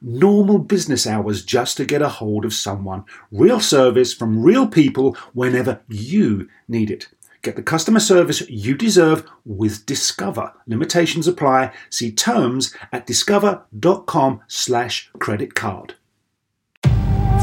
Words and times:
normal 0.00 0.58
business 0.58 1.06
hours 1.06 1.44
just 1.44 1.76
to 1.76 1.84
get 1.84 2.02
a 2.02 2.08
hold 2.08 2.44
of 2.44 2.54
someone. 2.54 3.04
Real 3.30 3.60
service 3.60 4.12
from 4.14 4.42
real 4.42 4.66
people 4.66 5.16
whenever 5.32 5.80
you 5.88 6.48
need 6.66 6.90
it. 6.90 7.08
Get 7.42 7.56
the 7.56 7.62
customer 7.62 8.00
service 8.00 8.48
you 8.50 8.74
deserve 8.74 9.24
with 9.44 9.86
Discover. 9.86 10.52
Limitations 10.66 11.28
apply. 11.28 11.72
See 11.88 12.10
terms 12.10 12.74
at 12.92 13.06
discover.com 13.06 14.40
slash 14.48 15.10
credit 15.18 15.54
card. 15.54 15.94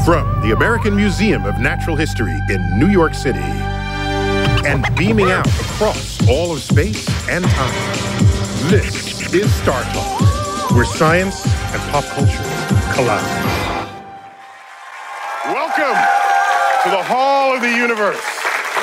From 0.04 0.40
the 0.42 0.52
American 0.54 0.94
Museum 0.94 1.44
of 1.46 1.58
Natural 1.58 1.96
History 1.96 2.38
in 2.50 2.78
New 2.78 2.88
York 2.88 3.14
City 3.14 3.40
and 3.40 4.84
beaming 4.94 5.30
out 5.30 5.46
across 5.48 6.24
all 6.28 6.52
of 6.52 6.60
space 6.60 7.08
and 7.28 7.44
time, 7.44 8.70
this 8.70 9.32
is 9.34 9.52
Star 9.54 9.82
Talk, 9.92 10.20
where 10.76 10.84
science 10.84 11.46
and 11.72 11.80
pop 11.90 12.04
culture 12.04 12.36
collide. 12.92 13.24
Welcome 15.46 15.96
to 16.84 16.90
the 16.90 17.02
Hall 17.02 17.54
of 17.54 17.62
the 17.62 17.70
Universe. 17.70 18.20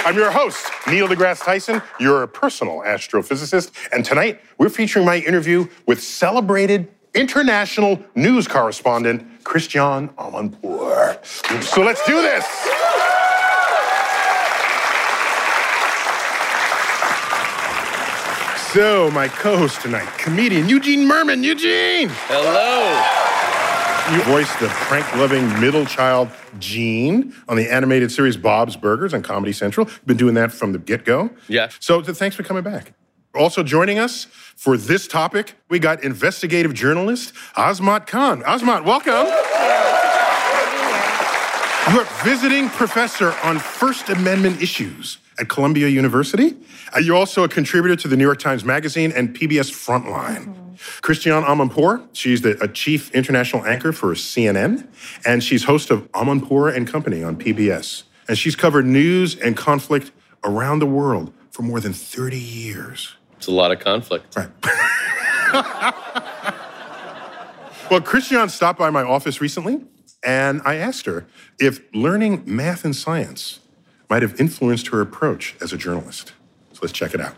I'm 0.04 0.16
your 0.16 0.32
host, 0.32 0.72
Neil 0.88 1.08
deGrasse 1.08 1.44
Tyson, 1.44 1.84
your 2.00 2.26
personal 2.26 2.80
astrophysicist, 2.80 3.74
and 3.92 4.04
tonight 4.04 4.42
we're 4.58 4.70
featuring 4.70 5.06
my 5.06 5.18
interview 5.18 5.68
with 5.86 6.02
celebrated 6.02 6.92
international 7.14 8.02
news 8.16 8.48
correspondent 8.48 9.44
Christiane 9.44 10.10
Amanpour. 10.18 11.24
So 11.64 11.84
let's 11.84 12.04
do 12.08 12.24
this. 12.24 12.44
So, 18.74 19.12
my 19.12 19.28
co-host 19.28 19.82
tonight, 19.82 20.08
comedian 20.18 20.68
Eugene 20.68 21.08
Mirman. 21.08 21.44
Eugene! 21.44 22.10
Hello. 22.26 22.90
You 24.12 24.24
voiced 24.24 24.60
the 24.60 24.68
prank-loving 24.68 25.62
middle 25.62 25.86
child 25.86 26.32
Gene 26.58 27.36
on 27.48 27.56
the 27.56 27.72
animated 27.72 28.12
series 28.12 28.36
Bob's 28.36 28.76
Burgers 28.76 29.14
on 29.14 29.22
Comedy 29.22 29.54
Central. 29.54 29.86
You've 29.88 30.08
been 30.08 30.18
doing 30.18 30.34
that 30.34 30.52
from 30.52 30.72
the 30.72 30.80
get-go. 30.80 31.30
Yeah. 31.48 31.70
So 31.80 32.02
th- 32.02 32.18
thanks 32.18 32.36
for 32.36 32.42
coming 32.42 32.64
back. 32.64 32.94
Also 33.36 33.62
joining 33.62 34.00
us 34.00 34.25
for 34.25 34.76
this 34.76 35.08
topic, 35.08 35.53
we 35.70 35.78
got 35.78 36.03
investigative 36.03 36.74
journalist 36.74 37.36
Azmat 37.56 38.08
Khan. 38.08 38.42
Azmat, 38.42 38.86
welcome. 38.86 39.28
You're 41.94 42.08
visiting 42.24 42.70
professor 42.70 43.36
on 43.44 43.59
First 43.59 44.09
Amendment 44.09 44.64
issues 44.64 45.20
at 45.40 45.50
Columbia 45.50 45.88
University. 45.88 46.56
Uh, 46.96 47.00
you're 47.00 47.16
also 47.16 47.44
a 47.44 47.50
contributor 47.50 47.96
to 47.96 48.08
the 48.08 48.16
New 48.16 48.24
York 48.24 48.40
Times 48.40 48.64
Magazine 48.64 49.12
and 49.12 49.36
PBS 49.36 49.72
Frontline. 49.72 50.78
Christiane 51.02 51.44
Amanpour, 51.44 52.08
she's 52.14 52.42
the, 52.42 52.62
a 52.62 52.68
chief 52.68 53.14
international 53.14 53.66
anchor 53.66 53.92
for 53.92 54.14
CNN, 54.14 54.88
and 55.26 55.44
she's 55.44 55.64
host 55.64 55.90
of 55.90 56.12
Amanpour 56.12 56.76
and 56.76 56.88
Company 56.88 57.24
on 57.24 57.36
PBS. 57.38 58.04
And 58.28 58.38
she's 58.38 58.56
covered 58.56 58.86
news 58.86 59.36
and 59.40 59.56
conflict 59.56 60.12
around 60.44 60.80
the 60.80 60.86
world 60.86 61.34
for 61.52 61.62
more 61.62 61.80
than 61.80 61.94
30 61.94 62.38
years. 62.38 63.16
It's 63.38 63.48
a 63.48 63.52
lot 63.52 63.72
of 63.72 63.80
conflict. 63.80 64.36
Right. 64.36 64.50
well, 67.92 68.02
Christiane 68.02 68.50
stopped 68.50 68.80
by 68.80 68.90
my 68.90 69.04
office 69.04 69.42
recently, 69.42 69.82
and 70.24 70.62
I 70.66 70.76
asked 70.76 71.06
her 71.06 71.28
if 71.60 71.82
learning 71.94 72.44
math 72.46 72.86
and 72.86 72.96
science 72.96 73.60
might 74.13 74.22
have 74.22 74.40
influenced 74.40 74.90
her 74.90 75.01
approach 75.01 75.56
as 75.59 75.74
a 75.74 75.78
journalist. 75.85 76.34
So 76.74 76.79
let's 76.84 76.94
check 76.94 77.16
it 77.16 77.19
out. 77.19 77.35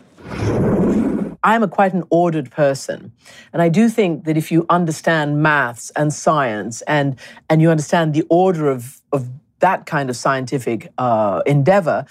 I'm 1.42 1.62
a 1.62 1.68
quite 1.68 1.94
an 1.94 2.04
ordered 2.10 2.50
person. 2.50 3.12
And 3.54 3.62
I 3.62 3.70
do 3.70 3.88
think 3.88 4.24
that 4.24 4.36
if 4.36 4.52
you 4.52 4.66
understand 4.68 5.42
maths 5.42 5.90
and 5.96 6.12
science 6.12 6.82
and, 6.82 7.18
and 7.48 7.62
you 7.62 7.70
understand 7.70 8.12
the 8.12 8.24
order 8.28 8.68
of, 8.68 9.00
of 9.10 9.30
that 9.60 9.86
kind 9.86 10.10
of 10.10 10.16
scientific 10.16 10.92
uh, 10.98 11.40
endeavor, 11.46 12.04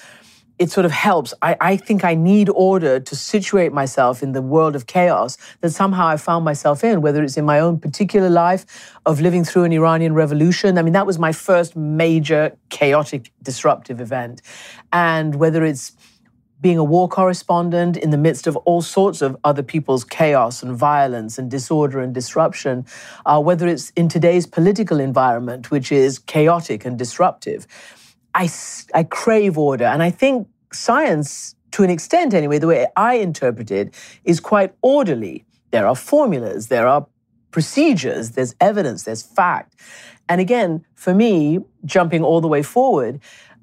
it 0.57 0.71
sort 0.71 0.85
of 0.85 0.91
helps. 0.91 1.33
I, 1.41 1.57
I 1.59 1.77
think 1.77 2.03
I 2.03 2.15
need 2.15 2.49
order 2.49 2.99
to 2.99 3.15
situate 3.15 3.73
myself 3.73 4.23
in 4.23 4.31
the 4.31 4.41
world 4.41 4.75
of 4.75 4.87
chaos 4.87 5.37
that 5.61 5.71
somehow 5.71 6.07
I 6.07 6.17
found 6.17 6.45
myself 6.45 6.83
in, 6.83 7.01
whether 7.01 7.23
it's 7.23 7.37
in 7.37 7.45
my 7.45 7.59
own 7.59 7.79
particular 7.79 8.29
life 8.29 8.65
of 9.05 9.19
living 9.19 9.43
through 9.43 9.63
an 9.63 9.73
Iranian 9.73 10.13
revolution. 10.13 10.77
I 10.77 10.81
mean, 10.81 10.93
that 10.93 11.05
was 11.05 11.19
my 11.19 11.31
first 11.31 11.75
major 11.75 12.57
chaotic 12.69 13.31
disruptive 13.43 13.99
event. 13.99 14.41
And 14.93 15.35
whether 15.35 15.65
it's 15.65 15.91
being 16.61 16.77
a 16.77 16.83
war 16.83 17.07
correspondent 17.07 17.97
in 17.97 18.09
the 18.09 18.17
midst 18.17 18.47
of 18.47 18.55
all 18.57 18.81
sorts 18.81 19.21
of 19.21 19.37
other 19.43 19.61
people's 19.61 20.03
chaos 20.03 20.63
and 20.63 20.75
violence 20.75 21.37
and 21.37 21.51
disorder 21.51 21.99
and 21.99 22.13
disruption, 22.13 22.85
uh, 23.25 23.39
whether 23.39 23.67
it's 23.67 23.91
in 23.91 24.07
today's 24.07 24.47
political 24.47 24.99
environment, 24.99 25.69
which 25.69 25.91
is 25.91 26.17
chaotic 26.17 26.85
and 26.85 26.97
disruptive. 26.97 27.67
I, 28.35 28.49
I 28.93 29.03
crave 29.03 29.57
order. 29.57 29.85
And 29.85 30.03
I 30.03 30.11
think 30.11 30.47
science, 30.71 31.55
to 31.71 31.83
an 31.83 31.89
extent 31.89 32.33
anyway, 32.33 32.59
the 32.59 32.67
way 32.67 32.87
I 32.95 33.15
interpret 33.15 33.71
it, 33.71 33.95
is 34.25 34.39
quite 34.39 34.73
orderly. 34.81 35.45
There 35.71 35.87
are 35.87 35.95
formulas, 35.95 36.67
there 36.67 36.87
are 36.87 37.07
procedures, 37.51 38.31
there's 38.31 38.53
evidence, 38.59 39.03
there's 39.03 39.23
fact. 39.23 39.79
And 40.27 40.41
again, 40.41 40.85
for 40.95 41.13
me, 41.13 41.59
jumping 41.85 42.23
all 42.23 42.41
the 42.41 42.47
way 42.47 42.61
forward, 42.61 43.21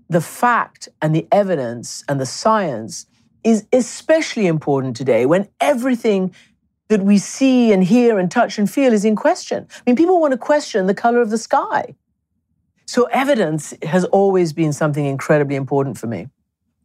the 0.09 0.21
fact 0.21 0.89
and 1.01 1.15
the 1.15 1.27
evidence 1.31 2.03
and 2.09 2.21
the 2.21 2.27
science 2.27 3.07
is 3.45 3.67
especially 3.73 4.47
important 4.47 4.97
today 4.97 5.27
when 5.27 5.49
everything 5.61 6.35
that 6.89 7.03
we 7.03 7.19
see 7.19 7.73
and 7.73 7.85
hear 7.85 8.19
and 8.19 8.31
touch 8.31 8.59
and 8.59 8.71
feel 8.71 8.93
is 8.93 9.05
in 9.05 9.17
question. 9.17 9.67
I 9.71 9.83
mean, 9.87 9.97
people 9.97 10.21
want 10.21 10.33
to 10.33 10.39
question 10.39 10.87
the 10.87 10.95
color 10.95 11.21
of 11.21 11.31
the 11.31 11.39
sky. 11.39 11.95
So, 12.87 13.05
evidence 13.05 13.75
has 13.83 14.05
always 14.07 14.53
been 14.53 14.73
something 14.73 15.05
incredibly 15.05 15.57
important 15.57 15.99
for 15.99 16.07
me. 16.07 16.29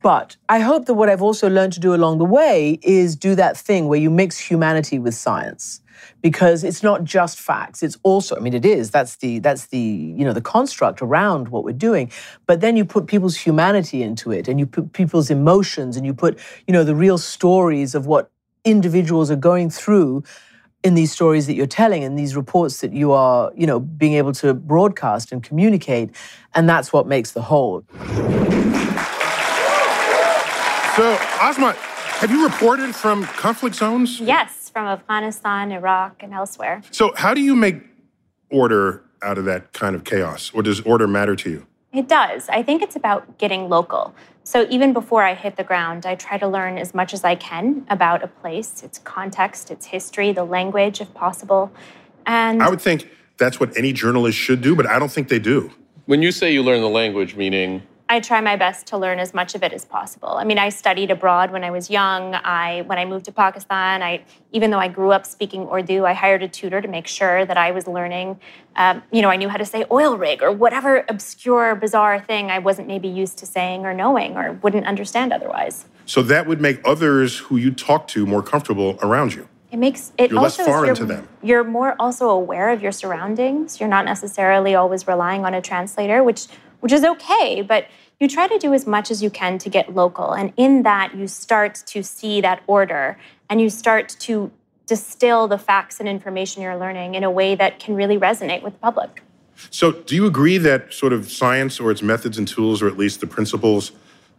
But 0.02 0.38
I 0.48 0.60
hope 0.60 0.86
that 0.86 0.94
what 0.94 1.10
I've 1.10 1.24
also 1.24 1.50
learned 1.50 1.74
to 1.74 1.80
do 1.80 1.94
along 1.94 2.20
the 2.20 2.26
way 2.26 2.80
is 2.84 3.16
do 3.16 3.36
that 3.36 3.58
thing 3.58 3.88
where 3.88 4.00
you 4.00 4.10
mix 4.10 4.38
humanity 4.38 5.00
with 5.00 5.16
science 5.16 5.82
because 6.22 6.64
it's 6.64 6.84
not 6.84 7.04
just 7.04 7.40
facts 7.40 7.82
it's 7.82 7.98
also 8.04 8.36
i 8.36 8.40
mean 8.40 8.54
it 8.54 8.66
is 8.66 8.92
that's 8.92 9.16
the 9.18 9.40
that's 9.40 9.68
the 9.68 9.80
you 9.80 10.24
know 10.24 10.34
the 10.34 10.42
construct 10.42 11.02
around 11.02 11.50
what 11.50 11.64
we're 11.64 11.72
doing 11.72 12.12
but 12.46 12.62
then 12.62 12.76
you 12.78 12.86
put 12.86 13.08
people's 13.08 13.36
humanity 13.36 14.04
into 14.04 14.32
it 14.32 14.48
and 14.48 14.60
you 14.60 14.66
put 14.66 14.94
people's 14.94 15.30
emotions 15.30 15.98
and 15.98 16.06
you 16.06 16.14
put 16.14 16.38
you 16.68 16.72
know 16.72 16.84
the 16.84 16.96
real 16.96 17.18
stories 17.18 17.96
of 17.96 18.06
what 18.06 18.30
individuals 18.64 19.32
are 19.32 19.38
going 19.38 19.70
through 19.70 20.24
in 20.84 20.94
these 20.94 21.12
stories 21.12 21.48
that 21.48 21.56
you're 21.56 21.66
telling 21.66 22.04
and 22.04 22.18
these 22.18 22.36
reports 22.36 22.82
that 22.82 22.94
you 22.94 23.12
are 23.12 23.52
you 23.56 23.66
know 23.66 23.80
being 23.80 24.14
able 24.14 24.32
to 24.32 24.54
broadcast 24.54 25.32
and 25.32 25.44
communicate 25.44 26.12
and 26.56 26.70
that's 26.70 26.94
what 26.94 27.08
makes 27.08 27.32
the 27.32 27.42
whole 27.42 27.84
So, 30.98 31.16
Asma, 31.40 31.74
have 31.74 32.32
you 32.32 32.44
reported 32.44 32.96
from 32.96 33.24
conflict 33.26 33.76
zones? 33.76 34.20
Yes, 34.20 34.72
from 34.72 34.88
Afghanistan, 34.88 35.72
Iraq, 35.72 36.24
and 36.24 36.34
elsewhere. 36.34 36.82
So, 36.90 37.14
how 37.16 37.36
do 37.36 37.42
you 37.42 37.56
make 37.56 37.84
order 38.50 39.04
out 39.22 39.38
of 39.38 39.46
that 39.46 39.74
kind 39.74 39.96
of 39.96 40.06
chaos? 40.06 40.50
Or 40.56 40.64
does 40.64 40.82
order 40.82 41.08
matter 41.08 41.36
to 41.36 41.52
you? 41.52 41.68
It 41.94 42.08
does. 42.08 42.50
I 42.50 42.64
think 42.64 42.82
it's 42.82 42.96
about 42.96 43.38
getting 43.38 43.70
local. 43.70 44.16
So 44.48 44.66
even 44.70 44.94
before 44.94 45.24
I 45.24 45.34
hit 45.34 45.58
the 45.58 45.66
ground, 45.66 46.06
I 46.06 46.16
try 46.16 46.38
to 46.38 46.48
learn 46.48 46.78
as 46.78 46.94
much 46.94 47.14
as 47.14 47.26
I 47.26 47.36
can 47.36 47.86
about 47.90 48.24
a 48.24 48.28
place, 48.30 48.82
its 48.82 48.98
context, 48.98 49.70
its 49.70 49.88
history, 49.88 50.32
the 50.32 50.46
language, 50.46 51.02
if 51.02 51.14
possible. 51.14 51.70
And 52.26 52.64
I 52.64 52.70
would 52.70 52.80
think 52.80 53.10
that's 53.36 53.60
what 53.60 53.76
any 53.76 53.92
journalist 53.92 54.38
should 54.38 54.62
do, 54.62 54.74
but 54.74 54.86
I 54.86 55.00
don't 55.00 55.12
think 55.12 55.28
they 55.28 55.38
do. 55.38 55.72
When 56.06 56.22
you 56.22 56.32
say 56.32 56.54
you 56.54 56.64
learn 56.64 56.80
the 56.80 56.88
language, 56.88 57.36
meaning 57.36 57.84
I 58.10 58.22
try 58.22 58.40
my 58.40 58.56
best 58.56 58.88
to 58.88 58.98
learn 58.98 59.20
as 59.20 59.34
much 59.34 59.54
of 59.54 59.64
it 59.64 59.74
as 59.74 59.84
possible. 59.84 60.30
I 60.30 60.46
mean, 60.46 60.58
I 60.58 60.70
studied 60.70 61.12
abroad 61.12 61.52
when 61.52 61.64
I 61.66 61.72
was 61.72 61.90
young. 61.90 62.36
I 62.36 62.84
when 62.84 62.98
I 62.98 63.04
moved 63.04 63.26
to 63.26 63.34
Pakistan, 63.34 64.02
I 64.02 64.24
even 64.54 64.72
though 64.72 64.80
I 64.80 64.88
grew 64.88 65.12
up 65.12 65.26
speaking 65.26 65.68
Urdu, 65.70 66.06
I 66.06 66.14
hired 66.14 66.42
a 66.42 66.48
tutor 66.48 66.80
to 66.82 66.88
make 66.88 67.06
sure 67.06 67.46
that 67.46 67.58
I 67.58 67.72
was 67.72 67.86
learning. 67.86 68.40
Um, 68.78 69.04
you 69.12 69.22
know, 69.22 69.30
I 69.30 69.36
knew 69.36 69.50
how 69.50 69.58
to 69.58 69.66
say 69.66 69.84
oil 69.92 70.18
rig 70.18 70.42
or 70.42 70.52
whatever 70.52 71.06
obscure, 71.10 71.76
bizarre 71.76 72.22
thing 72.22 72.50
I 72.50 72.60
wasn't 72.60 72.88
maybe 72.88 73.10
used 73.10 73.38
to 73.40 73.46
saying 73.46 73.86
or 73.86 73.94
knowing 73.94 74.38
or 74.38 74.54
wouldn't 74.54 74.86
understand 74.86 75.34
otherwise. 75.34 75.86
So 76.06 76.22
that 76.24 76.48
would 76.48 76.62
make 76.62 76.80
others 76.86 77.38
who 77.40 77.58
you 77.58 77.72
talk 77.72 78.08
to 78.10 78.26
more 78.26 78.42
comfortable 78.42 78.98
around 79.02 79.34
you. 79.34 79.50
It 79.70 79.78
makes 79.78 80.14
it 80.18 80.32
You're 80.32 80.42
less 80.42 80.56
foreign 80.56 80.96
to 80.96 81.06
them. 81.06 81.28
You're 81.44 81.66
more 81.66 81.96
also 82.00 82.30
aware 82.30 82.70
of 82.70 82.82
your 82.82 82.94
surroundings. 82.94 83.82
You're 83.82 83.90
not 83.90 84.06
necessarily 84.06 84.76
always 84.76 85.06
relying 85.08 85.44
on 85.44 85.54
a 85.54 85.62
translator, 85.62 86.24
which 86.24 86.48
which 86.80 86.92
is 86.92 87.04
okay, 87.04 87.62
but 87.62 87.88
you 88.20 88.28
try 88.28 88.48
to 88.48 88.58
do 88.58 88.74
as 88.74 88.88
much 88.88 89.12
as 89.12 89.22
you 89.22 89.30
can 89.30 89.58
to 89.60 89.70
get 89.70 89.94
local. 89.94 90.34
And 90.34 90.52
in 90.58 90.84
that, 90.84 91.16
you 91.16 91.28
start 91.28 91.76
to 91.88 92.04
see 92.04 92.42
that 92.42 92.62
order 92.68 93.18
and 93.50 93.62
you 93.62 93.70
start 93.70 94.10
to 94.20 94.52
distill 94.88 95.48
the 95.48 95.58
facts 95.58 96.00
and 96.00 96.10
information 96.10 96.62
you're 96.62 96.78
learning 96.78 97.16
in 97.16 97.24
a 97.24 97.32
way 97.32 97.56
that 97.56 97.80
can 97.80 97.96
really 97.96 98.18
resonate 98.18 98.64
with 98.64 98.74
the 98.74 98.80
public. 98.80 99.22
So, 99.70 99.92
do 99.92 100.16
you 100.16 100.26
agree 100.26 100.58
that 100.60 100.94
sort 100.94 101.14
of 101.14 101.32
science 101.32 101.80
or 101.80 101.92
its 101.92 102.02
methods 102.02 102.38
and 102.38 102.48
tools, 102.48 102.82
or 102.82 102.88
at 102.88 102.98
least 102.98 103.22
the 103.22 103.28
principles, 103.28 103.92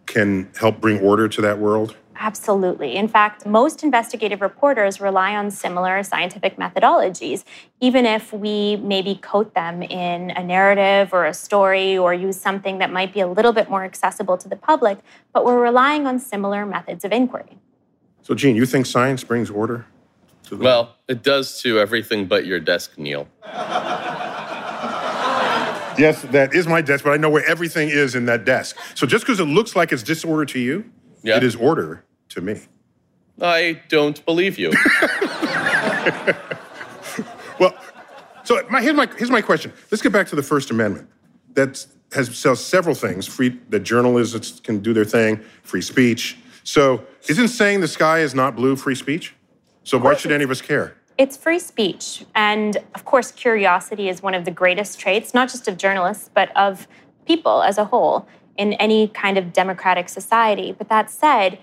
can 0.07 0.49
help 0.59 0.81
bring 0.81 1.01
order 1.01 1.29
to 1.29 1.41
that 1.43 1.59
world? 1.59 1.97
Absolutely. 2.21 2.97
In 2.97 3.07
fact, 3.07 3.47
most 3.47 3.85
investigative 3.85 4.41
reporters 4.41 5.01
rely 5.01 5.37
on 5.37 5.53
similar 5.53 6.03
scientific 6.03 6.57
methodologies, 6.57 7.45
even 7.81 8.05
if 8.05 8.33
we 8.33 8.75
maybe 8.77 9.15
coat 9.15 9.55
them 9.55 9.85
in 9.85 10.33
a 10.33 10.43
narrative 10.43 11.15
or 11.15 11.27
a 11.27 11.33
story 11.35 11.97
or 11.97 12.13
use 12.13 12.39
something 12.39 12.79
that 12.79 12.91
might 12.91 13.15
be 13.15 13.21
a 13.21 13.27
little 13.29 13.53
bit 13.53 13.71
more 13.71 13.85
accessible 13.85 14.37
to 14.37 14.49
the 14.49 14.57
public, 14.57 14.99
but 15.33 15.45
we're 15.45 15.63
relying 15.63 16.09
on 16.09 16.19
similar 16.19 16.67
methods 16.67 17.05
of 17.05 17.13
inquiry. 17.13 17.57
So, 18.23 18.35
Gene, 18.35 18.57
you 18.57 18.67
think 18.67 18.87
science 18.87 19.23
brings 19.23 19.49
order? 19.49 19.87
To 20.45 20.57
the 20.57 20.65
well, 20.65 20.97
it 21.07 21.23
does 21.23 21.63
to 21.63 21.79
everything 21.79 22.27
but 22.27 22.45
your 22.47 22.59
desk, 22.59 22.99
Neil. 22.99 23.29
Yes, 25.99 26.23
that 26.31 26.55
is 26.55 26.69
my 26.69 26.81
desk, 26.81 27.03
but 27.03 27.13
I 27.13 27.17
know 27.17 27.29
where 27.29 27.45
everything 27.45 27.89
is 27.89 28.15
in 28.15 28.27
that 28.27 28.45
desk. 28.45 28.77
So 28.95 29.05
just 29.05 29.25
because 29.27 29.41
it 29.41 29.47
looks 29.47 29.75
like 29.75 29.91
it's 29.91 30.05
disorder 30.05 30.45
to 30.45 30.61
you, 30.61 30.85
Yeah. 31.25 31.37
it 31.39 31.43
is 31.43 31.57
order 31.57 32.05
to 32.31 32.41
me. 32.41 32.61
I 33.41 33.81
don't 33.89 34.25
believe 34.25 34.59
you. 34.59 34.73
Well, 37.59 37.75
so 38.45 38.61
my, 38.71 38.81
here's, 38.81 38.95
my, 38.95 39.09
here's 39.17 39.31
my 39.31 39.43
question. 39.43 39.73
Let's 39.91 40.03
get 40.03 40.13
back 40.13 40.29
to 40.29 40.37
the 40.37 40.43
First 40.43 40.71
Amendment. 40.71 41.09
That 41.55 41.85
has 42.13 42.37
says 42.37 42.65
several 42.65 42.95
things: 42.95 43.27
free 43.27 43.59
that 43.71 43.81
journalists 43.81 44.61
can 44.61 44.79
do 44.79 44.93
their 44.93 45.05
thing, 45.05 45.41
free 45.63 45.83
speech. 45.83 46.37
So 46.63 47.03
isn't 47.29 47.49
saying 47.49 47.81
the 47.81 47.89
sky 47.89 48.21
is 48.21 48.35
not 48.35 48.55
blue 48.55 48.77
free 48.77 48.95
speech? 48.95 49.35
So 49.85 49.99
why 49.99 50.15
should 50.15 50.31
any 50.31 50.45
of 50.45 50.51
us 50.51 50.61
care? 50.61 50.95
It's 51.17 51.37
free 51.37 51.59
speech. 51.59 52.25
And 52.35 52.77
of 52.95 53.05
course, 53.05 53.33
curiosity 53.33 54.09
is 54.09 54.23
one 54.23 54.35
of 54.35 54.45
the 54.45 54.51
greatest 54.51 55.01
traits, 55.01 55.35
not 55.35 55.49
just 55.49 55.67
of 55.67 55.77
journalists, 55.77 56.31
but 56.33 56.57
of 56.57 56.87
people 57.27 57.63
as 57.63 57.77
a 57.77 57.87
whole 57.87 58.29
in 58.57 58.75
any 58.75 59.09
kind 59.09 59.37
of 59.37 59.53
democratic 59.53 60.09
society. 60.09 60.73
But 60.73 60.89
that 60.91 61.11
said, 61.11 61.59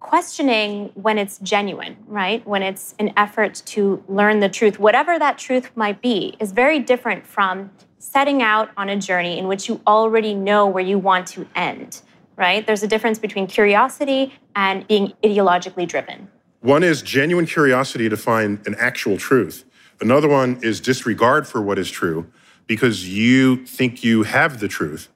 questioning 0.00 0.90
when 0.94 1.18
it's 1.18 1.38
genuine, 1.38 1.96
right? 2.06 2.46
When 2.46 2.62
it's 2.62 2.94
an 2.98 3.12
effort 3.16 3.62
to 3.66 4.02
learn 4.08 4.40
the 4.40 4.48
truth, 4.48 4.78
whatever 4.78 5.18
that 5.18 5.38
truth 5.38 5.70
might 5.74 6.00
be, 6.00 6.36
is 6.38 6.52
very 6.52 6.78
different 6.78 7.26
from 7.26 7.70
setting 7.98 8.42
out 8.42 8.70
on 8.76 8.88
a 8.88 8.96
journey 8.96 9.38
in 9.38 9.48
which 9.48 9.68
you 9.68 9.80
already 9.86 10.34
know 10.34 10.66
where 10.66 10.84
you 10.84 10.98
want 10.98 11.26
to 11.28 11.46
end, 11.54 12.02
right? 12.36 12.66
There's 12.66 12.82
a 12.82 12.88
difference 12.88 13.18
between 13.18 13.46
curiosity 13.46 14.34
and 14.54 14.86
being 14.86 15.12
ideologically 15.24 15.88
driven. 15.88 16.28
One 16.60 16.82
is 16.82 17.02
genuine 17.02 17.46
curiosity 17.46 18.08
to 18.08 18.16
find 18.16 18.64
an 18.66 18.74
actual 18.78 19.16
truth. 19.16 19.64
Another 20.00 20.28
one 20.28 20.58
is 20.62 20.80
disregard 20.80 21.46
for 21.46 21.62
what 21.62 21.78
is 21.78 21.90
true 21.90 22.30
because 22.66 23.08
you 23.08 23.64
think 23.64 24.04
you 24.04 24.24
have 24.24 24.60
the 24.60 24.68
truth 24.68 25.08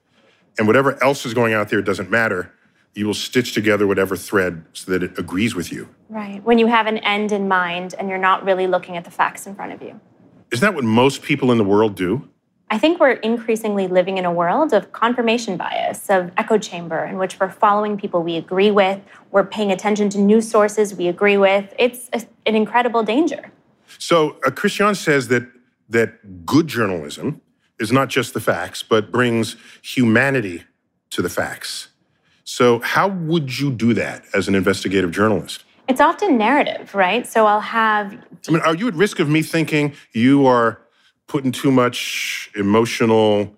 and 0.57 0.67
whatever 0.67 1.01
else 1.03 1.25
is 1.25 1.33
going 1.33 1.53
out 1.53 1.69
there 1.69 1.81
doesn't 1.81 2.09
matter. 2.09 2.51
You 2.93 3.07
will 3.07 3.13
stitch 3.13 3.53
together 3.53 3.87
whatever 3.87 4.15
thread 4.15 4.65
so 4.73 4.91
that 4.91 5.01
it 5.03 5.17
agrees 5.17 5.55
with 5.55 5.71
you. 5.71 5.89
Right. 6.09 6.43
When 6.43 6.59
you 6.59 6.67
have 6.67 6.87
an 6.87 6.97
end 6.99 7.31
in 7.31 7.47
mind 7.47 7.95
and 7.97 8.09
you're 8.09 8.17
not 8.17 8.43
really 8.43 8.67
looking 8.67 8.97
at 8.97 9.05
the 9.05 9.11
facts 9.11 9.47
in 9.47 9.55
front 9.55 9.71
of 9.71 9.81
you. 9.81 9.99
Isn't 10.51 10.65
that 10.65 10.75
what 10.75 10.83
most 10.83 11.21
people 11.21 11.51
in 11.51 11.57
the 11.57 11.63
world 11.63 11.95
do? 11.95 12.27
I 12.69 12.77
think 12.77 13.01
we're 13.01 13.11
increasingly 13.11 13.87
living 13.89 14.17
in 14.17 14.23
a 14.23 14.31
world 14.31 14.71
of 14.71 14.93
confirmation 14.93 15.57
bias, 15.57 16.09
of 16.09 16.31
echo 16.37 16.57
chamber, 16.57 17.03
in 17.03 17.17
which 17.17 17.37
we're 17.37 17.49
following 17.49 17.97
people 17.97 18.23
we 18.23 18.37
agree 18.37 18.71
with, 18.71 19.01
we're 19.31 19.45
paying 19.45 19.73
attention 19.73 20.09
to 20.09 20.17
news 20.17 20.49
sources 20.49 20.95
we 20.95 21.09
agree 21.09 21.35
with. 21.35 21.73
It's 21.77 22.09
a, 22.13 22.21
an 22.45 22.55
incredible 22.55 23.03
danger. 23.03 23.51
So 23.99 24.37
uh, 24.45 24.51
Christiane 24.51 24.95
says 24.95 25.27
that 25.27 25.49
that 25.89 26.45
good 26.45 26.67
journalism 26.67 27.41
is 27.77 27.91
not 27.91 28.07
just 28.07 28.33
the 28.33 28.39
facts, 28.39 28.83
but 28.83 29.11
brings 29.11 29.57
humanity 29.81 30.63
to 31.09 31.21
the 31.21 31.29
facts. 31.29 31.89
So 32.51 32.79
how 32.81 33.07
would 33.07 33.57
you 33.59 33.71
do 33.71 33.93
that 33.93 34.25
as 34.33 34.49
an 34.49 34.55
investigative 34.55 35.11
journalist? 35.11 35.63
It's 35.87 36.01
often 36.01 36.37
narrative, 36.37 36.93
right? 36.93 37.25
So 37.25 37.45
I'll 37.45 37.61
have 37.61 38.11
I 38.45 38.51
mean, 38.51 38.59
are 38.63 38.75
you 38.75 38.89
at 38.89 38.93
risk 38.93 39.19
of 39.19 39.29
me 39.29 39.41
thinking 39.41 39.93
you 40.11 40.45
are 40.45 40.81
putting 41.27 41.53
too 41.53 41.71
much 41.71 42.51
emotional 42.53 43.55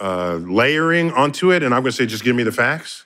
uh, 0.00 0.36
layering 0.36 1.12
onto 1.12 1.52
it, 1.52 1.62
and 1.62 1.74
I'm 1.74 1.82
going 1.82 1.90
to 1.90 1.96
say, 1.96 2.06
just 2.06 2.24
give 2.24 2.34
me 2.34 2.42
the 2.42 2.50
facts? 2.50 3.04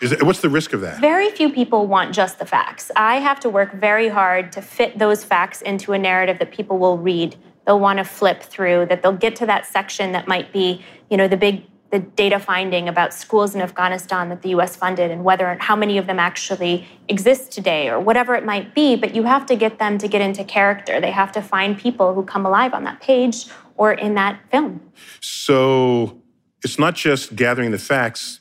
Is 0.00 0.12
it, 0.12 0.22
what's 0.22 0.40
the 0.40 0.50
risk 0.50 0.72
of 0.72 0.82
that? 0.82 1.00
Very 1.00 1.30
few 1.30 1.50
people 1.52 1.88
want 1.88 2.14
just 2.14 2.38
the 2.38 2.46
facts. 2.46 2.92
I 2.94 3.16
have 3.16 3.40
to 3.40 3.48
work 3.48 3.74
very 3.74 4.08
hard 4.08 4.52
to 4.52 4.62
fit 4.62 5.00
those 5.00 5.24
facts 5.24 5.62
into 5.62 5.94
a 5.94 5.98
narrative 5.98 6.38
that 6.38 6.52
people 6.52 6.78
will 6.78 6.96
read. 6.96 7.34
They'll 7.66 7.80
want 7.80 7.98
to 7.98 8.04
flip 8.04 8.40
through, 8.40 8.86
that 8.86 9.02
they'll 9.02 9.12
get 9.12 9.34
to 9.36 9.46
that 9.46 9.66
section 9.66 10.12
that 10.12 10.28
might 10.28 10.52
be, 10.52 10.84
you 11.10 11.16
know, 11.16 11.26
the 11.26 11.36
big 11.36 11.64
the 11.96 12.02
data 12.14 12.38
finding 12.38 12.90
about 12.90 13.14
schools 13.14 13.54
in 13.54 13.62
Afghanistan 13.62 14.28
that 14.28 14.42
the 14.42 14.50
US 14.50 14.76
funded 14.76 15.10
and 15.10 15.24
whether 15.24 15.56
how 15.60 15.74
many 15.74 15.96
of 15.96 16.06
them 16.06 16.18
actually 16.18 16.86
exist 17.08 17.52
today 17.52 17.88
or 17.88 17.98
whatever 17.98 18.34
it 18.34 18.44
might 18.44 18.74
be, 18.74 18.96
but 18.96 19.14
you 19.14 19.22
have 19.22 19.46
to 19.46 19.56
get 19.56 19.78
them 19.78 19.96
to 19.96 20.06
get 20.06 20.20
into 20.20 20.44
character. 20.44 21.00
They 21.00 21.10
have 21.10 21.32
to 21.32 21.40
find 21.40 21.78
people 21.78 22.12
who 22.12 22.22
come 22.22 22.44
alive 22.44 22.74
on 22.74 22.84
that 22.84 23.00
page 23.00 23.46
or 23.78 23.94
in 23.94 24.14
that 24.14 24.38
film. 24.50 24.92
So 25.20 26.20
it's 26.62 26.78
not 26.78 26.96
just 26.96 27.34
gathering 27.34 27.70
the 27.70 27.78
facts. 27.78 28.40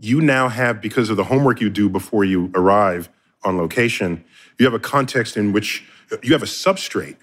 You 0.00 0.20
now 0.20 0.48
have, 0.48 0.80
because 0.80 1.08
of 1.08 1.16
the 1.16 1.24
homework 1.24 1.60
you 1.60 1.70
do 1.70 1.88
before 1.88 2.24
you 2.24 2.50
arrive 2.56 3.08
on 3.44 3.56
location, 3.56 4.24
you 4.58 4.66
have 4.66 4.74
a 4.74 4.80
context 4.80 5.36
in 5.36 5.52
which 5.52 5.84
you 6.24 6.32
have 6.32 6.42
a 6.42 6.46
substrate 6.46 7.18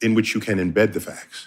in 0.00 0.14
which 0.14 0.34
you 0.34 0.40
can 0.40 0.58
embed 0.58 0.94
the 0.94 1.00
facts. 1.00 1.46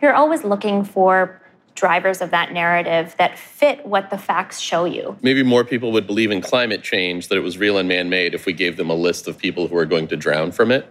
You're 0.00 0.14
always 0.14 0.42
looking 0.42 0.82
for 0.82 1.41
drivers 1.74 2.20
of 2.20 2.30
that 2.30 2.52
narrative 2.52 3.14
that 3.18 3.38
fit 3.38 3.84
what 3.86 4.10
the 4.10 4.18
facts 4.18 4.60
show 4.60 4.84
you. 4.84 5.16
Maybe 5.22 5.42
more 5.42 5.64
people 5.64 5.92
would 5.92 6.06
believe 6.06 6.30
in 6.30 6.40
climate 6.40 6.82
change, 6.82 7.28
that 7.28 7.36
it 7.36 7.42
was 7.42 7.58
real 7.58 7.78
and 7.78 7.88
man 7.88 8.08
made, 8.08 8.34
if 8.34 8.46
we 8.46 8.52
gave 8.52 8.76
them 8.76 8.90
a 8.90 8.94
list 8.94 9.28
of 9.28 9.38
people 9.38 9.68
who 9.68 9.76
are 9.76 9.86
going 9.86 10.08
to 10.08 10.16
drown 10.16 10.52
from 10.52 10.70
it. 10.70 10.86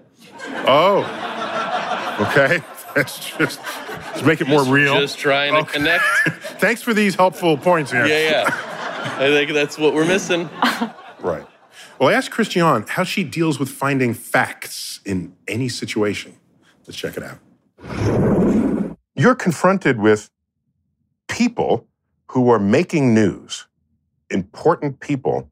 Oh, 0.67 0.99
okay. 2.29 2.59
That's 2.95 3.37
just, 3.37 3.61
let's 3.87 4.23
make 4.23 4.41
it 4.41 4.47
more 4.47 4.65
real. 4.65 4.99
Just 4.99 5.17
trying 5.17 5.53
to 5.53 5.71
connect. 5.71 6.03
Thanks 6.59 6.81
for 6.81 6.93
these 6.93 7.15
helpful 7.15 7.55
points 7.57 7.91
here. 7.91 8.05
Yeah, 8.05 8.29
yeah. 8.29 8.71
I 9.17 9.27
think 9.27 9.51
that's 9.51 9.77
what 9.77 9.93
we're 9.93 10.05
missing. 10.05 10.49
Right. 11.21 11.45
Well, 11.99 12.09
I 12.09 12.13
asked 12.13 12.31
Christiane 12.31 12.83
how 12.87 13.03
she 13.03 13.23
deals 13.23 13.59
with 13.59 13.69
finding 13.69 14.15
facts 14.15 15.01
in 15.05 15.35
any 15.47 15.69
situation. 15.69 16.35
Let's 16.87 16.97
check 16.97 17.15
it 17.15 17.21
out. 17.21 17.37
You're 19.13 19.35
confronted 19.35 19.99
with 19.99 20.31
people 21.31 21.87
who 22.27 22.49
are 22.49 22.59
making 22.59 23.13
news, 23.13 23.65
important 24.29 24.99
people, 24.99 25.49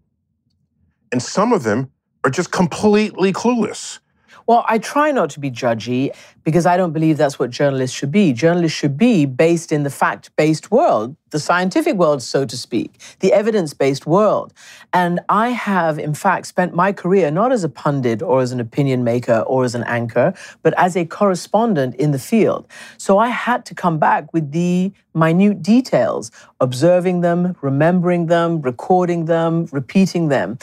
and 1.11 1.23
some 1.23 1.53
of 1.53 1.63
them 1.63 1.89
are 2.23 2.29
just 2.29 2.51
completely 2.51 3.31
clueless. 3.31 3.99
Well, 4.49 4.65
I 4.67 4.79
try 4.79 5.11
not 5.11 5.29
to 5.31 5.39
be 5.39 5.51
judgy 5.51 6.11
because 6.43 6.65
I 6.65 6.75
don't 6.75 6.91
believe 6.91 7.17
that's 7.17 7.37
what 7.37 7.51
journalists 7.51 7.95
should 7.95 8.11
be. 8.11 8.33
Journalists 8.33 8.75
should 8.75 8.97
be 8.97 9.27
based 9.27 9.71
in 9.71 9.83
the 9.83 9.91
fact 9.91 10.35
based 10.37 10.71
world, 10.71 11.15
the 11.29 11.39
scientific 11.39 11.93
world, 11.93 12.23
so 12.23 12.45
to 12.45 12.57
speak, 12.57 12.99
the 13.19 13.31
evidence 13.31 13.75
based 13.75 14.07
world. 14.07 14.51
And 14.91 15.19
I 15.29 15.49
have, 15.49 15.99
in 15.99 16.15
fact, 16.15 16.47
spent 16.47 16.73
my 16.73 16.91
career 16.91 17.29
not 17.29 17.51
as 17.51 17.63
a 17.63 17.69
pundit 17.69 18.23
or 18.23 18.41
as 18.41 18.51
an 18.51 18.59
opinion 18.59 19.03
maker 19.03 19.41
or 19.45 19.65
as 19.65 19.75
an 19.75 19.83
anchor, 19.83 20.33
but 20.63 20.73
as 20.79 20.97
a 20.97 21.05
correspondent 21.05 21.93
in 21.97 22.09
the 22.09 22.17
field. 22.17 22.67
So 22.97 23.19
I 23.19 23.27
had 23.27 23.67
to 23.67 23.75
come 23.75 23.99
back 23.99 24.33
with 24.33 24.51
the 24.51 24.91
minute 25.13 25.61
details, 25.61 26.31
observing 26.59 27.21
them, 27.21 27.55
remembering 27.61 28.25
them, 28.25 28.63
recording 28.63 29.25
them, 29.25 29.67
repeating 29.71 30.29
them. 30.29 30.57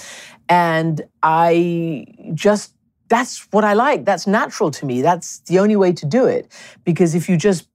And 0.49 1.03
I 1.23 2.07
just 2.35 2.76
that's 3.09 3.47
what 3.53 3.65
I 3.65 3.75
like. 3.75 4.05
That's 4.05 4.27
natural 4.27 4.71
to 4.73 4.87
me. 4.87 5.03
That's 5.03 5.41
the 5.41 5.59
only 5.59 5.77
way 5.77 5.93
to 5.93 6.07
do 6.07 6.27
it. 6.27 6.51
Because 6.85 7.15
if 7.15 7.29
you 7.29 7.37
just 7.37 7.69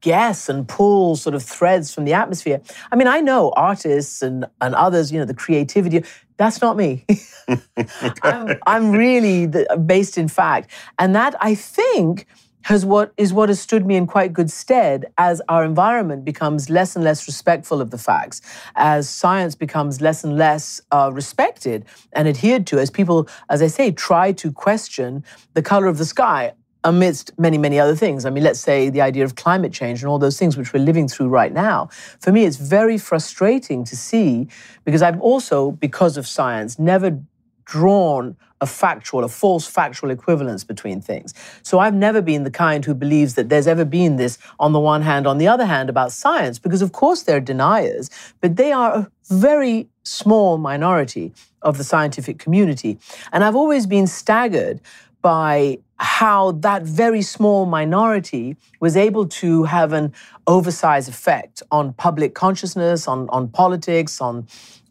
guess 0.00 0.48
and 0.48 0.68
pull 0.68 1.16
sort 1.16 1.34
of 1.34 1.42
threads 1.42 1.92
from 1.92 2.04
the 2.04 2.12
atmosphere. 2.12 2.60
I 2.92 2.96
mean, 2.96 3.08
I 3.08 3.20
know 3.20 3.52
artists 3.56 4.22
and, 4.22 4.46
and 4.60 4.74
others, 4.74 5.10
you 5.10 5.18
know, 5.18 5.24
the 5.24 5.34
creativity. 5.34 6.04
That's 6.36 6.60
not 6.60 6.76
me. 6.76 7.04
I'm, 8.22 8.58
I'm, 8.66 8.90
really 8.92 9.46
the, 9.46 9.82
based 9.84 10.18
in 10.18 10.28
fact. 10.28 10.70
And 10.98 11.14
that 11.14 11.34
I 11.40 11.54
think 11.54 12.26
has 12.66 12.84
what 12.84 13.12
is 13.16 13.32
what 13.32 13.48
has 13.48 13.60
stood 13.60 13.86
me 13.86 13.94
in 13.94 14.08
quite 14.08 14.32
good 14.32 14.50
stead 14.50 15.06
as 15.18 15.40
our 15.48 15.64
environment 15.64 16.24
becomes 16.24 16.68
less 16.68 16.96
and 16.96 17.04
less 17.04 17.28
respectful 17.28 17.80
of 17.80 17.92
the 17.92 17.98
facts, 17.98 18.40
as 18.74 19.08
science 19.08 19.54
becomes 19.54 20.00
less 20.00 20.24
and 20.24 20.36
less 20.36 20.80
uh, 20.90 21.08
respected 21.12 21.84
and 22.12 22.26
adhered 22.26 22.66
to, 22.66 22.80
as 22.80 22.90
people, 22.90 23.28
as 23.48 23.62
I 23.62 23.68
say, 23.68 23.92
try 23.92 24.32
to 24.32 24.50
question 24.50 25.24
the 25.54 25.62
color 25.62 25.86
of 25.86 25.98
the 25.98 26.04
sky 26.04 26.54
amidst 26.82 27.30
many, 27.38 27.56
many 27.56 27.78
other 27.78 27.94
things. 27.94 28.24
I 28.24 28.30
mean, 28.30 28.42
let's 28.42 28.58
say 28.58 28.90
the 28.90 29.00
idea 29.00 29.22
of 29.22 29.36
climate 29.36 29.72
change 29.72 30.02
and 30.02 30.10
all 30.10 30.18
those 30.18 30.36
things 30.36 30.56
which 30.56 30.72
we're 30.72 30.84
living 30.84 31.06
through 31.06 31.28
right 31.28 31.52
now. 31.52 31.88
For 32.18 32.32
me, 32.32 32.44
it's 32.44 32.56
very 32.56 32.98
frustrating 32.98 33.84
to 33.84 33.96
see 33.96 34.48
because 34.84 35.02
I've 35.02 35.20
also, 35.20 35.70
because 35.70 36.16
of 36.16 36.26
science, 36.26 36.80
never 36.80 37.16
drawn 37.64 38.36
a 38.60 38.66
factual, 38.66 39.24
a 39.24 39.28
false 39.28 39.66
factual 39.66 40.10
equivalence 40.10 40.64
between 40.64 41.00
things. 41.00 41.34
So 41.62 41.78
I've 41.78 41.94
never 41.94 42.22
been 42.22 42.44
the 42.44 42.50
kind 42.50 42.84
who 42.84 42.94
believes 42.94 43.34
that 43.34 43.48
there's 43.48 43.66
ever 43.66 43.84
been 43.84 44.16
this 44.16 44.38
on 44.58 44.72
the 44.72 44.80
one 44.80 45.02
hand, 45.02 45.26
on 45.26 45.38
the 45.38 45.48
other 45.48 45.66
hand 45.66 45.90
about 45.90 46.12
science, 46.12 46.58
because 46.58 46.82
of 46.82 46.92
course 46.92 47.22
they're 47.22 47.40
deniers, 47.40 48.08
but 48.40 48.56
they 48.56 48.72
are 48.72 48.94
a 48.94 49.10
very 49.28 49.88
small 50.04 50.56
minority 50.56 51.32
of 51.62 51.78
the 51.78 51.84
scientific 51.84 52.38
community. 52.38 52.98
And 53.32 53.44
I've 53.44 53.56
always 53.56 53.86
been 53.86 54.06
staggered 54.06 54.80
by 55.20 55.78
how 55.98 56.52
that 56.52 56.82
very 56.82 57.22
small 57.22 57.66
minority 57.66 58.56
was 58.80 58.96
able 58.96 59.26
to 59.26 59.64
have 59.64 59.92
an 59.92 60.12
oversized 60.46 61.08
effect 61.08 61.62
on 61.70 61.92
public 61.94 62.34
consciousness, 62.34 63.08
on, 63.08 63.28
on 63.30 63.48
politics, 63.48 64.20
on, 64.20 64.46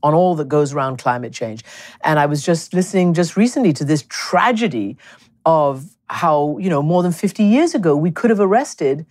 on 0.05 0.13
all 0.13 0.35
that 0.35 0.47
goes 0.47 0.71
around 0.71 0.97
climate 0.99 1.33
change. 1.33 1.63
And 2.03 2.19
I 2.19 2.27
was 2.27 2.43
just 2.43 2.75
listening 2.75 3.15
just 3.15 3.35
recently 3.35 3.73
to 3.73 3.83
this 3.83 4.05
tragedy 4.07 4.97
of 5.47 5.83
how, 6.09 6.59
you 6.59 6.69
know, 6.69 6.83
more 6.83 7.01
than 7.01 7.11
50 7.11 7.43
years 7.43 7.73
ago, 7.73 7.95
we 7.95 8.11
could 8.11 8.29
have 8.29 8.39
arrested 8.39 9.07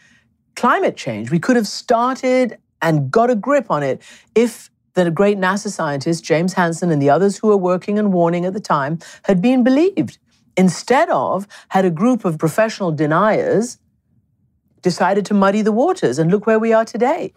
climate 0.55 0.97
change. 0.97 1.33
We 1.33 1.41
could 1.41 1.57
have 1.57 1.67
started 1.67 2.59
and 2.81 3.11
got 3.11 3.29
a 3.29 3.35
grip 3.35 3.73
on 3.73 3.83
it 3.83 4.03
if 4.37 4.71
the 4.95 5.11
great 5.11 5.37
NASA 5.37 5.69
scientist, 5.69 6.23
James 6.23 6.53
Hansen, 6.53 6.93
and 6.93 7.03
the 7.03 7.11
others 7.11 7.39
who 7.39 7.49
were 7.49 7.57
working 7.57 7.99
and 7.99 8.13
warning 8.13 8.45
at 8.45 8.53
the 8.53 8.61
time 8.61 9.01
had 9.25 9.43
been 9.43 9.65
believed 9.65 10.19
instead 10.57 11.11
of 11.11 11.49
had 11.71 11.85
a 11.85 11.91
group 11.91 12.25
of 12.25 12.39
professional 12.39 12.93
deniers 12.93 13.79
decided 14.81 15.27
to 15.27 15.35
muddy 15.35 15.63
the 15.63 15.73
waters. 15.73 16.21
And 16.21 16.31
look 16.31 16.47
where 16.47 16.61
we 16.61 16.73
are 16.73 16.85
today. 16.85 17.33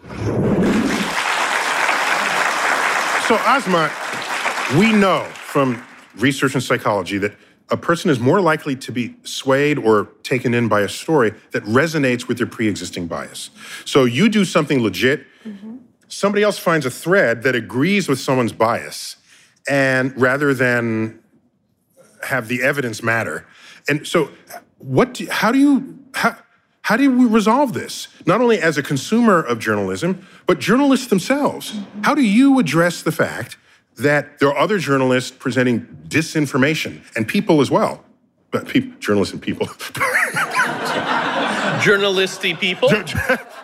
So, 3.28 3.36
Asma, 3.36 3.92
we 4.80 4.94
know 4.94 5.26
from 5.34 5.84
research 6.16 6.56
in 6.56 6.62
psychology 6.62 7.18
that 7.18 7.36
a 7.70 7.76
person 7.76 8.10
is 8.10 8.22
more 8.22 8.40
likely 8.40 8.74
to 8.78 8.92
be 8.94 9.18
swayed 9.24 9.78
or 9.78 10.06
taken 10.24 10.54
in 10.54 10.70
by 10.70 10.80
a 10.80 10.88
story 10.88 11.34
that 11.52 11.62
resonates 11.66 12.30
with 12.30 12.38
their 12.38 12.48
pre 12.48 12.70
existing 12.70 13.08
bias. 13.08 13.50
So, 13.84 14.06
you 14.06 14.30
do 14.30 14.46
something 14.46 14.82
legit, 14.82 15.26
mm-hmm. 15.44 15.76
somebody 16.08 16.42
else 16.42 16.58
finds 16.58 16.86
a 16.86 16.90
thread 16.90 17.44
that 17.44 17.54
agrees 17.54 18.08
with 18.08 18.18
someone's 18.18 18.54
bias, 18.54 19.18
and 19.68 20.18
rather 20.18 20.54
than 20.54 21.20
have 22.24 22.48
the 22.48 22.64
evidence 22.64 23.04
matter. 23.04 23.46
And 23.90 24.08
so, 24.08 24.30
what? 24.78 25.16
Do, 25.16 25.28
how 25.30 25.52
do 25.52 25.60
you 25.60 26.00
how, 26.16 26.38
how 26.88 26.96
do 26.96 27.12
we 27.12 27.26
resolve 27.26 27.74
this? 27.74 28.08
Not 28.26 28.40
only 28.40 28.62
as 28.62 28.78
a 28.78 28.82
consumer 28.82 29.42
of 29.42 29.60
journalism, 29.60 30.26
but 30.46 30.58
journalists 30.58 31.08
themselves. 31.08 31.78
How 32.04 32.16
do 32.16 32.22
you 32.22 32.60
address 32.60 33.02
the 33.02 33.12
fact 33.12 33.58
that 33.98 34.40
there 34.40 34.48
are 34.48 34.58
other 34.58 34.80
journalists 34.80 35.30
presenting 35.32 35.82
disinformation 36.08 37.02
and 37.14 37.28
people 37.28 37.60
as 37.60 37.70
well? 37.70 38.06
But 38.52 38.70
people, 38.70 38.98
journalists 39.02 39.34
and 39.34 39.42
people. 39.42 39.68
journalisty 41.84 42.58
people? 42.58 42.88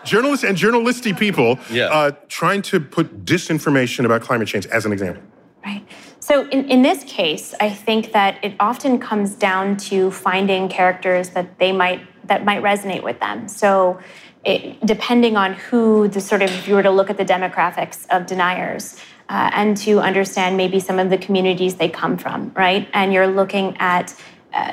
journalists 0.04 0.44
and 0.44 0.54
journalisty 0.54 1.18
people 1.18 1.58
yeah. 1.70 1.86
uh, 1.86 2.10
trying 2.28 2.60
to 2.60 2.78
put 2.78 3.24
disinformation 3.24 4.04
about 4.04 4.20
climate 4.20 4.48
change 4.48 4.66
as 4.66 4.84
an 4.84 4.92
example. 4.92 5.22
Right. 5.64 5.82
So, 6.20 6.46
in, 6.50 6.68
in 6.68 6.82
this 6.82 7.04
case, 7.04 7.54
I 7.58 7.70
think 7.70 8.12
that 8.12 8.38
it 8.44 8.54
often 8.60 8.98
comes 8.98 9.34
down 9.34 9.78
to 9.88 10.10
finding 10.10 10.68
characters 10.68 11.30
that 11.30 11.58
they 11.58 11.72
might 11.72 12.02
that 12.26 12.44
might 12.44 12.62
resonate 12.62 13.02
with 13.02 13.20
them. 13.20 13.48
So, 13.48 14.00
it, 14.44 14.84
depending 14.84 15.36
on 15.36 15.54
who 15.54 16.08
the 16.08 16.20
sort 16.20 16.42
of 16.42 16.50
if 16.50 16.68
you 16.68 16.74
were 16.74 16.82
to 16.82 16.90
look 16.90 17.08
at 17.08 17.16
the 17.16 17.24
demographics 17.24 18.06
of 18.10 18.26
deniers 18.26 19.00
uh, 19.30 19.50
and 19.54 19.74
to 19.78 20.00
understand 20.00 20.56
maybe 20.56 20.80
some 20.80 20.98
of 20.98 21.08
the 21.08 21.16
communities 21.16 21.76
they 21.76 21.88
come 21.88 22.18
from, 22.18 22.52
right? 22.54 22.86
And 22.92 23.12
you're 23.12 23.26
looking 23.26 23.74
at 23.78 24.14
uh, 24.52 24.72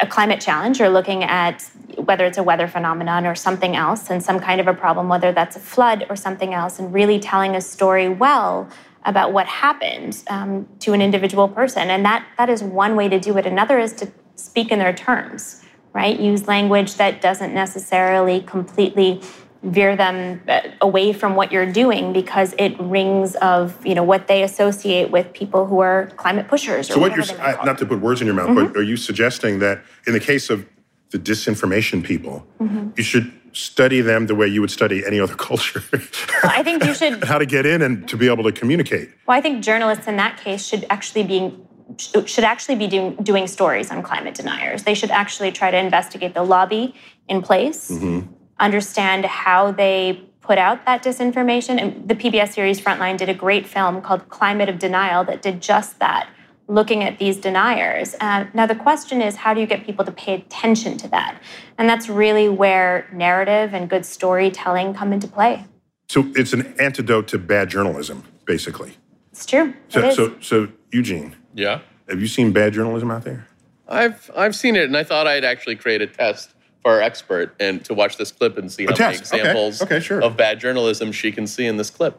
a 0.00 0.06
climate 0.06 0.40
challenge, 0.40 0.78
you're 0.78 0.88
looking 0.88 1.24
at 1.24 1.62
whether 1.96 2.24
it's 2.24 2.38
a 2.38 2.42
weather 2.42 2.68
phenomenon 2.68 3.26
or 3.26 3.34
something 3.34 3.76
else, 3.76 4.10
and 4.10 4.22
some 4.22 4.40
kind 4.40 4.60
of 4.60 4.66
a 4.66 4.74
problem, 4.74 5.08
whether 5.08 5.32
that's 5.32 5.56
a 5.56 5.60
flood 5.60 6.06
or 6.08 6.16
something 6.16 6.54
else, 6.54 6.78
and 6.78 6.94
really 6.94 7.18
telling 7.18 7.54
a 7.54 7.60
story 7.60 8.08
well 8.08 8.68
about 9.04 9.32
what 9.32 9.46
happened 9.46 10.22
um, 10.28 10.68
to 10.78 10.92
an 10.92 11.02
individual 11.02 11.48
person. 11.48 11.90
And 11.90 12.04
that, 12.04 12.26
that 12.38 12.48
is 12.48 12.62
one 12.62 12.96
way 12.96 13.08
to 13.08 13.18
do 13.18 13.36
it. 13.38 13.46
Another 13.46 13.78
is 13.78 13.92
to 13.94 14.10
speak 14.36 14.70
in 14.70 14.78
their 14.78 14.92
terms, 14.92 15.64
right? 15.92 16.18
Use 16.18 16.46
language 16.46 16.94
that 16.96 17.20
doesn't 17.20 17.54
necessarily 17.54 18.40
completely 18.42 19.20
veer 19.62 19.94
them 19.94 20.40
uh, 20.48 20.62
away 20.80 21.12
from 21.12 21.34
what 21.34 21.52
you're 21.52 21.70
doing 21.70 22.12
because 22.12 22.54
it 22.58 22.78
rings 22.80 23.34
of 23.36 23.84
you 23.84 23.94
know 23.94 24.02
what 24.02 24.26
they 24.26 24.42
associate 24.42 25.10
with 25.10 25.32
people 25.34 25.66
who 25.66 25.80
are 25.80 26.06
climate 26.16 26.48
pushers. 26.48 26.88
so 26.88 26.98
what 26.98 27.14
you're 27.14 27.40
I, 27.40 27.62
not 27.64 27.76
to 27.78 27.86
put 27.86 28.00
words 28.00 28.22
in 28.22 28.26
your 28.26 28.34
mouth, 28.34 28.48
mm-hmm. 28.48 28.72
but 28.72 28.76
are 28.76 28.82
you 28.82 28.96
suggesting 28.96 29.58
that 29.58 29.82
in 30.06 30.14
the 30.14 30.20
case 30.20 30.48
of 30.48 30.66
the 31.10 31.18
disinformation 31.18 32.02
people, 32.02 32.46
mm-hmm. 32.58 32.90
you 32.96 33.02
should 33.02 33.32
study 33.52 34.00
them 34.00 34.26
the 34.26 34.34
way 34.34 34.46
you 34.46 34.60
would 34.60 34.70
study 34.70 35.04
any 35.04 35.20
other 35.20 35.34
culture. 35.50 35.82
well, 35.92 36.00
I 36.44 36.62
think 36.62 36.84
you 36.84 36.94
should. 36.94 37.24
How 37.32 37.38
to 37.38 37.46
get 37.46 37.66
in 37.66 37.82
and 37.82 38.08
to 38.08 38.16
be 38.16 38.28
able 38.28 38.44
to 38.44 38.52
communicate. 38.52 39.10
Well, 39.26 39.36
I 39.36 39.40
think 39.40 39.62
journalists 39.62 40.06
in 40.06 40.16
that 40.16 40.38
case 40.38 40.66
should 40.66 40.86
actually 40.88 41.24
be 41.24 41.54
should 41.98 42.44
actually 42.44 42.76
be 42.76 42.86
doing, 42.86 43.16
doing 43.16 43.46
stories 43.46 43.90
on 43.90 44.02
climate 44.02 44.34
deniers. 44.34 44.82
They 44.84 44.94
should 44.94 45.10
actually 45.10 45.52
try 45.52 45.70
to 45.70 45.76
investigate 45.76 46.34
the 46.34 46.42
lobby 46.42 46.94
in 47.28 47.42
place, 47.42 47.90
mm-hmm. 47.90 48.32
understand 48.58 49.24
how 49.24 49.72
they 49.72 50.24
put 50.40 50.58
out 50.58 50.84
that 50.86 51.02
disinformation. 51.02 51.80
And 51.80 52.08
the 52.08 52.14
PBS 52.14 52.54
series 52.54 52.80
Frontline 52.80 53.16
did 53.16 53.28
a 53.28 53.34
great 53.34 53.66
film 53.66 54.02
called 54.02 54.28
Climate 54.28 54.68
of 54.68 54.78
Denial 54.78 55.24
that 55.24 55.42
did 55.42 55.60
just 55.60 55.98
that 55.98 56.28
looking 56.70 57.02
at 57.02 57.18
these 57.18 57.36
deniers. 57.36 58.14
Uh, 58.20 58.46
now, 58.54 58.64
the 58.64 58.74
question 58.74 59.20
is 59.20 59.36
how 59.36 59.52
do 59.52 59.60
you 59.60 59.66
get 59.66 59.84
people 59.84 60.04
to 60.04 60.12
pay 60.12 60.34
attention 60.34 60.96
to 60.98 61.08
that? 61.08 61.40
And 61.76 61.88
that's 61.88 62.08
really 62.08 62.48
where 62.48 63.08
narrative 63.12 63.74
and 63.74 63.90
good 63.90 64.06
storytelling 64.06 64.94
come 64.94 65.12
into 65.12 65.26
play. 65.26 65.64
So 66.08 66.30
it's 66.34 66.52
an 66.52 66.74
antidote 66.80 67.28
to 67.28 67.38
bad 67.38 67.68
journalism, 67.68 68.24
basically. 68.44 68.96
It's 69.32 69.46
true. 69.46 69.74
So, 69.88 70.00
it 70.04 70.14
so, 70.14 70.36
so, 70.40 70.68
Eugene. 70.92 71.36
Yeah. 71.54 71.80
Have 72.08 72.20
you 72.20 72.26
seen 72.26 72.52
bad 72.52 72.72
journalism 72.72 73.10
out 73.10 73.24
there? 73.24 73.46
I've 73.88 74.30
I've 74.36 74.54
seen 74.54 74.76
it, 74.76 74.84
and 74.84 74.96
I 74.96 75.04
thought 75.04 75.26
I'd 75.26 75.44
actually 75.44 75.76
create 75.76 76.00
a 76.00 76.06
test 76.06 76.54
for 76.82 76.92
our 76.92 77.00
expert 77.00 77.54
and 77.60 77.84
to 77.84 77.94
watch 77.94 78.16
this 78.16 78.32
clip 78.32 78.56
and 78.56 78.70
see 78.70 78.86
how 78.86 78.94
many 78.98 79.18
examples 79.18 79.82
okay. 79.82 79.96
Okay, 79.96 80.04
sure. 80.04 80.22
of 80.22 80.36
bad 80.36 80.60
journalism 80.60 81.12
she 81.12 81.32
can 81.32 81.46
see 81.46 81.66
in 81.66 81.76
this 81.76 81.90
clip. 81.90 82.18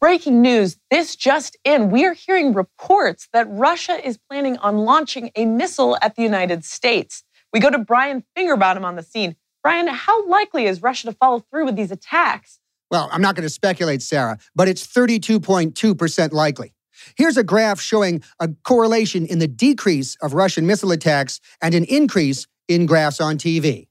Breaking 0.00 0.42
news 0.42 0.76
this 0.90 1.16
just 1.16 1.56
in. 1.64 1.90
We 1.90 2.04
are 2.04 2.12
hearing 2.12 2.54
reports 2.54 3.28
that 3.32 3.46
Russia 3.50 3.98
is 4.06 4.18
planning 4.30 4.56
on 4.58 4.78
launching 4.78 5.30
a 5.34 5.44
missile 5.44 5.98
at 6.00 6.14
the 6.14 6.22
United 6.22 6.64
States. 6.64 7.24
We 7.52 7.60
go 7.60 7.70
to 7.70 7.78
Brian 7.78 8.24
Fingerbottom 8.36 8.84
on 8.84 8.94
the 8.94 9.02
scene. 9.02 9.36
Brian, 9.62 9.88
how 9.88 10.26
likely 10.28 10.66
is 10.66 10.82
Russia 10.82 11.08
to 11.08 11.12
follow 11.12 11.40
through 11.50 11.64
with 11.64 11.76
these 11.76 11.90
attacks? 11.90 12.60
Well, 12.90 13.08
I'm 13.12 13.20
not 13.20 13.34
going 13.34 13.42
to 13.42 13.50
speculate, 13.50 14.02
Sarah, 14.02 14.38
but 14.54 14.68
it's 14.68 14.86
32.2% 14.86 16.32
likely. 16.32 16.74
Here's 17.16 17.36
a 17.36 17.44
graph 17.44 17.80
showing 17.80 18.22
a 18.40 18.48
correlation 18.64 19.26
in 19.26 19.38
the 19.38 19.48
decrease 19.48 20.16
of 20.22 20.34
Russian 20.34 20.66
missile 20.66 20.92
attacks 20.92 21.40
and 21.62 21.74
an 21.74 21.84
increase 21.84 22.46
in 22.68 22.86
graphs 22.86 23.20
on 23.20 23.38
TV. 23.38 23.88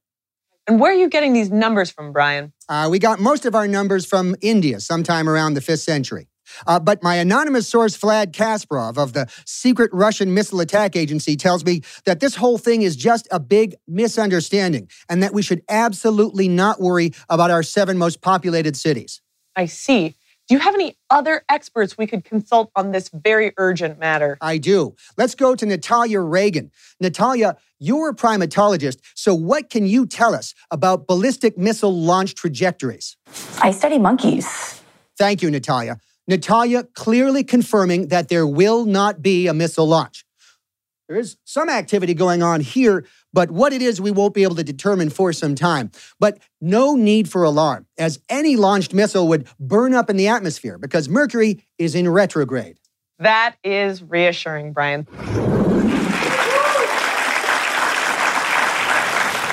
And 0.67 0.79
where 0.79 0.91
are 0.91 0.95
you 0.95 1.07
getting 1.07 1.33
these 1.33 1.49
numbers 1.49 1.89
from, 1.89 2.11
Brian? 2.11 2.51
Uh, 2.67 2.89
we 2.91 2.99
got 2.99 3.19
most 3.19 3.45
of 3.45 3.55
our 3.55 3.67
numbers 3.67 4.05
from 4.05 4.35
India 4.41 4.79
sometime 4.81 5.29
around 5.29 5.53
the 5.53 5.61
5th 5.61 5.79
century. 5.79 6.27
Uh, 6.65 6.79
but 6.79 7.03
my 7.03 7.15
anonymous 7.15 7.67
source, 7.67 7.97
Vlad 7.97 8.31
Kasparov 8.31 8.97
of 8.97 9.13
the 9.13 9.27
secret 9.45 9.89
Russian 9.93 10.33
missile 10.33 10.59
attack 10.59 10.95
agency, 10.95 11.35
tells 11.35 11.65
me 11.65 11.81
that 12.05 12.19
this 12.19 12.35
whole 12.35 12.57
thing 12.57 12.81
is 12.81 12.95
just 12.95 13.27
a 13.31 13.39
big 13.39 13.75
misunderstanding 13.87 14.89
and 15.09 15.21
that 15.23 15.33
we 15.33 15.41
should 15.41 15.61
absolutely 15.69 16.47
not 16.47 16.79
worry 16.79 17.11
about 17.29 17.51
our 17.51 17.63
seven 17.63 17.97
most 17.97 18.21
populated 18.21 18.75
cities. 18.75 19.21
I 19.55 19.65
see. 19.65 20.15
Do 20.47 20.55
you 20.55 20.59
have 20.59 20.73
any 20.75 20.95
other 21.09 21.43
experts 21.49 21.97
we 21.97 22.07
could 22.07 22.23
consult 22.23 22.71
on 22.73 22.91
this 22.91 23.09
very 23.13 23.51
urgent 23.57 23.99
matter? 23.99 24.37
I 24.39 24.57
do. 24.57 24.95
Let's 25.17 25.35
go 25.35 25.55
to 25.55 25.65
Natalia 25.65 26.21
Reagan. 26.21 26.71
Natalia, 27.01 27.57
you're 27.79 28.09
a 28.09 28.15
primatologist, 28.15 28.99
so 29.13 29.35
what 29.35 29.69
can 29.69 29.85
you 29.85 30.05
tell 30.05 30.33
us 30.33 30.55
about 30.71 31.05
ballistic 31.05 31.57
missile 31.57 31.93
launch 31.93 32.33
trajectories? 32.33 33.17
I 33.61 33.71
study 33.71 33.99
monkeys. 33.99 34.81
Thank 35.17 35.41
you, 35.41 35.51
Natalia. 35.51 35.99
Natalia 36.29 36.83
clearly 36.83 37.43
confirming 37.43 38.07
that 38.07 38.29
there 38.29 38.47
will 38.47 38.85
not 38.85 39.21
be 39.21 39.47
a 39.47 39.53
missile 39.53 39.87
launch. 39.87 40.23
There 41.07 41.17
is 41.17 41.37
some 41.45 41.69
activity 41.69 42.13
going 42.13 42.43
on 42.43 42.59
here, 42.59 43.05
but 43.31 43.49
what 43.49 43.71
it 43.71 43.81
is, 43.81 44.01
we 44.01 44.11
won't 44.11 44.33
be 44.33 44.43
able 44.43 44.55
to 44.55 44.63
determine 44.63 45.09
for 45.09 45.31
some 45.31 45.55
time. 45.55 45.89
But 46.19 46.39
no 46.59 46.95
need 46.95 47.29
for 47.29 47.43
alarm, 47.43 47.87
as 47.97 48.19
any 48.29 48.57
launched 48.57 48.93
missile 48.93 49.27
would 49.29 49.47
burn 49.57 49.93
up 49.93 50.09
in 50.09 50.17
the 50.17 50.27
atmosphere 50.27 50.77
because 50.77 51.07
Mercury 51.07 51.63
is 51.77 51.95
in 51.95 52.09
retrograde. 52.09 52.77
That 53.19 53.55
is 53.63 54.03
reassuring, 54.03 54.73
Brian. 54.73 55.07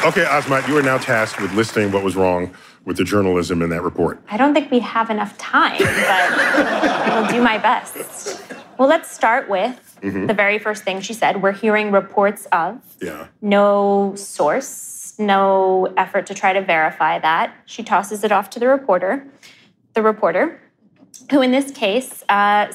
Okay, 0.04 0.24
Asma, 0.24 0.62
you 0.68 0.76
are 0.76 0.82
now 0.82 0.98
tasked 0.98 1.40
with 1.40 1.54
listing 1.54 1.90
what 1.92 2.02
was 2.02 2.14
wrong 2.14 2.52
with 2.84 2.98
the 2.98 3.04
journalism 3.04 3.62
in 3.62 3.70
that 3.70 3.82
report. 3.82 4.20
I 4.28 4.36
don't 4.36 4.52
think 4.52 4.70
we 4.70 4.80
have 4.80 5.08
enough 5.08 5.38
time, 5.38 5.78
but 5.78 5.88
I 5.88 7.20
will 7.20 7.28
do 7.28 7.40
my 7.40 7.56
best. 7.56 8.42
Well, 8.78 8.88
let's 8.88 9.10
start 9.10 9.48
with 9.48 9.98
mm-hmm. 10.02 10.26
the 10.26 10.34
very 10.34 10.58
first 10.58 10.82
thing 10.82 11.00
she 11.00 11.14
said. 11.14 11.42
We're 11.42 11.52
hearing 11.52 11.92
reports 11.92 12.46
of 12.52 12.80
yeah. 13.00 13.28
no 13.40 14.14
source, 14.16 15.14
no 15.18 15.92
effort 15.96 16.26
to 16.26 16.34
try 16.34 16.52
to 16.52 16.60
verify 16.60 17.18
that. 17.18 17.54
She 17.66 17.82
tosses 17.82 18.24
it 18.24 18.32
off 18.32 18.50
to 18.50 18.60
the 18.60 18.68
reporter. 18.68 19.26
The 19.94 20.02
reporter, 20.02 20.60
who 21.30 21.40
in 21.40 21.52
this 21.52 21.70
case 21.70 22.24
uh, 22.28 22.72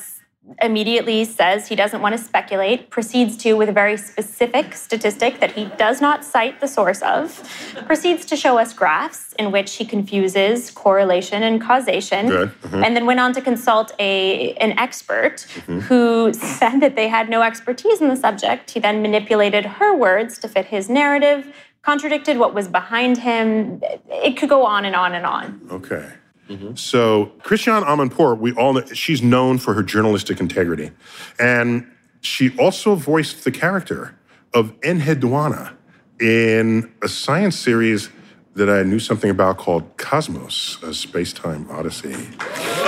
immediately 0.62 1.26
says 1.26 1.68
he 1.68 1.76
doesn't 1.76 2.02
want 2.02 2.18
to 2.18 2.24
speculate, 2.24 2.90
proceeds 2.90 3.38
to, 3.38 3.54
with 3.54 3.70
a 3.70 3.72
very 3.72 3.98
specific 3.98 4.74
statistic 4.74 5.40
that 5.40 5.52
he 5.52 5.66
does 5.78 6.02
not 6.02 6.26
cite 6.26 6.60
the 6.60 6.68
source 6.68 7.02
of, 7.02 7.42
proceeds 7.86 8.26
to 8.26 8.36
show 8.36 8.58
us 8.58 8.74
graphs 8.74 9.34
in 9.34 9.52
which 9.52 9.76
he 9.76 9.86
confuses 9.86 10.72
correlation 10.72 11.44
and 11.44 11.62
causation, 11.62 12.28
mm-hmm. 12.28 12.84
and 12.84 12.96
then 12.96 13.06
went 13.06 13.20
on 13.20 13.34
to 13.34 13.42
consult 13.42 13.92
a, 14.00 14.54
an 14.56 14.78
expert 14.78 15.38
mm-hmm. 15.38 15.80
who 15.80 16.34
said 16.34 16.80
that 16.80 16.96
they 16.96 17.08
had 17.08 17.30
no 17.30 17.42
expertise 17.42 18.02
in 18.02 18.10
the 18.10 18.16
subject. 18.16 18.72
He 18.72 18.80
then 18.80 19.02
manipulated 19.02 19.66
her 19.66 19.96
words 19.96 20.38
to 20.40 20.48
fit 20.48 20.66
his 20.66 20.90
narrative, 20.90 21.54
contradicted 21.82 22.38
what 22.38 22.54
was 22.54 22.68
behind 22.68 23.18
him. 23.18 23.82
It 24.10 24.38
could 24.38 24.50
go 24.50 24.66
on 24.66 24.86
and 24.86 24.96
on 24.96 25.14
and 25.14 25.26
on. 25.26 25.62
Okay. 25.72 26.10
Mm-hmm. 26.50 26.76
So 26.76 27.28
Christiane 27.44 27.84
Amanpour, 27.84 28.38
we 28.38 28.54
all 28.54 28.74
know, 28.74 28.86
she's 28.86 29.22
known 29.22 29.60
for 29.60 29.74
her 29.76 29.84
journalistic 29.84 30.40
integrity. 30.40 30.92
And 31.40 31.90
she 32.22 32.58
also 32.58 32.96
voiced 32.96 33.44
the 33.44 33.52
character 33.52 34.16
of 34.54 34.74
Enheduanna 34.82 35.74
in 36.20 36.92
a 37.02 37.08
science 37.08 37.58
series 37.58 38.10
that 38.56 38.70
I 38.70 38.84
knew 38.84 39.00
something 39.00 39.30
about 39.30 39.58
called 39.58 39.96
Cosmos, 39.98 40.82
a 40.84 40.94
space-time 40.94 41.68
odyssey. 41.70 42.16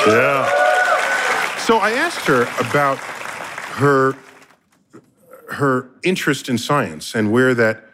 Yeah. 0.08 0.50
So 1.60 1.78
I 1.78 1.92
asked 1.92 2.26
her 2.26 2.44
about 2.60 2.98
her 2.98 4.16
her 5.52 5.90
interest 6.04 6.50
in 6.50 6.58
science 6.58 7.14
and 7.14 7.32
where 7.32 7.54
that 7.54 7.86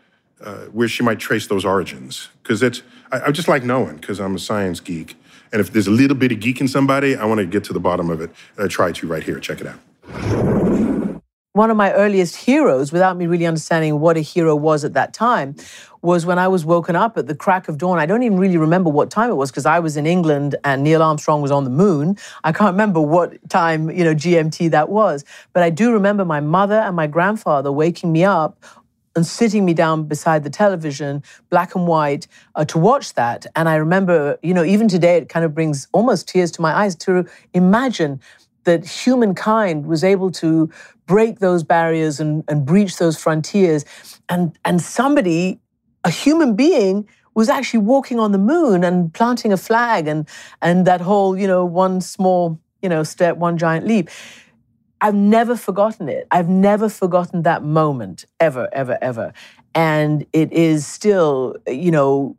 uh, 0.42 0.66
where 0.66 0.88
she 0.88 1.04
might 1.04 1.20
trace 1.20 1.48
those 1.48 1.66
origins 1.66 2.30
because 2.42 2.64
it's 2.64 2.82
I, 3.12 3.22
I 3.28 3.32
just 3.32 3.48
like 3.48 3.64
knowing 3.64 3.98
because 3.98 4.20
I'm 4.20 4.36
a 4.36 4.40
science 4.40 4.80
geek 4.80 5.16
and 5.51 5.60
if 5.60 5.72
there's 5.72 5.88
a 5.88 5.92
little 5.92 6.18
bit 6.18 6.32
of 6.32 6.39
geek 6.39 6.62
in 6.62 6.68
somebody, 6.68 7.16
I 7.16 7.25
want 7.25 7.39
to 7.39 7.46
get 7.46 7.63
to 7.66 7.74
the 7.74 7.80
bottom 7.80 8.10
of 8.10 8.22
it. 8.22 8.32
I 8.58 8.68
try 8.68 8.92
to 8.92 9.08
right 9.08 9.24
here. 9.24 9.39
Check 9.39 9.62
it 9.62 9.68
out. 9.68 9.80
One 11.54 11.72
of 11.72 11.77
my 11.77 11.92
earliest 11.94 12.36
heroes, 12.36 12.92
without 12.92 13.18
me 13.18 13.25
really 13.25 13.48
understanding 13.48 14.00
what 14.00 14.16
a 14.16 14.20
hero 14.20 14.56
was 14.56 14.86
at 14.86 14.94
that 14.94 15.12
time, 15.12 15.56
was 16.04 16.24
when 16.24 16.38
I 16.38 16.48
was 16.48 16.63
woken 16.63 16.96
up 16.96 17.18
at 17.18 17.25
the 17.25 17.34
crack 17.34 17.68
of 17.68 17.80
dawn. 17.80 17.98
I 17.98 18.06
don't 18.06 18.22
even 18.22 18.38
really 18.38 18.58
remember 18.58 18.92
what 18.92 19.10
time 19.10 19.32
it 19.32 19.34
was 19.34 19.50
because 19.50 19.66
I 19.66 19.80
was 19.80 19.98
in 19.98 20.06
England 20.06 20.56
and 20.63 20.84
Neil 20.84 21.01
Armstrong 21.01 21.42
was 21.42 21.50
on 21.50 21.63
the 21.63 21.72
moon. 21.72 22.16
I 22.44 22.51
can't 22.51 22.74
remember 22.74 23.01
what 23.01 23.38
time, 23.50 23.89
you 23.89 24.04
know, 24.04 24.13
GMT 24.13 24.69
that 24.69 24.89
was. 24.89 25.26
But 25.52 25.63
I 25.63 25.72
do 25.72 25.91
remember 25.91 26.26
my 26.26 26.41
mother 26.41 26.76
and 26.76 26.95
my 26.95 27.08
grandfather 27.08 27.72
waking 27.72 28.12
me 28.12 28.24
up 28.24 28.63
and 29.17 29.25
sitting 29.25 29.65
me 29.65 29.73
down 29.73 30.03
beside 30.03 30.43
the 30.43 30.49
television, 30.49 31.23
black 31.49 31.73
and 31.73 31.88
white, 31.88 32.27
uh, 32.53 32.63
to 32.63 32.77
watch 32.77 33.15
that. 33.15 33.47
And 33.56 33.67
I 33.67 33.75
remember, 33.75 34.38
you 34.43 34.53
know, 34.53 34.63
even 34.63 34.88
today, 34.88 35.17
it 35.17 35.27
kind 35.27 35.43
of 35.43 35.56
brings 35.56 35.88
almost 35.91 36.27
tears 36.27 36.51
to 36.51 36.62
my 36.62 36.71
eyes 36.71 36.95
to 36.97 37.25
imagine 37.51 38.21
that 38.65 38.86
humankind 38.86 39.88
was 39.88 40.03
able 40.03 40.30
to 40.30 40.69
break 41.08 41.39
those 41.39 41.63
barriers 41.63 42.19
and, 42.19 42.43
and 42.47 42.63
breach 42.63 42.97
those 42.97 43.17
frontiers. 43.17 43.86
And, 44.30 44.56
and 44.63 44.80
somebody, 44.82 45.60
a 46.03 46.12
human 46.12 46.56
being, 46.56 47.08
was 47.34 47.49
actually 47.49 47.80
walking 47.80 48.19
on 48.19 48.34
the 48.34 48.38
moon 48.38 48.84
and 48.84 49.12
planting 49.13 49.51
a 49.51 49.58
flag 49.58 50.08
and, 50.08 50.30
and 50.62 50.86
that 50.86 51.01
whole, 51.01 51.36
you 51.36 51.47
know, 51.47 51.65
one 51.65 52.01
small, 52.01 52.60
you 52.84 52.89
know, 52.89 53.01
step, 53.01 53.38
one 53.38 53.58
giant 53.58 53.88
leap. 53.88 54.10
I've 55.00 55.16
never 55.16 55.56
forgotten 55.56 56.10
it. 56.10 56.28
I've 56.32 56.50
never 56.50 56.90
forgotten 56.90 57.44
that 57.44 57.64
moment, 57.64 58.26
ever, 58.40 58.68
ever, 58.74 58.98
ever. 59.02 59.34
And 59.76 60.26
it 60.34 60.52
is 60.52 60.88
still, 60.88 61.56
you 61.68 61.92
know, 61.92 62.36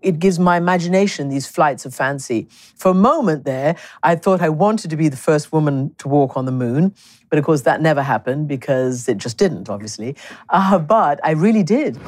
it 0.00 0.18
gives 0.18 0.38
my 0.38 0.56
imagination 0.56 1.28
these 1.28 1.46
flights 1.46 1.84
of 1.84 1.94
fancy. 1.94 2.48
For 2.76 2.92
a 2.92 2.94
moment 2.94 3.44
there, 3.44 3.76
I 4.02 4.16
thought 4.16 4.40
I 4.40 4.48
wanted 4.48 4.88
to 4.90 4.96
be 4.96 5.08
the 5.08 5.16
first 5.16 5.52
woman 5.52 5.94
to 5.98 6.08
walk 6.08 6.38
on 6.38 6.46
the 6.46 6.52
moon. 6.52 6.94
But 7.28 7.38
of 7.38 7.44
course, 7.44 7.62
that 7.62 7.82
never 7.82 8.02
happened 8.02 8.48
because 8.48 9.06
it 9.06 9.18
just 9.18 9.36
didn't, 9.36 9.68
obviously. 9.68 10.16
Uh, 10.48 10.78
but 10.78 11.20
I 11.22 11.32
really 11.32 11.62
did. 11.62 11.98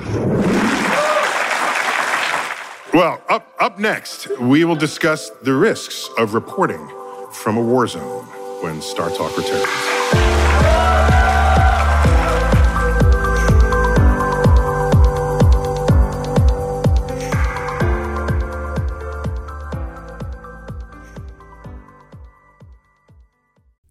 Well, 2.95 3.23
up, 3.29 3.55
up 3.61 3.79
next, 3.79 4.39
we 4.39 4.65
will 4.65 4.77
discuss 4.77 5.31
the 5.43 5.55
risks 5.55 6.09
of 6.19 6.35
reporting 6.35 6.87
from 7.31 7.57
a 7.57 7.63
war 7.63 7.87
zone 7.87 8.27
when 8.63 8.81
Star 8.81 9.11
Talk 9.11 9.37
returns. 9.37 9.67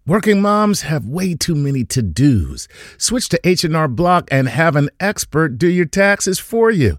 Working 0.04 0.42
moms 0.42 0.82
have 0.82 1.06
way 1.06 1.34
too 1.34 1.54
many 1.54 1.84
to-dos. 1.84 2.66
Switch 2.98 3.28
to 3.28 3.40
H&R 3.48 3.88
Block 3.88 4.28
and 4.30 4.48
have 4.48 4.74
an 4.74 4.90
expert 4.98 5.58
do 5.58 5.68
your 5.68 5.86
taxes 5.86 6.38
for 6.38 6.70
you. 6.70 6.98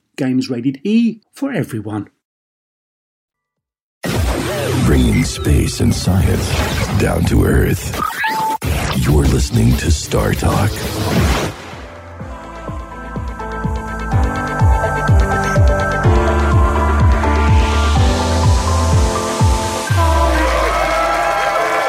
Games 0.17 0.49
rated 0.49 0.81
E 0.83 1.21
for 1.31 1.51
everyone. 1.51 2.09
Bringing 4.85 5.23
space 5.23 5.79
and 5.79 5.93
science 5.93 6.47
down 6.99 7.23
to 7.25 7.45
Earth. 7.45 7.95
You're 8.97 9.23
listening 9.25 9.75
to 9.77 9.89
Star 9.89 10.33
Talk. 10.33 10.69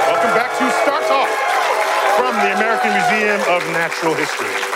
Welcome 0.07 0.35
back 0.35 0.53
to 0.59 0.71
Star 0.83 1.01
Talk 1.09 1.29
from 2.17 2.37
the 2.37 2.55
American 2.55 2.93
Museum 2.93 3.41
of 3.49 3.63
Natural 3.73 4.15
History. 4.15 4.72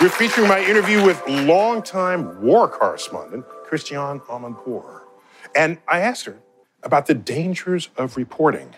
We're 0.00 0.08
featuring 0.08 0.48
my 0.48 0.60
interview 0.60 1.04
with 1.04 1.22
longtime 1.26 2.42
war 2.42 2.68
correspondent 2.68 3.44
Christiane 3.64 4.20
Amanpour. 4.20 5.02
And 5.54 5.78
I 5.86 6.00
asked 6.00 6.24
her 6.26 6.36
about 6.82 7.06
the 7.06 7.14
dangers 7.14 7.88
of 7.96 8.16
reporting 8.16 8.74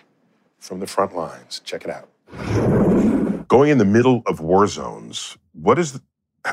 from 0.59 0.81
the 0.81 0.87
front 0.87 1.17
lines. 1.17 1.61
Check 1.65 1.85
it 1.85 1.91
out. 1.91 2.09
Going 3.49 3.71
in 3.71 3.79
the 3.79 3.85
middle 3.87 4.23
of 4.27 4.41
war 4.41 4.67
zones, 4.67 5.39
what 5.53 5.79
is 5.79 5.95
the, 5.95 6.03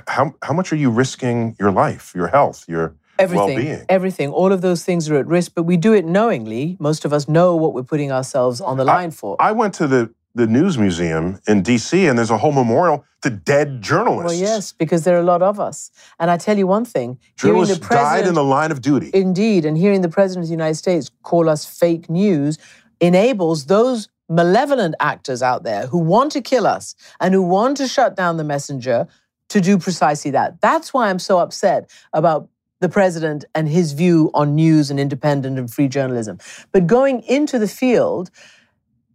how 0.07 0.33
how 0.41 0.53
much 0.53 0.71
are 0.71 0.77
you 0.77 0.89
risking 0.89 1.55
your 1.59 1.71
life, 1.71 2.13
your 2.15 2.27
health, 2.27 2.65
your 2.67 2.95
Everything, 3.19 3.45
well-being? 3.45 3.85
everything, 3.89 4.29
all 4.31 4.51
of 4.51 4.61
those 4.61 4.83
things 4.83 5.07
are 5.09 5.17
at 5.17 5.27
risk, 5.27 5.51
but 5.53 5.63
we 5.63 5.77
do 5.77 5.93
it 5.93 6.03
knowingly. 6.03 6.77
Most 6.79 7.05
of 7.05 7.13
us 7.13 7.27
know 7.27 7.55
what 7.55 7.73
we're 7.75 7.83
putting 7.83 8.11
ourselves 8.11 8.59
on 8.59 8.77
the 8.77 8.85
line 8.85 9.11
for. 9.11 9.35
I 9.39 9.51
went 9.51 9.75
to 9.75 9.87
the 9.87 10.11
the 10.35 10.47
news 10.47 10.77
museum 10.77 11.39
in 11.47 11.61
DC 11.61 12.09
and 12.09 12.17
there's 12.17 12.31
a 12.31 12.37
whole 12.37 12.51
memorial 12.51 13.05
to 13.21 13.29
dead 13.29 13.67
mm. 13.67 13.81
journalists. 13.81 14.39
well, 14.39 14.49
yes, 14.49 14.71
because 14.71 15.03
there 15.03 15.15
are 15.15 15.21
a 15.21 15.25
lot 15.25 15.41
of 15.41 15.59
us. 15.59 15.91
And 16.19 16.31
I 16.31 16.37
tell 16.37 16.57
you 16.57 16.67
one 16.67 16.85
thing: 16.85 17.19
Journalists 17.37 17.87
died 17.87 18.27
in 18.27 18.33
the 18.33 18.43
line 18.43 18.71
of 18.71 18.81
duty. 18.81 19.11
indeed, 19.13 19.65
and 19.65 19.77
hearing 19.77 20.01
the 20.01 20.09
president 20.09 20.45
of 20.45 20.47
the 20.49 20.53
United 20.53 20.75
States 20.75 21.11
call 21.21 21.49
us 21.49 21.65
fake 21.65 22.09
news 22.09 22.57
enables 22.99 23.65
those 23.65 24.09
malevolent 24.29 24.95
actors 24.99 25.41
out 25.41 25.63
there 25.63 25.87
who 25.87 25.97
want 25.97 26.31
to 26.31 26.41
kill 26.41 26.65
us 26.65 26.95
and 27.19 27.33
who 27.33 27.41
want 27.41 27.77
to 27.77 27.87
shut 27.87 28.15
down 28.15 28.37
the 28.37 28.43
messenger 28.43 29.07
to 29.49 29.61
do 29.61 29.77
precisely 29.77 30.31
that. 30.31 30.59
That's 30.61 30.93
why 30.93 31.09
I'm 31.09 31.19
so 31.19 31.39
upset 31.39 31.89
about 32.13 32.49
the 32.79 32.89
president 32.89 33.45
and 33.53 33.67
his 33.67 33.93
view 33.93 34.31
on 34.33 34.55
news 34.55 34.89
and 34.89 34.99
independent 34.99 35.57
and 35.57 35.71
free 35.71 35.87
journalism. 35.87 36.37
But 36.71 36.87
going 36.87 37.21
into 37.23 37.59
the 37.59 37.67
field 37.67 38.29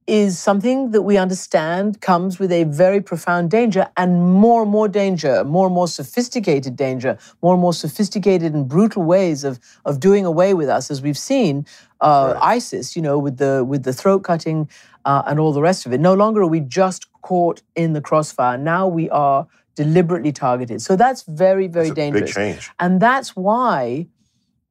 is 0.09 0.38
something 0.38 0.90
that 0.92 1.03
we 1.03 1.18
understand 1.18 2.01
comes 2.01 2.38
with 2.38 2.51
a 2.51 2.64
very 2.64 3.01
profound 3.01 3.51
danger 3.51 3.88
and 3.97 4.33
more 4.33 4.62
and 4.62 4.71
more 4.71 4.88
danger, 4.88 5.44
more 5.44 5.66
and 5.66 5.75
more 5.75 5.87
sophisticated 5.87 6.75
danger, 6.77 7.18
more 7.42 7.53
and 7.55 7.61
more 7.61 7.75
sophisticated 7.75 8.55
and 8.55 8.66
brutal 8.68 9.03
ways 9.03 9.44
of, 9.44 9.61
of 9.85 10.01
doing 10.01 10.25
away 10.25 10.55
with 10.55 10.68
us, 10.68 10.90
as 10.90 11.03
we've 11.03 11.18
seen 11.18 11.66
uh, 12.01 12.38
ISIS, 12.40 12.97
you 12.97 13.03
know, 13.03 13.18
with 13.18 13.37
the 13.37 13.64
with 13.64 13.83
the 13.85 13.92
throat 13.92 14.21
cutting 14.21 14.68
uh, 15.05 15.23
and 15.27 15.38
all 15.38 15.53
the 15.53 15.62
rest 15.62 15.85
of 15.85 15.92
it. 15.92 16.01
No 16.01 16.14
longer 16.14 16.40
are 16.42 16.47
we 16.47 16.61
just 16.61 17.07
caught 17.23 17.62
in 17.77 17.92
the 17.92 18.01
crossfire. 18.01 18.57
Now 18.57 18.88
we 18.88 19.11
are 19.11 19.47
deliberately 19.75 20.33
targeted. 20.33 20.81
So 20.83 20.97
that's 20.97 21.23
very, 21.23 21.66
very 21.68 21.90
That's 21.90 21.90
a 21.90 21.94
big 21.94 22.12
dangerous. 22.12 22.35
change. 22.35 22.71
And 22.81 23.01
that's 23.01 23.37
why 23.37 24.07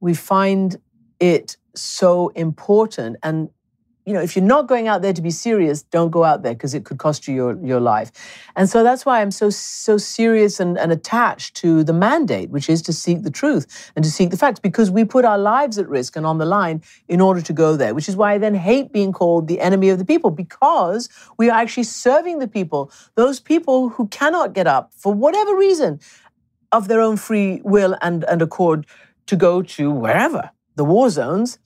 we 0.00 0.14
find 0.14 0.76
it 1.20 1.56
so 1.74 2.28
important. 2.34 3.16
And 3.22 3.50
you 4.08 4.14
know, 4.14 4.22
if 4.22 4.34
you're 4.34 4.44
not 4.56 4.66
going 4.66 4.88
out 4.88 5.02
there 5.02 5.12
to 5.12 5.20
be 5.20 5.30
serious, 5.30 5.82
don't 5.82 6.10
go 6.10 6.24
out 6.24 6.42
there 6.42 6.54
because 6.54 6.72
it 6.72 6.86
could 6.86 6.98
cost 6.98 7.28
you 7.28 7.34
your, 7.34 7.66
your 7.66 7.78
life. 7.78 8.10
And 8.56 8.66
so 8.68 8.82
that's 8.82 9.04
why 9.04 9.20
I'm 9.20 9.30
so 9.30 9.50
so 9.50 9.98
serious 9.98 10.60
and, 10.60 10.78
and 10.78 10.90
attached 10.90 11.54
to 11.56 11.84
the 11.84 11.92
mandate, 11.92 12.48
which 12.48 12.70
is 12.70 12.80
to 12.82 12.92
seek 12.92 13.22
the 13.22 13.30
truth 13.30 13.92
and 13.94 14.02
to 14.04 14.10
seek 14.10 14.30
the 14.30 14.38
facts, 14.38 14.60
because 14.60 14.90
we 14.90 15.04
put 15.04 15.24
our 15.26 15.36
lives 15.36 15.76
at 15.78 15.86
risk 15.88 16.16
and 16.16 16.24
on 16.24 16.38
the 16.38 16.46
line 16.46 16.82
in 17.06 17.20
order 17.20 17.42
to 17.42 17.52
go 17.52 17.76
there, 17.76 17.94
which 17.94 18.08
is 18.08 18.16
why 18.16 18.32
I 18.32 18.38
then 18.38 18.54
hate 18.54 18.92
being 18.92 19.12
called 19.12 19.46
the 19.46 19.60
enemy 19.60 19.90
of 19.90 19.98
the 19.98 20.06
people, 20.06 20.30
because 20.30 21.10
we 21.36 21.50
are 21.50 21.60
actually 21.60 21.84
serving 21.84 22.38
the 22.38 22.48
people, 22.48 22.90
those 23.14 23.40
people 23.40 23.90
who 23.90 24.08
cannot 24.08 24.54
get 24.54 24.66
up 24.66 24.92
for 24.94 25.12
whatever 25.12 25.54
reason 25.54 26.00
of 26.72 26.88
their 26.88 27.02
own 27.02 27.18
free 27.18 27.60
will 27.62 27.94
and, 28.00 28.24
and 28.24 28.40
accord 28.40 28.86
to 29.26 29.36
go 29.36 29.60
to 29.60 29.90
wherever, 29.90 30.50
the 30.76 30.84
war 30.84 31.10
zones. 31.10 31.58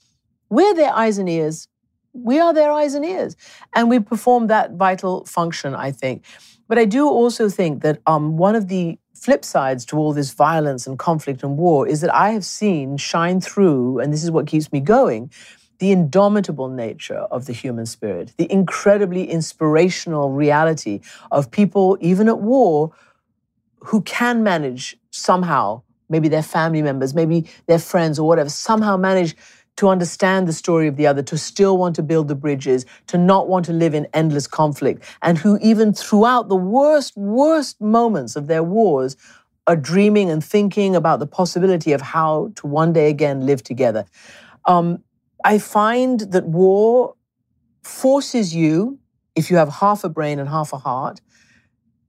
We're 0.50 0.74
their 0.74 0.92
eyes 0.92 1.18
and 1.18 1.28
ears. 1.28 1.68
We 2.12 2.38
are 2.38 2.52
their 2.52 2.70
eyes 2.70 2.94
and 2.94 3.04
ears. 3.04 3.36
And 3.74 3.88
we 3.88 3.98
perform 4.00 4.48
that 4.48 4.72
vital 4.72 5.24
function, 5.24 5.74
I 5.74 5.92
think. 5.92 6.24
But 6.68 6.78
I 6.78 6.84
do 6.84 7.08
also 7.08 7.48
think 7.48 7.82
that 7.82 8.00
um, 8.06 8.36
one 8.36 8.54
of 8.54 8.68
the 8.68 8.98
flip 9.14 9.44
sides 9.44 9.84
to 9.86 9.96
all 9.96 10.12
this 10.12 10.32
violence 10.32 10.86
and 10.86 10.98
conflict 10.98 11.42
and 11.42 11.56
war 11.56 11.86
is 11.86 12.00
that 12.00 12.14
I 12.14 12.30
have 12.30 12.44
seen 12.44 12.96
shine 12.96 13.40
through, 13.40 14.00
and 14.00 14.12
this 14.12 14.24
is 14.24 14.30
what 14.30 14.46
keeps 14.46 14.72
me 14.72 14.80
going, 14.80 15.30
the 15.78 15.92
indomitable 15.92 16.68
nature 16.68 17.26
of 17.30 17.46
the 17.46 17.52
human 17.52 17.86
spirit, 17.86 18.32
the 18.36 18.50
incredibly 18.50 19.24
inspirational 19.24 20.30
reality 20.30 21.00
of 21.30 21.50
people, 21.50 21.98
even 22.00 22.28
at 22.28 22.40
war, 22.40 22.92
who 23.80 24.00
can 24.02 24.42
manage 24.42 24.96
somehow, 25.10 25.82
maybe 26.08 26.28
their 26.28 26.42
family 26.42 26.82
members, 26.82 27.14
maybe 27.14 27.48
their 27.66 27.78
friends 27.78 28.18
or 28.18 28.26
whatever, 28.28 28.48
somehow 28.48 28.96
manage 28.96 29.36
to 29.76 29.88
understand 29.88 30.46
the 30.46 30.52
story 30.52 30.86
of 30.86 30.96
the 30.96 31.06
other, 31.06 31.22
to 31.22 31.38
still 31.38 31.78
want 31.78 31.96
to 31.96 32.02
build 32.02 32.28
the 32.28 32.34
bridges, 32.34 32.84
to 33.06 33.18
not 33.18 33.48
want 33.48 33.64
to 33.66 33.72
live 33.72 33.94
in 33.94 34.06
endless 34.12 34.46
conflict, 34.46 35.02
and 35.22 35.38
who, 35.38 35.58
even 35.62 35.92
throughout 35.92 36.48
the 36.48 36.56
worst, 36.56 37.16
worst 37.16 37.80
moments 37.80 38.36
of 38.36 38.46
their 38.46 38.62
wars, 38.62 39.16
are 39.66 39.76
dreaming 39.76 40.30
and 40.30 40.44
thinking 40.44 40.96
about 40.96 41.20
the 41.20 41.26
possibility 41.26 41.92
of 41.92 42.00
how 42.00 42.52
to 42.56 42.66
one 42.66 42.92
day 42.92 43.08
again 43.08 43.46
live 43.46 43.62
together. 43.62 44.04
Um, 44.66 45.02
I 45.44 45.58
find 45.58 46.20
that 46.20 46.44
war 46.44 47.14
forces 47.82 48.54
you, 48.54 48.98
if 49.34 49.50
you 49.50 49.56
have 49.56 49.68
half 49.68 50.04
a 50.04 50.08
brain 50.08 50.38
and 50.38 50.48
half 50.48 50.72
a 50.72 50.78
heart, 50.78 51.20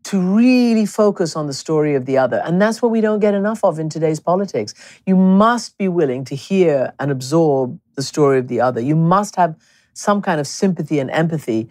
to 0.03 0.19
really 0.19 0.85
focus 0.85 1.35
on 1.35 1.47
the 1.47 1.53
story 1.53 1.95
of 1.95 2.05
the 2.05 2.17
other. 2.17 2.41
And 2.45 2.61
that's 2.61 2.81
what 2.81 2.91
we 2.91 3.01
don't 3.01 3.19
get 3.19 3.33
enough 3.33 3.63
of 3.63 3.79
in 3.79 3.89
today's 3.89 4.19
politics. 4.19 4.73
You 5.05 5.15
must 5.15 5.77
be 5.77 5.87
willing 5.87 6.25
to 6.25 6.35
hear 6.35 6.93
and 6.99 7.11
absorb 7.11 7.79
the 7.95 8.03
story 8.03 8.39
of 8.39 8.47
the 8.47 8.59
other. 8.59 8.81
You 8.81 8.95
must 8.95 9.35
have 9.35 9.55
some 9.93 10.21
kind 10.21 10.39
of 10.39 10.47
sympathy 10.47 10.99
and 10.99 11.09
empathy. 11.11 11.69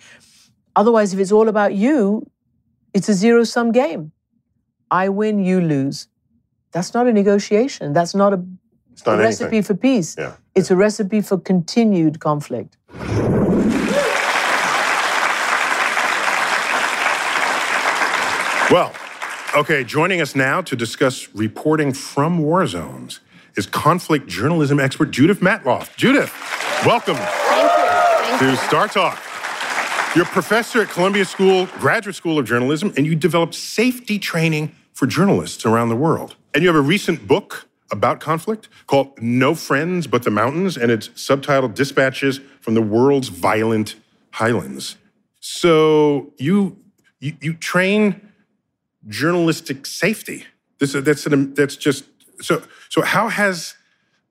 Otherwise, 0.77 1.13
if 1.13 1.21
it's 1.21 1.33
all 1.33 1.49
about 1.49 1.75
you, 1.75 2.27
it's 2.95 3.09
a 3.09 3.15
zero 3.15 3.45
sum 3.45 3.73
game. 3.73 4.13
I 4.91 5.09
win, 5.09 5.39
you 5.39 5.61
lose. 5.61 6.09
That's 6.73 6.95
not 6.95 7.07
a 7.07 7.13
negotiation. 7.13 7.93
That's 7.93 8.15
not 8.15 8.33
a, 8.33 8.45
not 9.07 9.19
a 9.19 9.23
recipe 9.23 9.61
for 9.63 9.75
peace. 9.75 10.17
Yeah. 10.19 10.35
It's 10.55 10.71
a 10.71 10.77
recipe 10.77 11.21
for 11.21 11.39
continued 11.39 12.21
conflict. 12.21 12.77
Well, 18.73 18.95
okay, 19.55 19.85
joining 19.85 20.23
us 20.23 20.35
now 20.35 20.63
to 20.63 20.75
discuss 20.75 21.29
reporting 21.35 21.93
from 21.93 22.39
war 22.39 22.67
zones 22.67 23.21
is 23.55 23.67
conflict 23.67 24.29
journalism 24.29 24.81
expert 24.81 25.11
Judith 25.11 25.41
Matloff. 25.41 25.95
Judith, 25.97 26.33
welcome 26.87 27.17
to 27.17 28.57
Star 28.67 28.89
Talk. 28.89 29.21
You're 30.17 30.25
a 30.25 30.29
professor 30.29 30.81
at 30.81 30.89
Columbia 30.89 31.27
School, 31.27 31.67
Graduate 31.81 32.17
School 32.17 32.39
of 32.39 32.47
Journalism, 32.47 32.95
and 32.97 33.05
you 33.05 33.15
develop 33.15 33.53
safety 33.53 34.19
training 34.19 34.75
for 34.95 35.07
journalists 35.07 35.67
around 35.67 35.91
the 35.91 35.97
world. 35.97 36.37
And 36.55 36.63
you 36.63 36.71
have 36.71 36.77
a 36.77 36.81
recent 36.81 37.29
book 37.29 37.69
about 37.91 38.21
conflict 38.21 38.71
called 38.87 39.21
No 39.21 39.55
Friends 39.55 40.07
But 40.07 40.23
the 40.23 40.31
Mountains, 40.31 40.79
and 40.79 40.91
it's 40.91 41.09
subtitled 41.09 41.75
Dispatches 41.75 42.41
from 42.63 42.73
the 42.73 42.81
World's 42.81 43.29
Violent 43.29 43.97
Highlands. 44.31 44.97
So 45.41 46.33
you 46.39 46.79
you, 47.21 47.37
you 47.41 47.53
train 47.53 48.32
journalistic 49.09 49.87
safety. 49.87 50.47
This 50.79 50.93
that's 50.93 51.27
an, 51.27 51.55
that's 51.55 51.77
just 51.77 52.05
so 52.41 52.63
so. 52.89 53.03
How 53.03 53.29
has 53.29 53.75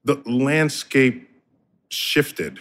the 0.04 0.22
landscape 0.26 1.30
shifted 1.90 2.60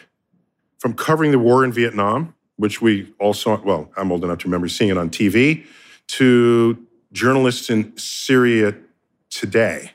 from 0.78 0.94
covering 0.94 1.30
the 1.30 1.38
war 1.38 1.64
in 1.64 1.72
Vietnam, 1.72 2.34
which 2.56 2.80
we 2.80 3.12
all 3.18 3.34
saw? 3.34 3.60
Well, 3.60 3.90
I'm 3.96 4.12
old 4.12 4.24
enough 4.24 4.38
to 4.38 4.46
remember 4.46 4.68
seeing 4.68 4.90
it 4.90 4.98
on 4.98 5.10
TV, 5.10 5.66
to 6.08 6.86
journalists 7.12 7.70
in 7.70 7.96
Syria 7.96 8.74
today. 9.30 9.92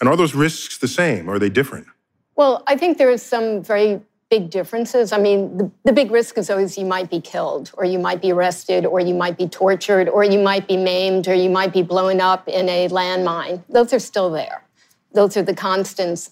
And 0.00 0.08
are 0.08 0.16
those 0.16 0.34
risks 0.34 0.78
the 0.78 0.88
same? 0.88 1.30
Are 1.30 1.38
they 1.38 1.48
different? 1.48 1.86
Well, 2.34 2.62
I 2.66 2.76
think 2.76 2.98
there 2.98 3.10
is 3.10 3.22
some 3.22 3.62
very 3.62 4.00
big 4.32 4.48
differences. 4.48 5.12
I 5.12 5.18
mean, 5.18 5.58
the, 5.58 5.70
the, 5.84 5.92
big 5.92 6.10
risk 6.10 6.38
is 6.38 6.48
always 6.48 6.78
you 6.78 6.86
might 6.86 7.10
be 7.10 7.20
killed, 7.20 7.70
or 7.74 7.84
you 7.84 7.98
might 7.98 8.22
be 8.22 8.32
arrested, 8.32 8.86
or 8.86 8.98
you 8.98 9.12
might 9.12 9.36
be 9.36 9.46
tortured, 9.46 10.08
or 10.08 10.24
you 10.24 10.38
might 10.38 10.66
be 10.66 10.78
maimed, 10.78 11.28
or 11.28 11.34
you 11.34 11.50
might 11.50 11.70
be 11.70 11.82
blown 11.82 12.18
up 12.18 12.48
in 12.48 12.66
a 12.66 12.88
landmine. 12.88 13.62
Those 13.68 13.92
are 13.92 13.98
still 13.98 14.30
there. 14.30 14.64
Those 15.12 15.36
are 15.36 15.42
the 15.42 15.54
constants. 15.54 16.30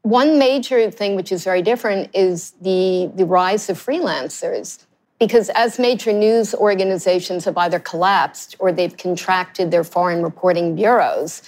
One 0.00 0.38
major 0.38 0.90
thing 0.90 1.16
which 1.16 1.30
is 1.30 1.44
very 1.44 1.60
different 1.60 2.08
is 2.14 2.52
the, 2.62 3.12
the 3.14 3.26
rise 3.26 3.68
of 3.68 3.76
freelancers. 3.76 4.82
Because 5.18 5.50
as 5.50 5.78
major 5.78 6.14
news 6.14 6.54
organizations 6.54 7.44
have 7.44 7.58
either 7.58 7.78
collapsed 7.78 8.56
or 8.58 8.72
they've 8.72 8.96
contracted 8.96 9.70
their 9.70 9.84
foreign 9.84 10.22
reporting 10.22 10.74
bureaus, 10.74 11.42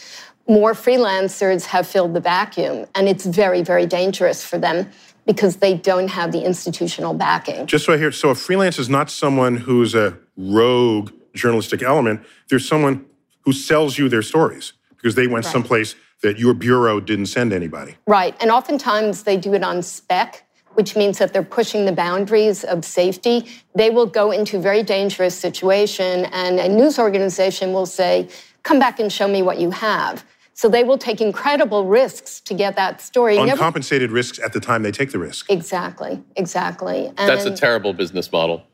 more 0.46 0.74
freelancers 0.74 1.64
have 1.64 1.87
filled 1.87 2.12
the 2.12 2.20
vacuum. 2.20 2.85
And 2.94 3.09
it's 3.09 3.24
very, 3.24 3.62
very 3.62 3.87
dangerous 3.87 4.44
for 4.44 4.59
them 4.59 4.90
because 5.26 5.56
they 5.56 5.74
don't 5.74 6.08
have 6.08 6.32
the 6.32 6.42
institutional 6.44 7.12
backing. 7.12 7.66
Just 7.66 7.84
so 7.84 7.92
I 7.92 7.98
hear, 7.98 8.12
so 8.12 8.30
a 8.30 8.34
freelance 8.34 8.78
is 8.78 8.88
not 8.88 9.10
someone 9.10 9.56
who's 9.56 9.94
a 9.94 10.16
rogue 10.36 11.10
journalistic 11.34 11.82
element. 11.82 12.24
There's 12.48 12.66
someone 12.66 13.04
who 13.40 13.52
sells 13.52 13.98
you 13.98 14.08
their 14.08 14.22
stories 14.22 14.72
because 14.96 15.14
they 15.14 15.26
went 15.26 15.44
right. 15.44 15.52
someplace 15.52 15.94
that 16.22 16.38
your 16.38 16.54
bureau 16.54 17.00
didn't 17.00 17.26
send 17.26 17.52
anybody. 17.52 17.96
Right. 18.06 18.34
And 18.40 18.50
oftentimes 18.50 19.24
they 19.24 19.36
do 19.36 19.52
it 19.54 19.62
on 19.62 19.82
spec, 19.82 20.46
which 20.74 20.96
means 20.96 21.18
that 21.18 21.32
they're 21.32 21.42
pushing 21.42 21.84
the 21.84 21.92
boundaries 21.92 22.64
of 22.64 22.84
safety. 22.84 23.46
They 23.74 23.90
will 23.90 24.06
go 24.06 24.30
into 24.30 24.56
a 24.56 24.60
very 24.60 24.82
dangerous 24.82 25.38
situation 25.38 26.26
and 26.26 26.58
a 26.58 26.68
news 26.68 26.98
organization 26.98 27.72
will 27.72 27.86
say, 27.86 28.28
come 28.62 28.78
back 28.78 28.98
and 28.98 29.12
show 29.12 29.28
me 29.28 29.42
what 29.42 29.58
you 29.58 29.70
have. 29.70 30.24
So 30.57 30.71
they 30.71 30.85
will 30.85 30.97
take 30.97 31.21
incredible 31.21 31.85
risks 31.85 32.40
to 32.40 32.55
get 32.55 32.77
that 32.77 33.03
story. 33.03 33.37
Uncompensated 33.37 34.11
risks 34.11 34.38
at 34.38 34.55
the 34.55 34.61
time 34.61 34.83
they 34.83 34.90
take 34.90 35.12
the 35.12 35.19
risk. 35.19 35.51
Exactly, 35.51 36.23
exactly. 36.35 37.09
And 37.09 37.29
That's 37.29 37.45
a 37.45 37.55
terrible 37.55 37.92
business 37.92 38.33
model. 38.33 38.64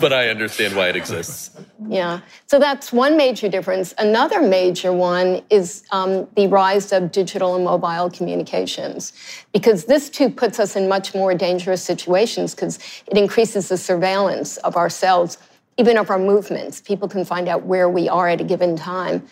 but 0.00 0.12
I 0.12 0.30
understand 0.30 0.74
why 0.74 0.88
it 0.88 0.96
exists. 0.96 1.56
Yeah. 1.86 2.22
So 2.46 2.58
that's 2.58 2.92
one 2.92 3.16
major 3.16 3.48
difference. 3.48 3.94
Another 3.96 4.42
major 4.42 4.92
one 4.92 5.42
is 5.48 5.84
um, 5.92 6.26
the 6.34 6.48
rise 6.48 6.92
of 6.92 7.12
digital 7.12 7.54
and 7.54 7.64
mobile 7.64 8.10
communications, 8.10 9.12
because 9.52 9.84
this 9.84 10.10
too 10.10 10.28
puts 10.28 10.58
us 10.58 10.74
in 10.74 10.88
much 10.88 11.14
more 11.14 11.34
dangerous 11.34 11.84
situations 11.84 12.52
because 12.52 12.80
it 13.06 13.16
increases 13.16 13.68
the 13.68 13.76
surveillance 13.76 14.56
of 14.58 14.76
ourselves, 14.76 15.38
even 15.76 15.96
of 15.98 16.10
our 16.10 16.18
movements. 16.18 16.80
People 16.80 17.06
can 17.06 17.24
find 17.24 17.46
out 17.46 17.64
where 17.64 17.88
we 17.88 18.08
are 18.08 18.28
at 18.28 18.40
a 18.40 18.44
given 18.44 18.74
time. 18.76 19.24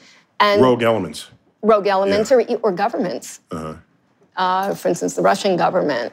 And 0.43 0.61
rogue 0.61 0.83
elements. 0.83 1.31
Rogue 1.63 1.87
elements 1.87 2.31
yeah. 2.31 2.39
or, 2.39 2.57
or 2.63 2.73
governments. 2.73 3.41
Uh-huh. 3.51 3.75
Uh, 4.37 4.75
for 4.75 4.89
instance, 4.89 5.15
the 5.15 5.23
Russian 5.23 5.57
government 5.57 6.13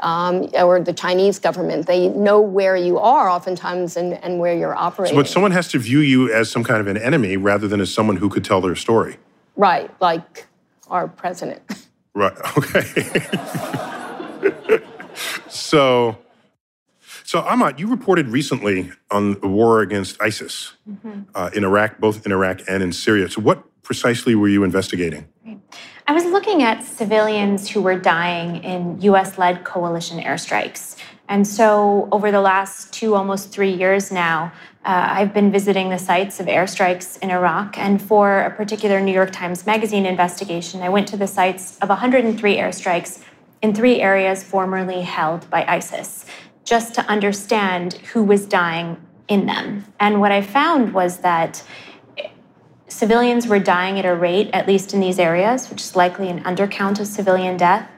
um, 0.00 0.48
or 0.54 0.80
the 0.80 0.92
Chinese 0.92 1.38
government. 1.38 1.86
They 1.86 2.08
know 2.08 2.40
where 2.40 2.76
you 2.76 2.98
are 2.98 3.28
oftentimes 3.28 3.96
and, 3.96 4.14
and 4.14 4.38
where 4.38 4.56
you're 4.56 4.74
operating. 4.74 5.14
So, 5.14 5.20
but 5.22 5.28
someone 5.28 5.52
has 5.52 5.68
to 5.68 5.78
view 5.78 6.00
you 6.00 6.32
as 6.32 6.50
some 6.50 6.64
kind 6.64 6.80
of 6.80 6.86
an 6.86 6.96
enemy 6.96 7.36
rather 7.36 7.68
than 7.68 7.80
as 7.80 7.92
someone 7.92 8.16
who 8.16 8.28
could 8.28 8.44
tell 8.44 8.60
their 8.60 8.74
story. 8.74 9.16
Right, 9.56 9.90
like 10.00 10.46
our 10.88 11.08
president. 11.08 11.62
Right, 12.16 12.32
okay. 12.56 12.82
so, 15.48 16.16
so, 17.26 17.44
Amat, 17.44 17.80
you 17.80 17.88
reported 17.88 18.28
recently 18.28 18.92
on 19.10 19.40
the 19.40 19.48
war 19.48 19.80
against 19.80 20.22
ISIS 20.22 20.74
mm-hmm. 20.88 21.22
uh, 21.34 21.50
in 21.52 21.64
Iraq, 21.64 21.98
both 21.98 22.24
in 22.24 22.30
Iraq 22.30 22.60
and 22.68 22.84
in 22.84 22.92
Syria. 22.92 23.28
So, 23.28 23.40
what 23.40 23.64
precisely 23.82 24.36
were 24.36 24.46
you 24.46 24.62
investigating? 24.62 25.26
I 26.06 26.12
was 26.12 26.24
looking 26.24 26.62
at 26.62 26.84
civilians 26.84 27.68
who 27.68 27.82
were 27.82 27.98
dying 27.98 28.62
in 28.62 29.00
US 29.00 29.38
led 29.38 29.64
coalition 29.64 30.20
airstrikes. 30.20 30.96
And 31.28 31.44
so, 31.44 32.08
over 32.12 32.30
the 32.30 32.40
last 32.40 32.92
two, 32.92 33.16
almost 33.16 33.50
three 33.50 33.72
years 33.72 34.12
now, 34.12 34.52
uh, 34.84 35.08
I've 35.10 35.34
been 35.34 35.50
visiting 35.50 35.90
the 35.90 35.98
sites 35.98 36.38
of 36.38 36.46
airstrikes 36.46 37.18
in 37.18 37.32
Iraq. 37.32 37.76
And 37.76 38.00
for 38.00 38.42
a 38.42 38.52
particular 38.52 39.00
New 39.00 39.12
York 39.12 39.32
Times 39.32 39.66
Magazine 39.66 40.06
investigation, 40.06 40.80
I 40.80 40.90
went 40.90 41.08
to 41.08 41.16
the 41.16 41.26
sites 41.26 41.76
of 41.78 41.88
103 41.88 42.56
airstrikes 42.56 43.24
in 43.62 43.74
three 43.74 44.00
areas 44.00 44.44
formerly 44.44 45.00
held 45.00 45.50
by 45.50 45.64
ISIS 45.66 46.24
just 46.66 46.94
to 46.96 47.00
understand 47.06 47.94
who 48.12 48.22
was 48.22 48.44
dying 48.44 49.00
in 49.28 49.46
them. 49.46 49.86
And 49.98 50.20
what 50.20 50.32
I 50.32 50.42
found 50.42 50.92
was 50.92 51.18
that 51.18 51.64
civilians 52.88 53.46
were 53.46 53.60
dying 53.60 53.98
at 53.98 54.04
a 54.04 54.14
rate, 54.14 54.50
at 54.52 54.66
least 54.66 54.92
in 54.92 55.00
these 55.00 55.18
areas, 55.18 55.70
which 55.70 55.80
is 55.80 55.96
likely 55.96 56.28
an 56.28 56.42
undercount 56.42 57.00
of 57.00 57.06
civilian 57.06 57.56
death, 57.56 57.88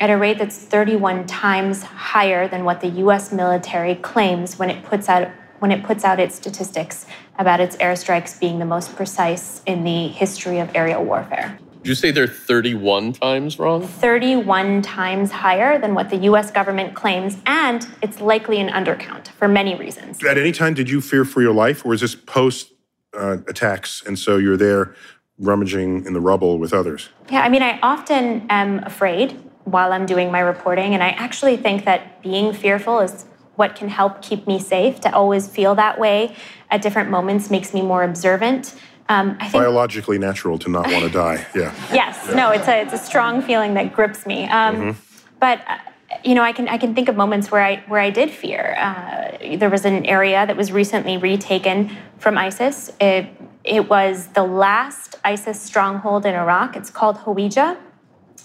at 0.00 0.10
a 0.10 0.16
rate 0.16 0.38
that's 0.38 0.58
31 0.58 1.26
times 1.26 1.82
higher 1.82 2.48
than 2.48 2.64
what 2.64 2.80
the 2.80 2.88
US 2.88 3.30
military 3.30 3.94
claims 3.94 4.58
when 4.58 4.70
it 4.70 4.84
puts 4.84 5.08
out 5.08 5.28
when 5.60 5.70
it 5.70 5.82
puts 5.82 6.04
out 6.04 6.20
its 6.20 6.34
statistics 6.34 7.06
about 7.38 7.58
its 7.58 7.76
airstrikes 7.76 8.38
being 8.38 8.58
the 8.58 8.66
most 8.66 8.94
precise 8.96 9.62
in 9.64 9.82
the 9.84 10.08
history 10.08 10.58
of 10.58 10.70
aerial 10.74 11.02
warfare. 11.02 11.58
Did 11.84 11.90
you 11.90 11.96
say 11.96 12.12
they're 12.12 12.26
31 12.26 13.12
times 13.12 13.58
wrong? 13.58 13.86
31 13.86 14.80
times 14.80 15.30
higher 15.30 15.78
than 15.78 15.94
what 15.94 16.08
the 16.08 16.16
US 16.30 16.50
government 16.50 16.94
claims, 16.94 17.36
and 17.44 17.86
it's 18.00 18.22
likely 18.22 18.58
an 18.58 18.70
undercount 18.70 19.28
for 19.28 19.48
many 19.48 19.74
reasons. 19.74 20.24
At 20.24 20.38
any 20.38 20.50
time, 20.50 20.72
did 20.72 20.88
you 20.88 21.02
fear 21.02 21.26
for 21.26 21.42
your 21.42 21.52
life, 21.52 21.84
or 21.84 21.90
was 21.90 22.00
this 22.00 22.14
post 22.14 22.72
uh, 23.12 23.36
attacks, 23.48 24.02
and 24.06 24.18
so 24.18 24.38
you're 24.38 24.56
there 24.56 24.94
rummaging 25.38 26.06
in 26.06 26.14
the 26.14 26.22
rubble 26.22 26.58
with 26.58 26.72
others? 26.72 27.10
Yeah, 27.30 27.42
I 27.42 27.50
mean, 27.50 27.62
I 27.62 27.78
often 27.82 28.46
am 28.48 28.78
afraid 28.84 29.32
while 29.64 29.92
I'm 29.92 30.06
doing 30.06 30.32
my 30.32 30.40
reporting, 30.40 30.94
and 30.94 31.02
I 31.02 31.10
actually 31.10 31.58
think 31.58 31.84
that 31.84 32.22
being 32.22 32.54
fearful 32.54 33.00
is 33.00 33.26
what 33.56 33.76
can 33.76 33.90
help 33.90 34.22
keep 34.22 34.46
me 34.46 34.58
safe. 34.58 35.00
To 35.00 35.14
always 35.14 35.48
feel 35.48 35.74
that 35.74 35.98
way 36.00 36.34
at 36.70 36.80
different 36.80 37.10
moments 37.10 37.50
makes 37.50 37.74
me 37.74 37.82
more 37.82 38.04
observant 38.04 38.74
um, 39.08 39.36
I 39.38 39.48
think, 39.48 39.52
Biologically 39.52 40.18
natural 40.18 40.58
to 40.60 40.68
not 40.68 40.90
want 40.90 41.04
to 41.04 41.10
die. 41.10 41.46
Yeah. 41.54 41.74
yes. 41.92 42.26
Yeah. 42.28 42.34
No. 42.34 42.50
It's 42.52 42.68
a 42.68 42.82
it's 42.82 42.92
a 42.94 42.98
strong 42.98 43.42
feeling 43.42 43.74
that 43.74 43.92
grips 43.94 44.26
me. 44.26 44.44
Um, 44.44 44.76
mm-hmm. 44.76 45.00
But. 45.40 45.60
Uh, 45.66 45.78
you 46.22 46.34
know, 46.34 46.42
I 46.42 46.52
can 46.52 46.68
I 46.68 46.78
can 46.78 46.94
think 46.94 47.08
of 47.08 47.16
moments 47.16 47.50
where 47.50 47.62
I 47.62 47.82
where 47.88 48.00
I 48.00 48.10
did 48.10 48.30
fear. 48.30 48.76
Uh, 48.78 49.56
there 49.56 49.70
was 49.70 49.84
an 49.84 50.06
area 50.06 50.46
that 50.46 50.56
was 50.56 50.70
recently 50.70 51.16
retaken 51.16 51.96
from 52.18 52.38
ISIS. 52.38 52.92
It, 53.00 53.26
it 53.64 53.88
was 53.88 54.28
the 54.28 54.44
last 54.44 55.16
ISIS 55.24 55.60
stronghold 55.60 56.24
in 56.24 56.34
Iraq. 56.34 56.76
It's 56.76 56.90
called 56.90 57.16
Hawija, 57.18 57.76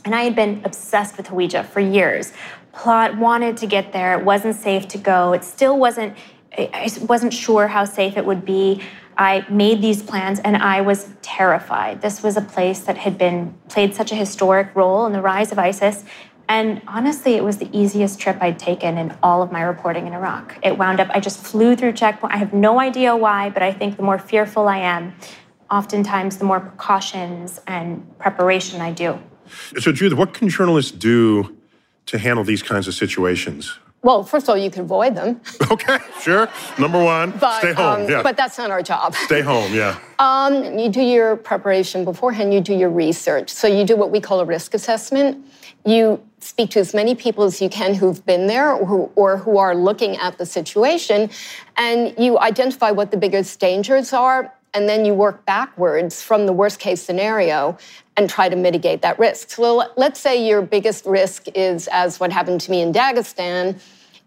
and 0.03 0.15
I 0.15 0.23
had 0.23 0.35
been 0.35 0.61
obsessed 0.63 1.17
with 1.17 1.27
Hawija 1.27 1.65
for 1.65 1.79
years. 1.79 2.33
Plot 2.73 3.17
wanted 3.17 3.57
to 3.57 3.67
get 3.67 3.93
there. 3.93 4.17
It 4.17 4.25
wasn't 4.25 4.55
safe 4.55 4.87
to 4.89 4.97
go. 4.97 5.33
It 5.33 5.43
still 5.43 5.77
wasn't. 5.77 6.17
I 6.57 6.89
wasn't 7.01 7.33
sure 7.33 7.67
how 7.67 7.85
safe 7.85 8.17
it 8.17 8.25
would 8.25 8.43
be. 8.43 8.81
I 9.19 9.45
made 9.49 9.81
these 9.81 10.01
plans 10.01 10.39
and 10.39 10.55
I 10.55 10.79
was 10.79 11.09
terrified. 11.21 12.01
This 12.01 12.23
was 12.23 12.37
a 12.37 12.41
place 12.41 12.79
that 12.79 12.97
had 12.97 13.17
been 13.17 13.53
played 13.67 13.93
such 13.93 14.13
a 14.13 14.15
historic 14.15 14.73
role 14.73 15.05
in 15.05 15.11
the 15.11 15.21
rise 15.21 15.51
of 15.51 15.59
ISIS. 15.59 16.05
And 16.47 16.81
honestly, 16.87 17.35
it 17.35 17.43
was 17.43 17.57
the 17.57 17.69
easiest 17.77 18.17
trip 18.19 18.37
I'd 18.39 18.57
taken 18.57 18.97
in 18.97 19.15
all 19.21 19.43
of 19.43 19.51
my 19.51 19.61
reporting 19.61 20.07
in 20.07 20.13
Iraq. 20.13 20.57
It 20.63 20.77
wound 20.77 21.01
up, 21.01 21.09
I 21.13 21.19
just 21.19 21.45
flew 21.45 21.75
through 21.75 21.93
checkpoint. 21.93 22.33
I 22.33 22.37
have 22.37 22.53
no 22.53 22.79
idea 22.79 23.13
why, 23.15 23.49
but 23.49 23.61
I 23.61 23.73
think 23.73 23.97
the 23.97 24.03
more 24.03 24.17
fearful 24.17 24.69
I 24.69 24.77
am, 24.77 25.13
oftentimes 25.69 26.37
the 26.37 26.45
more 26.45 26.61
precautions 26.61 27.59
and 27.67 28.17
preparation 28.19 28.79
I 28.79 28.93
do. 28.93 29.19
So, 29.79 29.91
Judith, 29.91 30.17
what 30.17 30.33
can 30.33 30.47
journalists 30.47 30.91
do 30.91 31.57
to 32.05 32.17
handle 32.17 32.45
these 32.45 32.63
kinds 32.63 32.87
of 32.87 32.93
situations? 32.93 33.77
Well, 34.01 34.23
first 34.23 34.45
of 34.45 34.49
all, 34.49 34.57
you 34.57 34.71
can 34.71 34.83
avoid 34.83 35.15
them. 35.15 35.41
Okay, 35.71 35.99
sure. 36.19 36.49
Number 36.79 37.01
one, 37.01 37.31
but, 37.31 37.59
stay 37.59 37.73
home. 37.73 38.01
Um, 38.01 38.09
yeah. 38.09 38.23
But 38.23 38.35
that's 38.35 38.57
not 38.57 38.71
our 38.71 38.81
job. 38.81 39.13
Stay 39.13 39.41
home, 39.41 39.73
yeah. 39.73 39.99
Um, 40.19 40.77
you 40.77 40.89
do 40.89 41.01
your 41.01 41.37
preparation 41.37 42.03
beforehand, 42.03 42.53
you 42.53 42.59
do 42.59 42.73
your 42.73 42.89
research. 42.89 43.49
So 43.49 43.67
you 43.67 43.85
do 43.85 43.95
what 43.95 44.11
we 44.11 44.19
call 44.19 44.41
a 44.41 44.45
risk 44.45 44.73
assessment. 44.73 45.45
You 45.85 46.21
speak 46.39 46.71
to 46.71 46.79
as 46.81 46.93
many 46.93 47.15
people 47.15 47.45
as 47.45 47.61
you 47.61 47.69
can 47.69 47.93
who've 47.93 48.25
been 48.25 48.47
there 48.47 48.73
or 48.73 48.85
who, 48.85 49.11
or 49.15 49.37
who 49.37 49.57
are 49.57 49.73
looking 49.73 50.17
at 50.17 50.37
the 50.37 50.45
situation, 50.45 51.29
and 51.77 52.13
you 52.17 52.37
identify 52.37 52.91
what 52.91 53.11
the 53.11 53.17
biggest 53.17 53.61
dangers 53.61 54.11
are 54.11 54.53
and 54.73 54.87
then 54.87 55.05
you 55.05 55.13
work 55.13 55.45
backwards 55.45 56.21
from 56.21 56.45
the 56.45 56.53
worst 56.53 56.79
case 56.79 57.01
scenario 57.01 57.77
and 58.19 58.29
try 58.29 58.49
to 58.49 58.55
mitigate 58.57 59.01
that 59.01 59.17
risk. 59.17 59.49
So 59.49 59.81
let's 59.95 60.19
say 60.19 60.45
your 60.45 60.61
biggest 60.61 61.05
risk 61.05 61.47
is, 61.55 61.87
as 61.87 62.19
what 62.19 62.33
happened 62.33 62.59
to 62.61 62.71
me 62.71 62.81
in 62.81 62.91
Dagestan, 62.91 63.79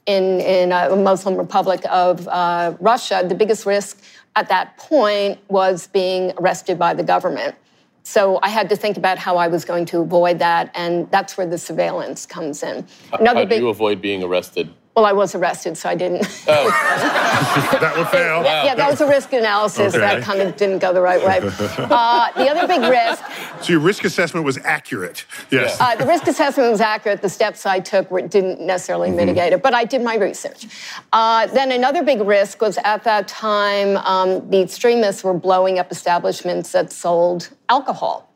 in, 0.07 0.41
in 0.41 0.73
a 0.73 0.97
Muslim 0.97 1.37
Republic 1.37 1.83
of 1.91 2.27
uh, 2.27 2.75
Russia, 2.81 3.23
the 3.29 3.35
biggest 3.35 3.67
risk 3.67 4.03
at 4.35 4.49
that 4.49 4.79
point 4.79 5.39
was 5.49 5.89
being 5.89 6.33
arrested 6.39 6.79
by 6.79 6.95
the 6.95 7.03
government. 7.03 7.55
So 8.03 8.41
I 8.43 8.49
had 8.49 8.71
to 8.71 8.77
think 8.77 8.97
about 8.97 9.19
how 9.19 9.37
I 9.37 9.47
was 9.49 9.63
going 9.67 9.85
to 9.87 10.01
avoid 10.01 10.39
that, 10.39 10.71
and 10.75 11.09
that's 11.11 11.37
where 11.37 11.47
the 11.47 11.59
surveillance 11.59 12.25
comes 12.25 12.63
in. 12.63 12.87
Another 13.13 13.41
how 13.41 13.45
do 13.45 13.49
big, 13.51 13.61
you 13.61 13.69
avoid 13.69 14.01
being 14.01 14.25
arrested? 14.25 14.73
Well, 14.95 15.07
I 15.07 15.13
was 15.13 15.35
arrested, 15.35 15.79
so 15.79 15.89
I 15.89 15.95
didn't. 15.95 16.27
Oh. 16.47 16.69
that 17.81 17.95
would 17.97 18.09
fail. 18.09 18.43
Yeah, 18.45 18.65
yeah, 18.65 18.75
that 18.75 18.91
was 18.91 19.01
a 19.01 19.09
risk 19.09 19.33
analysis 19.33 19.95
okay. 19.95 19.99
that 19.99 20.23
kind 20.23 20.43
of 20.43 20.55
didn't 20.57 20.81
go 20.81 20.93
the 20.93 21.01
right 21.01 21.25
way. 21.25 21.41
Uh, 21.93 22.33
the 22.33 22.49
other 22.49 22.67
big 22.67 22.83
risk. 22.83 23.23
So 23.63 23.73
your 23.73 23.81
risk 23.81 24.05
assessment 24.05 24.45
was 24.45 24.59
accurate. 24.59 25.25
Yes. 25.51 25.79
Uh, 25.81 25.95
the 25.97 26.07
risk 26.07 26.27
assessment 26.27 26.71
was 26.71 26.81
accurate. 26.81 27.23
The 27.23 27.29
steps 27.29 27.67
I 27.67 27.81
took 27.81 28.11
were, 28.11 28.23
didn't 28.23 28.61
necessarily 28.61 29.09
mm-hmm. 29.09 29.19
mitigate 29.19 29.53
it, 29.53 29.63
but 29.63 29.75
I 29.75 29.85
did 29.85 30.03
my 30.03 30.17
research. 30.17 30.67
Uh, 31.13 31.47
then 31.47 31.73
another 31.73 32.03
big 32.03 32.21
risk 32.21 32.61
was 32.61 32.79
at 32.85 33.05
that 33.05 33.29
time 33.29 33.97
um, 33.99 34.49
the 34.51 34.61
extremists 34.61 35.23
were 35.25 35.35
blowing 35.35 35.79
up 35.79 35.91
establishments 35.93 36.73
that 36.73 36.93
sold 36.93 37.51
alcohol. 37.69 38.32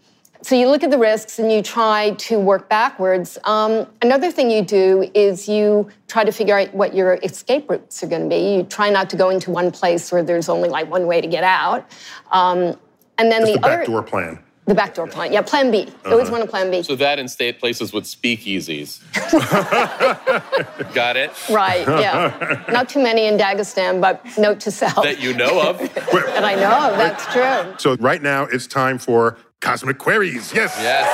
So 0.46 0.54
you 0.54 0.68
look 0.68 0.84
at 0.84 0.92
the 0.92 0.98
risks 0.98 1.40
and 1.40 1.50
you 1.50 1.60
try 1.60 2.12
to 2.18 2.38
work 2.38 2.68
backwards. 2.68 3.36
Um, 3.42 3.84
another 4.00 4.30
thing 4.30 4.48
you 4.48 4.62
do 4.62 5.10
is 5.12 5.48
you 5.48 5.88
try 6.06 6.22
to 6.22 6.30
figure 6.30 6.56
out 6.56 6.72
what 6.72 6.94
your 6.94 7.14
escape 7.24 7.68
routes 7.68 8.00
are 8.04 8.06
going 8.06 8.22
to 8.22 8.28
be. 8.28 8.54
You 8.54 8.62
try 8.62 8.88
not 8.88 9.10
to 9.10 9.16
go 9.16 9.30
into 9.30 9.50
one 9.50 9.72
place 9.72 10.12
where 10.12 10.22
there's 10.22 10.48
only 10.48 10.68
like 10.68 10.88
one 10.88 11.08
way 11.08 11.20
to 11.20 11.26
get 11.26 11.42
out. 11.42 11.90
Um, 12.30 12.78
and 13.18 13.28
then 13.28 13.40
That's 13.40 13.54
the, 13.54 13.58
the 13.58 13.66
other 13.66 13.76
backdoor 13.78 14.02
plan. 14.04 14.38
The 14.66 14.74
backdoor 14.74 15.06
plan. 15.06 15.32
Yeah, 15.32 15.42
plan 15.42 15.70
B. 15.70 15.82
Uh-huh. 15.82 16.10
Always 16.10 16.28
want 16.28 16.42
a 16.42 16.46
plan 16.46 16.72
B. 16.72 16.82
So 16.82 16.96
that 16.96 17.20
in 17.20 17.28
state 17.28 17.60
places 17.60 17.92
with 17.92 18.02
speakeasies. 18.02 19.00
Got 20.92 21.16
it? 21.16 21.30
Right, 21.48 21.86
yeah. 21.86 22.64
Not 22.68 22.88
too 22.88 23.00
many 23.00 23.26
in 23.26 23.38
Dagestan, 23.38 24.00
but 24.00 24.24
note 24.36 24.58
to 24.60 24.72
self. 24.72 25.04
That 25.04 25.20
you 25.20 25.34
know 25.34 25.68
of. 25.68 25.78
that 25.94 26.44
I 26.44 26.56
know 26.56 26.90
of, 26.90 26.98
that's 26.98 27.24
true. 27.32 27.74
So 27.78 27.96
right 28.02 28.20
now 28.20 28.44
it's 28.46 28.66
time 28.66 28.98
for 28.98 29.38
Cosmic 29.60 29.98
Queries. 29.98 30.52
Yes. 30.52 30.76
Yes. 30.80 31.06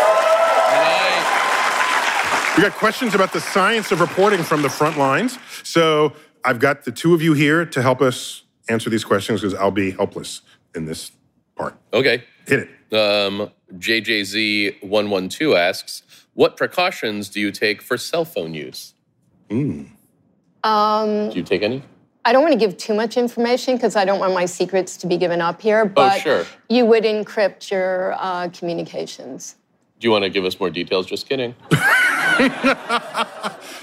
Nice. 2.49 2.57
We 2.57 2.63
got 2.63 2.73
questions 2.73 3.15
about 3.15 3.35
the 3.35 3.41
science 3.41 3.93
of 3.93 4.01
reporting 4.01 4.43
from 4.43 4.63
the 4.63 4.71
front 4.71 4.97
lines. 4.97 5.39
So 5.63 6.15
I've 6.43 6.59
got 6.59 6.85
the 6.85 6.93
two 6.93 7.13
of 7.13 7.21
you 7.21 7.35
here 7.35 7.67
to 7.67 7.83
help 7.83 8.01
us 8.01 8.45
answer 8.71 8.89
these 8.89 9.05
questions 9.05 9.43
because 9.43 9.55
I'll 9.55 9.71
be 9.71 9.91
helpless 9.91 10.41
in 10.75 10.87
this 10.87 11.13
part. 11.55 11.77
Okay. 11.93 12.25
Hit 12.47 12.61
it. 12.61 12.71
Um, 12.93 13.51
JJZ112 13.73 15.59
asks, 15.59 16.03
what 16.35 16.57
precautions 16.57 17.29
do 17.29 17.41
you 17.41 17.51
take 17.51 17.83
for 17.83 17.97
cell 17.97 18.25
phone 18.25 18.55
use? 18.55 18.95
Mm. 19.49 19.91
Um, 20.65 21.31
do 21.31 21.37
you 21.37 21.43
take 21.43 21.63
any? 21.63 21.83
I 22.25 22.33
don't 22.33 22.43
want 22.43 22.53
to 22.53 22.59
give 22.59 22.77
too 22.77 22.95
much 22.95 23.17
information 23.17 23.77
because 23.77 23.97
I 23.97 24.05
don't 24.05 24.21
want 24.21 24.33
my 24.33 24.47
secrets 24.47 24.97
to 24.99 25.07
be 25.07 25.17
given 25.17 25.41
up 25.41 25.61
here, 25.61 25.83
oh, 25.83 25.89
but 25.89 26.19
oh, 26.19 26.19
sure. 26.21 26.47
you 26.69 26.87
would 26.87 27.05
encrypt 27.05 27.71
your 27.71 28.15
uh, 28.17 28.49
communications. 28.49 29.57
Do 30.03 30.09
you 30.09 30.13
want 30.13 30.25
to 30.25 30.31
give 30.31 30.45
us 30.45 30.59
more 30.59 30.69
details? 30.69 31.07
Just 31.07 31.29
kidding. 31.29 31.55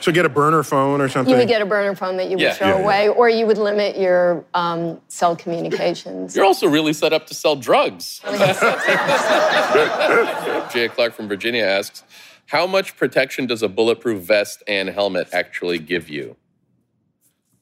so 0.02 0.12
get 0.12 0.26
a 0.26 0.30
burner 0.30 0.64
phone 0.64 1.00
or 1.00 1.08
something? 1.08 1.32
You 1.32 1.40
would 1.40 1.48
get 1.48 1.62
a 1.62 1.66
burner 1.66 1.96
phone 1.96 2.18
that 2.18 2.26
you 2.26 2.32
would 2.32 2.42
yeah. 2.42 2.56
throw 2.56 2.68
yeah, 2.68 2.84
away, 2.84 3.08
or 3.08 3.30
you 3.30 3.48
would 3.48 3.58
limit 3.58 3.98
your 3.98 4.44
um, 4.54 5.00
cell 5.08 5.34
communications. 5.38 6.36
You're 6.36 6.44
also 6.44 6.68
really 6.68 6.92
set 6.92 7.14
up 7.14 7.26
to 7.28 7.34
sell 7.34 7.56
drugs. 7.56 8.20
Jay 10.74 10.90
Clark 10.90 11.14
from 11.14 11.30
Virginia 11.30 11.64
asks, 11.64 12.04
how 12.48 12.68
much 12.68 12.98
protection 12.98 13.46
does 13.46 13.64
a 13.64 13.70
bulletproof 13.70 14.22
vest 14.22 14.62
and 14.68 14.90
helmet 14.90 15.30
actually 15.32 15.80
give 15.80 16.10
you? 16.10 16.36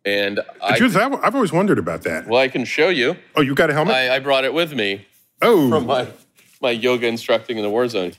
And 0.04 0.40
I, 0.64 0.80
Judith, 0.80 0.98
I've 0.98 1.36
always 1.36 1.54
wondered 1.54 1.78
about 1.78 2.02
that. 2.06 2.26
Well, 2.26 2.42
I 2.42 2.48
can 2.48 2.66
show 2.66 2.90
you. 2.90 3.18
Oh, 3.36 3.42
you 3.42 3.54
got 3.54 3.70
a 3.70 3.74
helmet? 3.74 3.94
I, 3.94 4.16
I 4.16 4.20
brought 4.20 4.46
it 4.46 4.54
with 4.56 4.74
me. 4.74 5.06
Oh, 5.44 5.70
from 5.70 5.86
my 5.86 6.08
my 6.60 6.72
yoga 6.72 7.06
instructing 7.06 7.58
in 7.58 7.64
the 7.64 7.70
war 7.70 7.88
zone. 7.88 8.14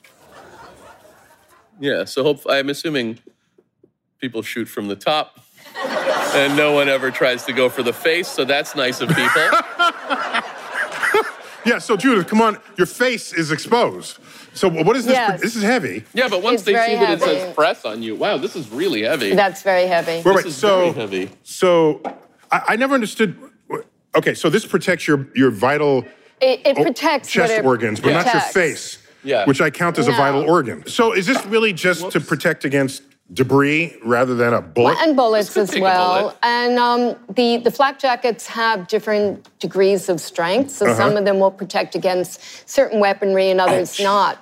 Yeah, 1.80 2.04
so 2.04 2.22
hope 2.22 2.40
I'm 2.48 2.68
assuming 2.70 3.18
people 4.20 4.42
shoot 4.42 4.66
from 4.66 4.88
the 4.88 4.96
top, 4.96 5.40
and 6.34 6.56
no 6.56 6.72
one 6.72 6.88
ever 6.88 7.10
tries 7.10 7.44
to 7.44 7.52
go 7.52 7.68
for 7.68 7.82
the 7.82 7.92
face. 7.92 8.28
So 8.28 8.44
that's 8.44 8.74
nice 8.74 9.00
of 9.00 9.08
people. 9.10 9.24
yeah. 11.64 11.78
So 11.78 11.96
Judith, 11.96 12.26
come 12.26 12.40
on, 12.40 12.58
your 12.76 12.86
face 12.86 13.32
is 13.32 13.52
exposed. 13.52 14.18
So 14.54 14.68
what 14.68 14.96
is 14.96 15.04
this? 15.04 15.14
Yes. 15.14 15.40
This 15.40 15.54
is 15.54 15.62
heavy. 15.62 16.04
Yeah, 16.14 16.28
but 16.28 16.42
once 16.42 16.60
It's 16.60 16.62
they 16.64 16.72
see 16.72 16.78
very 16.78 16.94
that 16.96 17.18
it 17.18 17.20
says 17.20 17.54
press 17.54 17.84
on 17.84 18.02
you, 18.02 18.16
wow, 18.16 18.38
this 18.38 18.56
is 18.56 18.68
really 18.70 19.02
heavy. 19.02 19.34
That's 19.34 19.62
very 19.62 19.86
heavy. 19.86 20.22
Wait, 20.24 20.34
wait, 20.34 20.46
is 20.46 20.56
so 20.56 20.90
very 20.90 20.92
heavy. 20.92 21.30
so 21.44 22.00
I, 22.50 22.62
I 22.70 22.76
never 22.76 22.94
understood. 22.94 23.36
Okay, 24.16 24.34
so 24.34 24.48
this 24.50 24.66
protects 24.66 25.06
your 25.06 25.28
your 25.36 25.50
vital 25.50 26.04
It, 26.40 26.66
it 26.66 26.76
protects 26.76 27.30
chest 27.30 27.52
it 27.52 27.64
organs, 27.64 28.00
but 28.00 28.12
not 28.12 28.24
your 28.24 28.32
protects. 28.32 28.52
face. 28.52 28.98
Yeah. 29.28 29.44
Which 29.44 29.60
I 29.60 29.70
count 29.70 29.98
as 29.98 30.08
a 30.08 30.12
vital 30.12 30.42
organ. 30.48 30.86
So 30.86 31.12
is 31.12 31.26
this 31.26 31.44
really 31.46 31.72
just 31.72 32.10
to 32.12 32.20
protect 32.20 32.64
against 32.64 33.02
debris 33.34 33.94
rather 34.02 34.34
than 34.34 34.54
a 34.54 34.62
bullet? 34.62 34.96
and 35.02 35.14
bullets 35.14 35.54
as 35.56 35.78
well. 35.78 36.20
bullet. 36.20 36.36
And 36.42 36.78
um, 36.78 37.00
the 37.34 37.58
the 37.58 37.70
flak 37.70 37.98
jackets 37.98 38.46
have 38.46 38.88
different 38.88 39.46
degrees 39.58 40.08
of 40.08 40.18
strength. 40.20 40.70
So 40.70 40.86
Uh-huh. 40.86 40.96
some 40.96 41.16
of 41.18 41.24
them 41.26 41.38
will 41.38 41.50
protect 41.50 41.94
against 41.94 42.40
certain 42.68 43.00
weaponry, 43.00 43.50
and 43.50 43.60
others 43.60 44.00
not. 44.00 44.38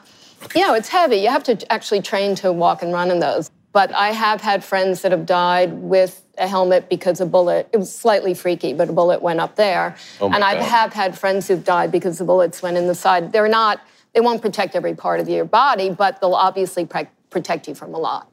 You 0.55 0.61
know, 0.64 0.75
it's 0.75 0.88
heavy. 0.88 1.16
You 1.16 1.31
have 1.31 1.42
to 1.44 1.55
actually 1.72 2.03
train 2.03 2.37
to 2.37 2.53
walk 2.53 2.83
and 2.83 2.92
run 2.92 3.11
in 3.11 3.18
those. 3.18 3.51
But 3.72 3.92
I 3.92 4.11
have 4.12 4.40
had 4.40 4.62
friends 4.64 5.03
that 5.03 5.11
have 5.11 5.27
died 5.27 5.72
with 5.94 6.22
a 6.38 6.46
helmet 6.46 6.88
because 6.88 7.20
a 7.20 7.27
bullet. 7.27 7.68
It 7.72 7.79
was 7.79 7.90
slightly 7.94 8.35
freaky, 8.35 8.72
but 8.72 8.88
a 8.88 8.92
bullet 8.92 9.20
went 9.20 9.40
up 9.40 9.57
there. 9.57 9.96
Oh 10.20 10.29
my 10.29 10.37
and 10.37 10.44
I 10.44 10.55
have 10.62 10.92
had 10.92 11.18
friends 11.18 11.49
who've 11.49 11.64
died 11.64 11.90
because 11.90 12.18
the 12.18 12.25
bullets 12.25 12.62
went 12.62 12.77
in 12.77 12.87
the 12.87 12.94
side. 12.94 13.33
They're 13.33 13.49
not. 13.49 13.81
They 14.16 14.22
won't 14.22 14.40
protect 14.40 14.74
every 14.74 14.94
part 14.94 15.20
of 15.20 15.29
your 15.29 15.44
body, 15.44 15.90
but 15.90 16.22
they'll 16.22 16.33
obviously 16.35 16.88
protect 17.29 17.68
you 17.68 17.74
from 17.74 17.92
a 17.92 17.98
lot. 17.98 18.31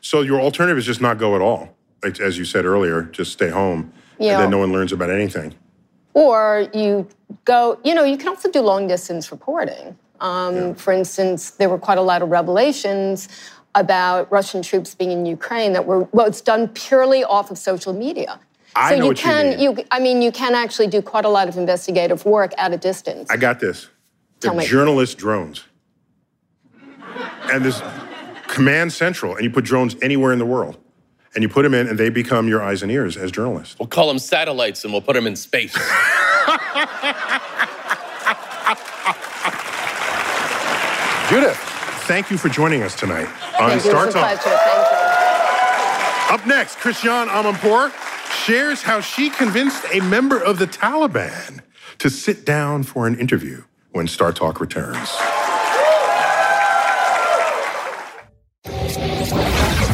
So 0.00 0.22
your 0.22 0.40
alternative 0.40 0.78
is 0.78 0.86
just 0.86 1.02
not 1.02 1.18
go 1.18 1.36
at 1.36 1.42
all. 1.42 1.76
Like, 2.02 2.18
as 2.20 2.38
you 2.38 2.46
said 2.46 2.64
earlier, 2.64 3.02
just 3.02 3.32
stay 3.32 3.50
home, 3.50 3.92
Yeah. 4.18 4.32
and 4.32 4.44
then 4.44 4.50
no 4.50 4.56
one 4.56 4.72
learns 4.72 4.90
about 4.90 5.10
anything. 5.10 5.54
Or 6.14 6.70
you 6.72 7.06
go, 7.44 7.78
you 7.84 7.94
know, 7.94 8.02
you 8.02 8.16
can 8.16 8.28
also 8.28 8.50
do 8.50 8.62
long 8.62 8.86
distance 8.86 9.30
reporting. 9.30 9.98
Um, 10.22 10.74
For 10.74 10.90
instance, 10.94 11.50
there 11.50 11.68
were 11.68 11.78
quite 11.78 11.98
a 11.98 12.02
lot 12.02 12.22
of 12.22 12.30
revelations 12.30 13.28
about 13.74 14.32
Russian 14.32 14.62
troops 14.62 14.94
being 14.94 15.10
in 15.10 15.26
Ukraine 15.26 15.74
that 15.74 15.84
were, 15.84 16.04
well, 16.12 16.24
it's 16.26 16.40
done 16.40 16.68
purely 16.68 17.24
off 17.24 17.50
of 17.50 17.58
social 17.58 17.92
media. 17.92 18.40
I 18.74 18.88
so 18.88 18.96
know 18.96 19.02
you 19.02 19.08
what 19.08 19.18
you 19.18 19.24
can, 19.24 19.58
mean. 19.58 19.86
I 19.90 20.00
mean, 20.00 20.22
you 20.22 20.32
can 20.32 20.54
actually 20.54 20.86
do 20.86 21.02
quite 21.02 21.26
a 21.26 21.28
lot 21.28 21.46
of 21.46 21.58
investigative 21.58 22.24
work 22.24 22.52
at 22.56 22.72
a 22.72 22.78
distance. 22.78 23.30
I 23.30 23.36
got 23.36 23.60
this. 23.60 23.88
They're 24.42 24.54
me. 24.54 24.66
journalist 24.66 25.18
drones. 25.18 25.64
And 27.52 27.64
this 27.64 27.82
command 28.48 28.92
central, 28.92 29.34
and 29.34 29.44
you 29.44 29.50
put 29.50 29.64
drones 29.64 29.96
anywhere 30.02 30.32
in 30.32 30.38
the 30.38 30.46
world. 30.46 30.78
And 31.34 31.42
you 31.42 31.48
put 31.48 31.62
them 31.62 31.72
in, 31.72 31.88
and 31.88 31.98
they 31.98 32.10
become 32.10 32.46
your 32.46 32.62
eyes 32.62 32.82
and 32.82 32.92
ears 32.92 33.16
as 33.16 33.32
journalists. 33.32 33.78
We'll 33.78 33.88
call 33.88 34.08
them 34.08 34.18
satellites 34.18 34.84
and 34.84 34.92
we'll 34.92 35.00
put 35.00 35.14
them 35.14 35.26
in 35.26 35.34
space. 35.34 35.72
Judith, 41.30 41.56
thank 42.04 42.30
you 42.30 42.36
for 42.36 42.50
joining 42.50 42.82
us 42.82 42.94
tonight 42.94 43.28
on 43.58 43.70
Thank. 43.70 43.80
Star 43.80 44.08
It 44.08 44.12
Talk. 44.12 44.38
Thank 44.38 44.44
you. 44.44 46.34
Up 46.34 46.46
next, 46.46 46.76
Christiane 46.76 47.28
Amanpour 47.28 47.90
shares 48.44 48.82
how 48.82 49.00
she 49.00 49.30
convinced 49.30 49.84
a 49.90 50.00
member 50.00 50.38
of 50.38 50.58
the 50.58 50.66
Taliban 50.66 51.60
to 51.98 52.10
sit 52.10 52.44
down 52.44 52.82
for 52.82 53.06
an 53.06 53.18
interview 53.18 53.64
when 53.92 54.06
Star 54.06 54.32
Talk 54.32 54.60
returns. 54.60 55.16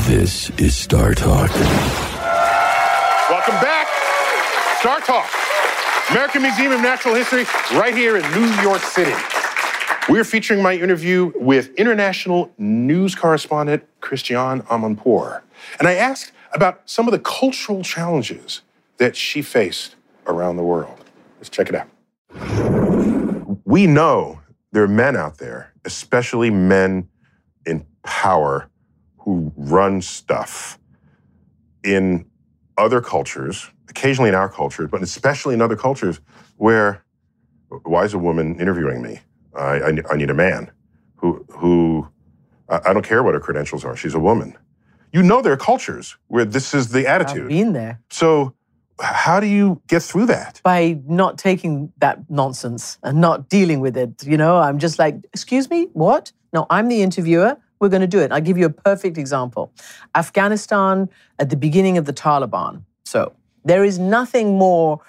This 0.07 0.51
is 0.59 0.75
Star 0.75 1.15
Talk. 1.15 1.51
Welcome 3.29 3.55
back. 3.61 3.87
Star 4.79 5.01
Talk, 5.01 5.29
American 6.11 6.43
Museum 6.43 6.73
of 6.73 6.81
Natural 6.81 7.15
History, 7.15 7.45
right 7.77 7.95
here 7.95 8.17
in 8.17 8.23
New 8.33 8.47
York 8.63 8.81
City. 8.81 9.15
We're 10.09 10.25
featuring 10.25 10.63
my 10.63 10.75
interview 10.75 11.33
with 11.35 11.75
international 11.75 12.53
news 12.57 13.15
correspondent 13.15 13.85
Christiane 14.01 14.63
Amanpour. 14.63 15.43
And 15.79 15.89
I 15.89 15.95
asked 15.95 16.33
about 16.53 16.89
some 16.89 17.07
of 17.09 17.13
the 17.13 17.19
cultural 17.19 17.83
challenges 17.83 18.63
that 18.97 19.17
she 19.17 19.43
faced 19.43 19.97
around 20.27 20.57
the 20.57 20.63
world. 20.63 21.05
Let's 21.39 21.51
check 21.51 21.69
it 21.69 21.75
out. 21.75 22.88
We 23.69 23.87
know 23.87 24.41
there 24.73 24.83
are 24.83 24.89
men 24.89 25.15
out 25.15 25.37
there, 25.37 25.75
especially 25.85 26.49
men 26.49 27.07
in 27.67 27.85
power, 28.03 28.71
who 29.19 29.53
run 29.59 30.01
stuff 30.01 30.79
in 31.85 32.25
other 32.79 33.03
cultures, 33.03 33.71
occasionally 33.91 34.31
in 34.31 34.35
our 34.35 34.49
culture, 34.49 34.89
but 34.89 35.03
especially 35.03 35.53
in 35.53 35.61
other 35.61 35.77
cultures, 35.77 36.19
where 36.57 37.05
why 37.83 38.05
is 38.05 38.15
a 38.15 38.19
woman 38.19 38.59
interviewing 38.59 39.03
me? 39.03 39.21
I, 39.55 39.81
I, 39.81 39.99
I 40.13 40.17
need 40.17 40.31
a 40.31 40.35
man 40.35 40.71
who 41.17 41.45
who 41.51 42.09
I, 42.71 42.81
I 42.87 42.93
don't 42.95 43.05
care 43.05 43.23
what 43.23 43.35
her 43.35 43.41
credentials 43.41 43.85
are. 43.85 43.95
She's 43.95 44.15
a 44.15 44.19
woman. 44.19 44.57
You 45.13 45.23
know 45.23 45.43
there 45.43 45.53
are 45.53 45.59
cultures 45.59 46.17
where 46.29 46.47
this 46.47 46.73
is 46.73 46.89
the 46.89 47.07
attitude. 47.07 47.43
I've 47.43 47.49
been 47.49 47.75
there. 47.75 48.01
So 48.09 48.55
how 49.01 49.41
do 49.41 49.47
you 49.47 49.81
get 49.89 50.03
through 50.03 50.27
that? 50.27 50.61
By 50.65 50.99
not 51.07 51.39
taking 51.39 51.93
that 51.99 52.29
nonsense 52.31 52.99
and 53.03 53.21
not 53.21 53.49
dealing 53.49 53.81
with 53.81 53.97
it. 53.97 54.25
You 54.25 54.37
know, 54.37 54.59
I'm 54.59 54.79
just 54.79 54.99
like, 54.99 55.17
excuse 55.33 55.71
me, 55.71 55.89
what? 55.93 56.33
No, 56.53 56.67
I'm 56.71 56.89
the 56.89 57.03
interviewer. 57.03 57.57
We're 57.81 57.91
going 57.91 58.01
to 58.01 58.09
do 58.09 58.19
it. 58.19 58.33
I'll 58.33 58.41
give 58.41 58.59
you 58.59 58.67
a 58.67 58.71
perfect 58.71 59.19
example. 59.19 59.71
Afghanistan 60.15 61.09
at 61.39 61.51
the 61.51 61.57
beginning 61.57 61.97
of 61.99 62.07
the 62.07 62.13
Taliban. 62.13 62.83
So 63.05 63.33
there 63.65 63.85
is 63.85 63.99
nothing 63.99 64.59
more 64.59 65.01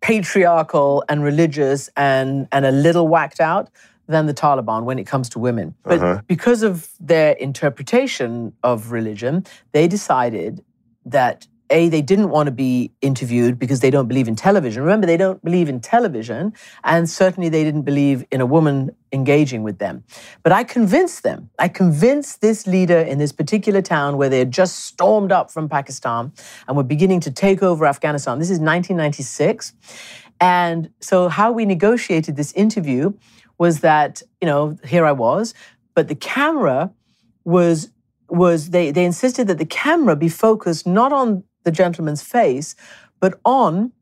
patriarchal 0.00 1.04
and 1.08 1.22
religious 1.24 1.88
and, 1.96 2.48
and 2.52 2.64
a 2.66 2.70
little 2.70 3.08
whacked 3.08 3.40
out 3.40 3.70
than 4.06 4.26
the 4.26 4.34
Taliban 4.34 4.84
when 4.84 4.98
it 4.98 5.06
comes 5.06 5.28
to 5.30 5.38
women. 5.38 5.74
But 5.82 5.98
Uh-huh. 5.98 6.20
because 6.26 6.62
of 6.62 6.88
their 7.00 7.32
interpretation 7.32 8.52
of 8.62 8.92
religion, 8.92 9.44
they 9.72 9.86
decided 9.88 10.64
that 11.04 11.46
A, 11.70 11.88
they 11.88 12.02
didn't 12.02 12.30
want 12.30 12.46
to 12.46 12.52
be 12.52 12.92
interviewed 13.00 13.58
because 13.58 13.80
they 13.80 13.90
don't 13.90 14.08
believe 14.08 14.28
in 14.28 14.36
television. 14.36 14.82
Remember, 14.82 15.06
they 15.06 15.16
don't 15.16 15.42
believe 15.44 15.68
in 15.68 15.80
television, 15.80 16.52
and 16.84 17.08
certainly 17.08 17.48
they 17.48 17.64
didn't 17.64 17.82
believe 17.82 18.24
in 18.30 18.40
a 18.40 18.46
woman 18.46 18.90
engaging 19.12 19.62
with 19.62 19.78
them. 19.78 20.04
But 20.42 20.52
I 20.52 20.64
convinced 20.64 21.22
them. 21.22 21.50
I 21.58 21.68
convinced 21.68 22.40
this 22.40 22.66
leader 22.66 22.98
in 22.98 23.18
this 23.18 23.32
particular 23.32 23.82
town 23.82 24.16
where 24.16 24.28
they 24.28 24.38
had 24.38 24.50
just 24.50 24.80
stormed 24.80 25.32
up 25.32 25.50
from 25.50 25.68
Pakistan 25.68 26.32
and 26.66 26.76
were 26.76 26.82
beginning 26.82 27.20
to 27.20 27.30
take 27.30 27.62
over 27.62 27.86
Afghanistan. 27.86 28.38
This 28.38 28.50
is 28.50 28.58
1996. 28.58 29.74
And 30.40 30.90
so, 31.00 31.28
how 31.28 31.52
we 31.52 31.64
negotiated 31.64 32.36
this 32.36 32.52
interview 32.52 33.12
was 33.58 33.80
that, 33.80 34.22
you 34.40 34.46
know, 34.46 34.78
here 34.84 35.04
I 35.04 35.12
was, 35.12 35.52
but 35.94 36.08
the 36.08 36.14
camera 36.14 36.92
was 37.44 37.90
was 38.28 38.70
they 38.70 38.90
they 38.90 39.04
insisted 39.04 39.46
that 39.48 39.58
the 39.58 39.66
camera 39.66 40.14
be 40.14 40.28
focused 40.28 40.86
not 40.86 41.12
on 41.12 41.44
the 41.68 41.76
gentleman's 41.82 42.22
face, 42.22 42.74
but 43.20 43.32
on 43.44 43.92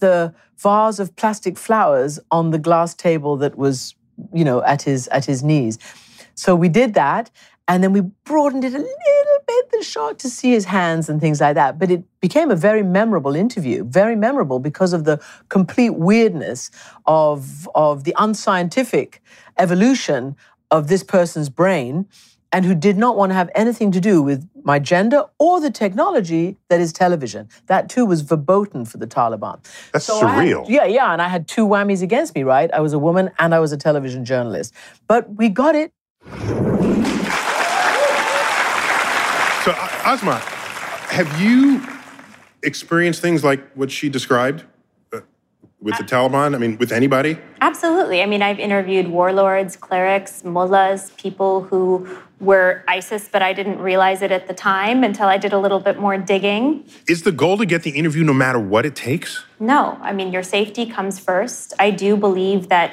the 0.00 0.34
vase 0.56 0.98
of 0.98 1.14
plastic 1.16 1.58
flowers 1.58 2.18
on 2.30 2.50
the 2.50 2.58
glass 2.58 2.94
table 2.94 3.36
that 3.36 3.56
was, 3.64 3.94
you 4.32 4.44
know, 4.48 4.62
at 4.62 4.80
his 4.82 5.08
at 5.08 5.24
his 5.26 5.42
knees. 5.42 5.78
So 6.34 6.50
we 6.64 6.68
did 6.80 6.94
that, 6.94 7.30
and 7.66 7.82
then 7.82 7.92
we 7.92 8.02
broadened 8.30 8.64
it 8.64 8.74
a 8.74 8.78
little 8.78 9.40
bit, 9.46 9.70
the 9.70 9.82
shot, 9.82 10.18
to 10.20 10.30
see 10.30 10.52
his 10.52 10.64
hands 10.64 11.08
and 11.10 11.20
things 11.20 11.40
like 11.40 11.56
that. 11.56 11.78
But 11.78 11.90
it 11.90 12.02
became 12.20 12.50
a 12.50 12.56
very 12.68 12.82
memorable 12.82 13.34
interview, 13.44 13.84
very 13.84 14.16
memorable 14.16 14.58
because 14.58 14.92
of 14.94 15.04
the 15.04 15.20
complete 15.48 15.94
weirdness 16.08 16.70
of 17.06 17.68
of 17.74 18.04
the 18.04 18.14
unscientific 18.16 19.22
evolution 19.58 20.36
of 20.70 20.88
this 20.88 21.02
person's 21.02 21.50
brain 21.50 22.06
and 22.52 22.64
who 22.64 22.74
did 22.74 22.96
not 22.96 23.16
want 23.16 23.30
to 23.30 23.34
have 23.34 23.50
anything 23.54 23.92
to 23.92 24.00
do 24.00 24.22
with 24.22 24.48
my 24.64 24.78
gender 24.78 25.24
or 25.38 25.60
the 25.60 25.70
technology 25.70 26.56
that 26.68 26.80
is 26.80 26.92
television. 26.92 27.48
That 27.66 27.88
too 27.88 28.06
was 28.06 28.22
verboten 28.22 28.84
for 28.84 28.96
the 28.98 29.06
Taliban. 29.06 29.58
That's 29.92 30.08
I 30.08 30.28
had- 30.30 30.46
surreal. 30.46 30.64
yeah, 30.68 30.84
yeah, 30.84 31.12
and 31.12 31.20
I 31.20 31.28
had 31.28 31.46
two 31.46 31.66
whammies 31.66 32.02
against 32.02 32.34
me, 32.34 32.42
right? 32.44 32.70
I 32.72 32.80
was 32.80 32.92
a 32.92 32.98
woman 32.98 33.30
and 33.38 33.54
I 33.54 33.58
was 33.58 33.72
a 33.72 33.76
television 33.76 34.24
journalist. 34.24 34.72
But 35.06 35.34
we 35.36 35.48
got 35.48 35.74
it. 35.74 35.92
So, 39.64 39.72
Azmat, 39.74 40.40
have 41.10 41.40
you 41.40 41.82
experienced 42.62 43.20
things 43.20 43.44
like 43.44 43.70
what 43.74 43.90
she 43.90 44.08
described 44.08 44.64
uh, 45.12 45.20
with 45.80 45.98
the 45.98 46.04
Taliban? 46.04 46.54
I 46.54 46.58
mean, 46.58 46.78
with 46.78 46.92
anybody? 46.92 47.38
Absolutely. 47.60 48.22
I 48.22 48.26
mean, 48.26 48.40
I've 48.40 48.58
interviewed 48.58 49.08
warlords, 49.08 49.76
clerics, 49.76 50.42
mullahs, 50.44 51.10
people 51.18 51.62
who 51.64 52.08
were 52.40 52.84
ISIS, 52.86 53.28
but 53.30 53.42
I 53.42 53.52
didn't 53.52 53.78
realize 53.78 54.22
it 54.22 54.30
at 54.30 54.46
the 54.46 54.54
time 54.54 55.02
until 55.02 55.26
I 55.26 55.38
did 55.38 55.52
a 55.52 55.58
little 55.58 55.80
bit 55.80 55.98
more 55.98 56.16
digging. 56.16 56.84
Is 57.08 57.22
the 57.22 57.32
goal 57.32 57.58
to 57.58 57.66
get 57.66 57.82
the 57.82 57.90
interview 57.90 58.22
no 58.22 58.32
matter 58.32 58.58
what 58.58 58.86
it 58.86 58.94
takes? 58.94 59.44
No, 59.58 59.98
I 60.00 60.12
mean, 60.12 60.32
your 60.32 60.42
safety 60.42 60.86
comes 60.86 61.18
first. 61.18 61.74
I 61.78 61.90
do 61.90 62.16
believe 62.16 62.68
that, 62.68 62.92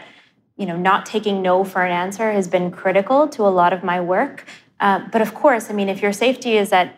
you 0.57 0.65
know, 0.65 0.75
not 0.75 1.05
taking 1.05 1.41
no 1.41 1.63
for 1.63 1.83
an 1.83 1.91
answer 1.91 2.31
has 2.31 2.47
been 2.47 2.71
critical 2.71 3.27
to 3.29 3.43
a 3.43 3.49
lot 3.49 3.71
of 3.71 3.83
my 3.83 4.01
work. 4.01 4.45
Uh, 4.79 5.01
but 5.11 5.21
of 5.21 5.33
course, 5.33 5.69
I 5.69 5.73
mean, 5.73 5.89
if 5.89 6.01
your 6.01 6.13
safety 6.13 6.57
is 6.57 6.71
at 6.71 6.97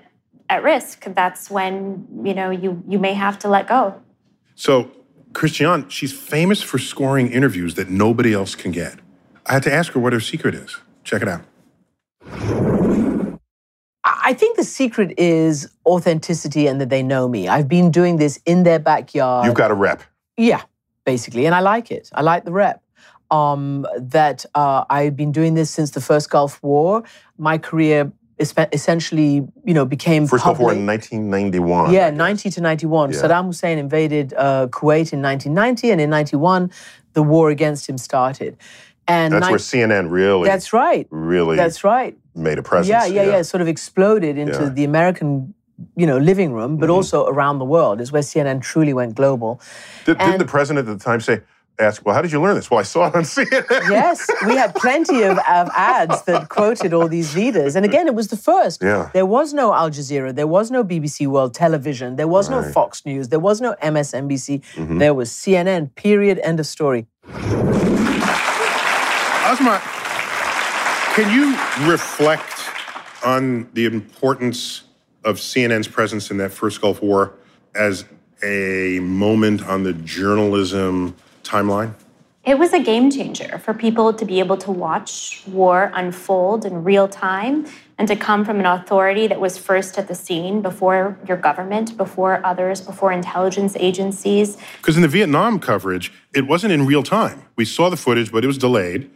at 0.50 0.64
risk, 0.64 1.04
that's 1.14 1.50
when 1.50 2.08
you 2.24 2.34
know 2.34 2.50
you 2.50 2.82
you 2.88 2.98
may 2.98 3.14
have 3.14 3.38
to 3.40 3.50
let 3.50 3.68
go. 3.68 4.02
So, 4.56 4.92
Christiane, 5.34 5.90
she's 5.90 6.14
famous 6.14 6.62
for 6.62 6.80
scoring 6.80 7.32
interviews 7.32 7.76
that 7.76 7.90
nobody 7.90 8.34
else 8.34 8.56
can 8.56 8.72
get. 8.72 9.00
I 9.46 9.54
had 9.54 9.64
to 9.64 9.74
ask 9.74 9.94
her 9.94 10.00
what 10.00 10.14
her 10.14 10.20
secret 10.20 10.56
is. 10.56 10.78
Check 11.04 11.22
it 11.22 11.28
out. 11.28 11.44
I 14.04 14.34
think 14.34 14.58
the 14.58 14.64
secret 14.64 15.18
is 15.18 15.70
authenticity 15.86 16.68
and 16.68 16.80
that 16.82 16.90
they 16.90 17.04
know 17.04 17.28
me. 17.28 17.48
I've 17.48 17.68
been 17.68 17.92
doing 17.92 18.18
this 18.18 18.40
in 18.46 18.64
their 18.64 18.80
backyard. 18.80 19.46
You've 19.46 19.56
got 19.56 19.72
a 19.72 19.74
rep. 19.74 20.02
Yeah, 20.38 20.62
basically, 21.06 21.46
and 21.46 21.56
I 21.56 21.60
like 21.62 21.92
it. 21.92 22.10
I 22.14 22.22
like 22.22 22.46
the 22.46 22.52
rep. 22.52 22.84
Um, 23.30 23.86
that 23.98 24.46
uh, 24.56 24.86
I've 24.90 25.18
been 25.18 25.34
doing 25.34 25.54
this 25.54 25.70
since 25.70 25.92
the 25.92 26.00
first 26.00 26.30
Gulf 26.30 26.64
War. 26.64 27.04
My 27.38 27.58
career 27.58 28.12
essentially, 28.40 29.48
you 29.66 29.74
know, 29.74 29.86
became 29.86 30.28
First 30.28 30.44
Gulf 30.44 30.60
War 30.60 30.72
in 30.72 30.86
1991. 30.86 31.92
Yeah, 31.92 32.10
90 32.10 32.52
to 32.52 32.62
91. 32.62 33.12
Yeah. 33.12 33.20
Saddam 33.20 33.46
Hussein 33.48 33.78
invaded 33.78 34.34
uh, 34.38 34.68
Kuwait 34.68 35.12
in 35.12 35.22
1990, 35.22 35.92
and 35.92 36.02
in 36.02 36.10
91, 36.10 36.72
the 37.14 37.24
war 37.24 37.50
against 37.50 37.90
him 37.90 37.98
started. 37.98 38.58
And 39.08 39.34
That's 39.34 39.42
nine- 39.42 39.52
where 39.52 39.60
CNN 39.60 40.12
really, 40.12 40.48
That's 40.50 40.74
right. 40.74 41.08
really 41.12 41.56
That's 41.56 41.84
right. 41.84 42.18
made 42.36 42.58
a 42.58 42.64
presence. 42.64 42.90
Yeah, 42.90 43.06
yeah, 43.06 43.24
yeah. 43.30 43.38
It 43.38 43.46
sort 43.46 43.62
of 43.62 43.68
exploded 43.68 44.38
into 44.38 44.54
Yeah. 44.54 44.60
Mm-hmm. 44.66 44.76
the 44.76 44.84
American, 44.84 45.54
you 45.96 46.06
know, 46.08 46.18
living 46.18 46.52
room, 46.54 46.78
but 46.78 46.90
also 46.90 47.26
around 47.28 47.60
the 47.60 47.66
world. 47.66 48.02
Is 48.02 48.12
where 48.12 48.22
CNN 48.24 48.62
truly 48.62 48.94
went 48.94 49.16
global. 49.16 49.62
Did, 50.06 50.18
didn't 50.18 50.40
the 50.40 50.46
president 50.46 50.88
at 50.90 50.98
the 50.98 51.04
time 51.04 51.22
say, 51.22 51.40
ask, 51.80 52.04
well, 52.04 52.16
how 52.16 52.24
did 52.24 52.32
you 52.32 52.42
learn 52.42 52.56
this? 52.56 52.72
Well, 52.72 52.80
I 52.80 52.84
saw 52.84 53.08
it 53.08 53.16
on 53.16 53.22
CNN. 53.36 53.90
Yes, 53.90 54.28
we 54.48 54.56
had 54.58 54.74
plenty 54.76 55.22
of, 55.22 55.38
of 55.38 55.70
ads 55.76 56.24
that 56.24 56.50
quoted 56.50 56.92
all 56.92 57.08
these 57.08 57.36
leaders. 57.36 57.76
And 57.76 57.86
again, 57.86 58.08
it 58.08 58.16
was 58.16 58.28
the 58.30 58.36
first. 58.38 58.82
Yeah. 58.82 59.10
There 59.14 59.28
was 59.28 59.54
no 59.54 59.74
Al 59.74 59.90
Jazeera, 59.92 60.34
there 60.36 60.48
was 60.48 60.72
no 60.72 60.84
BBC 60.84 61.28
World 61.28 61.54
Television, 61.54 62.16
there 62.16 62.28
was 62.28 62.50
no 62.50 62.64
Fox 62.64 63.06
News, 63.06 63.30
there 63.30 63.40
was 63.40 63.62
no 63.62 63.76
MSNBC, 63.84 64.64
Mm-hmm. 64.76 64.98
there 64.98 65.14
was 65.14 65.30
CNN, 65.30 65.94
period, 65.96 66.40
end 66.44 66.60
of 66.60 66.66
story. 66.66 67.06
Azmat, 69.48 69.80
can 71.16 71.34
you 71.34 71.56
reflect 71.90 72.70
on 73.24 73.70
the 73.72 73.86
importance 73.86 74.84
of 75.24 75.38
CNN's 75.38 75.88
presence 75.88 76.30
in 76.30 76.36
that 76.40 76.52
first 76.52 76.82
Gulf 76.82 77.02
War 77.02 77.32
as 77.74 78.04
a 78.44 79.00
moment 79.00 79.66
on 79.66 79.84
the 79.84 79.94
journalism 79.94 81.16
timeline? 81.44 81.94
It 82.44 82.60
was 82.60 82.74
a 82.74 82.80
game 82.80 83.10
changer 83.10 83.58
for 83.60 83.74
people 83.74 84.14
to 84.14 84.26
be 84.26 84.40
able 84.40 84.58
to 84.58 84.72
watch 84.72 85.42
war 85.48 85.92
unfold 85.94 86.66
in 86.66 86.84
real 86.84 87.08
time 87.08 87.68
and 87.98 88.06
to 88.10 88.18
come 88.18 88.44
from 88.44 88.60
an 88.60 88.66
authority 88.66 89.28
that 89.28 89.40
was 89.40 89.58
first 89.58 89.98
at 89.98 90.10
the 90.10 90.16
scene 90.16 90.62
before 90.62 91.18
your 91.26 91.38
government, 91.38 91.96
before 91.96 92.46
others, 92.46 92.82
before 92.82 93.14
intelligence 93.14 93.78
agencies. 93.80 94.58
Because 94.82 94.98
in 94.98 95.04
the 95.04 95.08
Vietnam 95.08 95.58
coverage, 95.60 96.12
it 96.34 96.48
wasn't 96.48 96.74
in 96.74 96.86
real 96.86 97.02
time. 97.02 97.44
We 97.56 97.64
saw 97.64 97.90
the 97.90 97.98
footage, 97.98 98.30
but 98.30 98.44
it 98.44 98.48
was 98.48 98.58
delayed. 98.58 99.10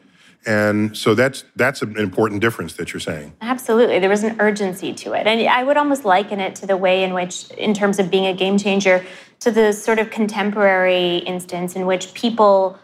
And 0.46 0.98
so 0.98 1.14
that's 1.14 1.44
that's 1.56 1.82
an 1.82 1.98
important 1.98 2.42
difference 2.42 2.74
that 2.74 2.94
you're 2.94 3.00
saying. 3.00 3.34
Absolutely. 3.42 4.00
There 4.00 4.10
was 4.10 4.24
an 4.24 4.39
urgency 4.39 4.94
to 4.94 5.14
it. 5.14 5.28
And 5.28 5.48
I 5.48 5.64
would 5.64 5.78
almost 5.78 6.04
liken 6.04 6.39
it 6.39 6.56
to 6.56 6.66
the 6.66 6.78
way 6.78 7.04
in 7.04 7.14
which, 7.14 7.50
in 7.52 7.74
terms 7.74 8.00
of 8.00 8.10
being 8.10 8.26
a 8.26 8.34
game 8.34 8.58
changer, 8.58 9.06
to 9.42 9.52
the 9.52 9.72
sort 9.72 10.00
of 10.00 10.10
contemporary 10.10 11.18
instance 11.18 11.76
in 11.76 11.86
which 11.86 12.14
people 12.14 12.80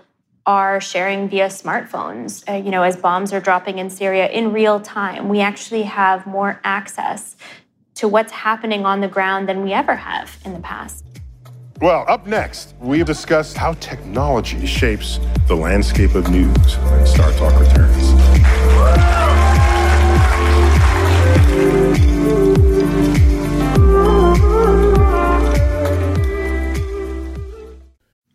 are 0.45 0.79
sharing 0.79 1.27
via 1.27 1.47
smartphones. 1.47 2.47
Uh, 2.49 2.53
you 2.53 2.71
know, 2.71 2.83
as 2.83 2.95
bombs 2.95 3.33
are 3.33 3.39
dropping 3.39 3.79
in 3.79 3.89
Syria 3.89 4.29
in 4.29 4.53
real 4.53 4.79
time, 4.79 5.27
we 5.27 5.41
actually 5.41 5.83
have 5.83 6.25
more 6.25 6.61
access 6.63 7.35
to 7.95 8.07
what's 8.07 8.31
happening 8.31 8.85
on 8.85 9.01
the 9.01 9.07
ground 9.07 9.49
than 9.49 9.63
we 9.63 9.73
ever 9.73 9.95
have 9.95 10.37
in 10.45 10.53
the 10.53 10.59
past. 10.59 11.03
Well, 11.79 12.05
up 12.07 12.25
next, 12.25 12.73
we 12.79 13.03
discuss 13.03 13.53
how 13.53 13.73
technology 13.73 14.65
shapes 14.65 15.19
the 15.47 15.53
landscape 15.53 16.15
of 16.15 16.27
news 16.31 16.75
when 16.75 17.05
Star 17.05 17.31
Talk 17.33 17.53
returns. 17.59 18.13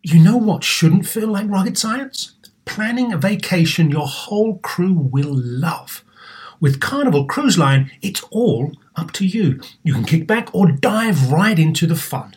You 0.04 0.22
know 0.22 0.36
what 0.36 0.62
shouldn't 0.62 1.08
feel 1.08 1.26
like 1.26 1.50
rocket 1.50 1.76
science? 1.76 2.34
Planning 2.64 3.12
a 3.12 3.16
vacation 3.16 3.90
your 3.90 4.06
whole 4.06 4.58
crew 4.58 4.94
will 4.94 5.34
love. 5.34 6.04
With 6.60 6.78
Carnival 6.78 7.24
Cruise 7.24 7.58
Line, 7.58 7.90
it's 8.02 8.22
all 8.30 8.70
up 8.94 9.10
to 9.14 9.26
you. 9.26 9.60
You 9.82 9.94
can 9.94 10.04
kick 10.04 10.28
back 10.28 10.54
or 10.54 10.70
dive 10.70 11.32
right 11.32 11.58
into 11.58 11.88
the 11.88 11.96
fun. 11.96 12.36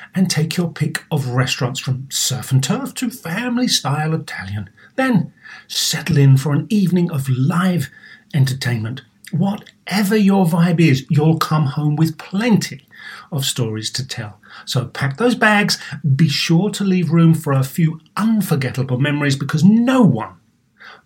and 0.13 0.29
take 0.29 0.57
your 0.57 0.71
pick 0.71 1.03
of 1.11 1.29
restaurants 1.29 1.79
from 1.79 2.07
surf 2.09 2.51
and 2.51 2.63
turf 2.63 2.93
to 2.95 3.09
family 3.09 3.67
style 3.67 4.13
Italian. 4.13 4.69
Then 4.95 5.33
settle 5.67 6.17
in 6.17 6.37
for 6.37 6.53
an 6.53 6.67
evening 6.69 7.11
of 7.11 7.29
live 7.29 7.89
entertainment. 8.33 9.01
Whatever 9.31 10.17
your 10.17 10.45
vibe 10.45 10.81
is, 10.81 11.05
you'll 11.09 11.39
come 11.39 11.65
home 11.65 11.95
with 11.95 12.17
plenty 12.17 12.85
of 13.31 13.45
stories 13.45 13.89
to 13.91 14.07
tell. 14.07 14.39
So 14.65 14.85
pack 14.85 15.17
those 15.17 15.35
bags, 15.35 15.77
be 16.15 16.27
sure 16.27 16.69
to 16.71 16.83
leave 16.83 17.11
room 17.11 17.33
for 17.33 17.53
a 17.53 17.63
few 17.63 18.01
unforgettable 18.17 18.99
memories 18.99 19.37
because 19.37 19.63
no 19.63 20.01
one 20.01 20.35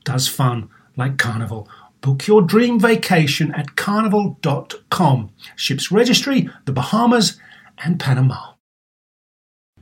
does 0.03 0.27
fun 0.27 0.69
like 0.97 1.17
Carnival. 1.17 1.69
Book 2.01 2.27
your 2.27 2.41
dream 2.41 2.79
vacation 2.79 3.53
at 3.53 3.75
carnival.com. 3.75 5.31
Ships 5.55 5.91
registry, 5.91 6.49
the 6.65 6.71
Bahamas, 6.71 7.39
and 7.83 7.99
Panama. 7.99 8.54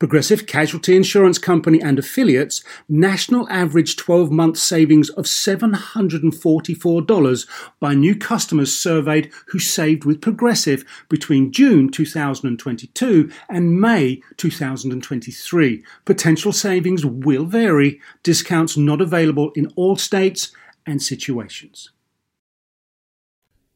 Progressive 0.00 0.46
Casualty 0.46 0.96
Insurance 0.96 1.38
Company 1.38 1.80
and 1.82 1.98
affiliates 1.98 2.64
national 2.88 3.46
average 3.50 3.96
12 3.96 4.32
month 4.32 4.56
savings 4.56 5.10
of 5.10 5.26
$744 5.26 7.46
by 7.80 7.92
new 7.92 8.16
customers 8.16 8.74
surveyed 8.74 9.30
who 9.48 9.58
saved 9.58 10.06
with 10.06 10.22
Progressive 10.22 10.86
between 11.10 11.52
June 11.52 11.90
2022 11.90 13.30
and 13.50 13.78
May 13.78 14.22
2023. 14.38 15.84
Potential 16.06 16.52
savings 16.52 17.04
will 17.04 17.44
vary, 17.44 18.00
discounts 18.22 18.78
not 18.78 19.02
available 19.02 19.52
in 19.54 19.66
all 19.76 19.96
states 19.96 20.50
and 20.86 21.02
situations. 21.02 21.90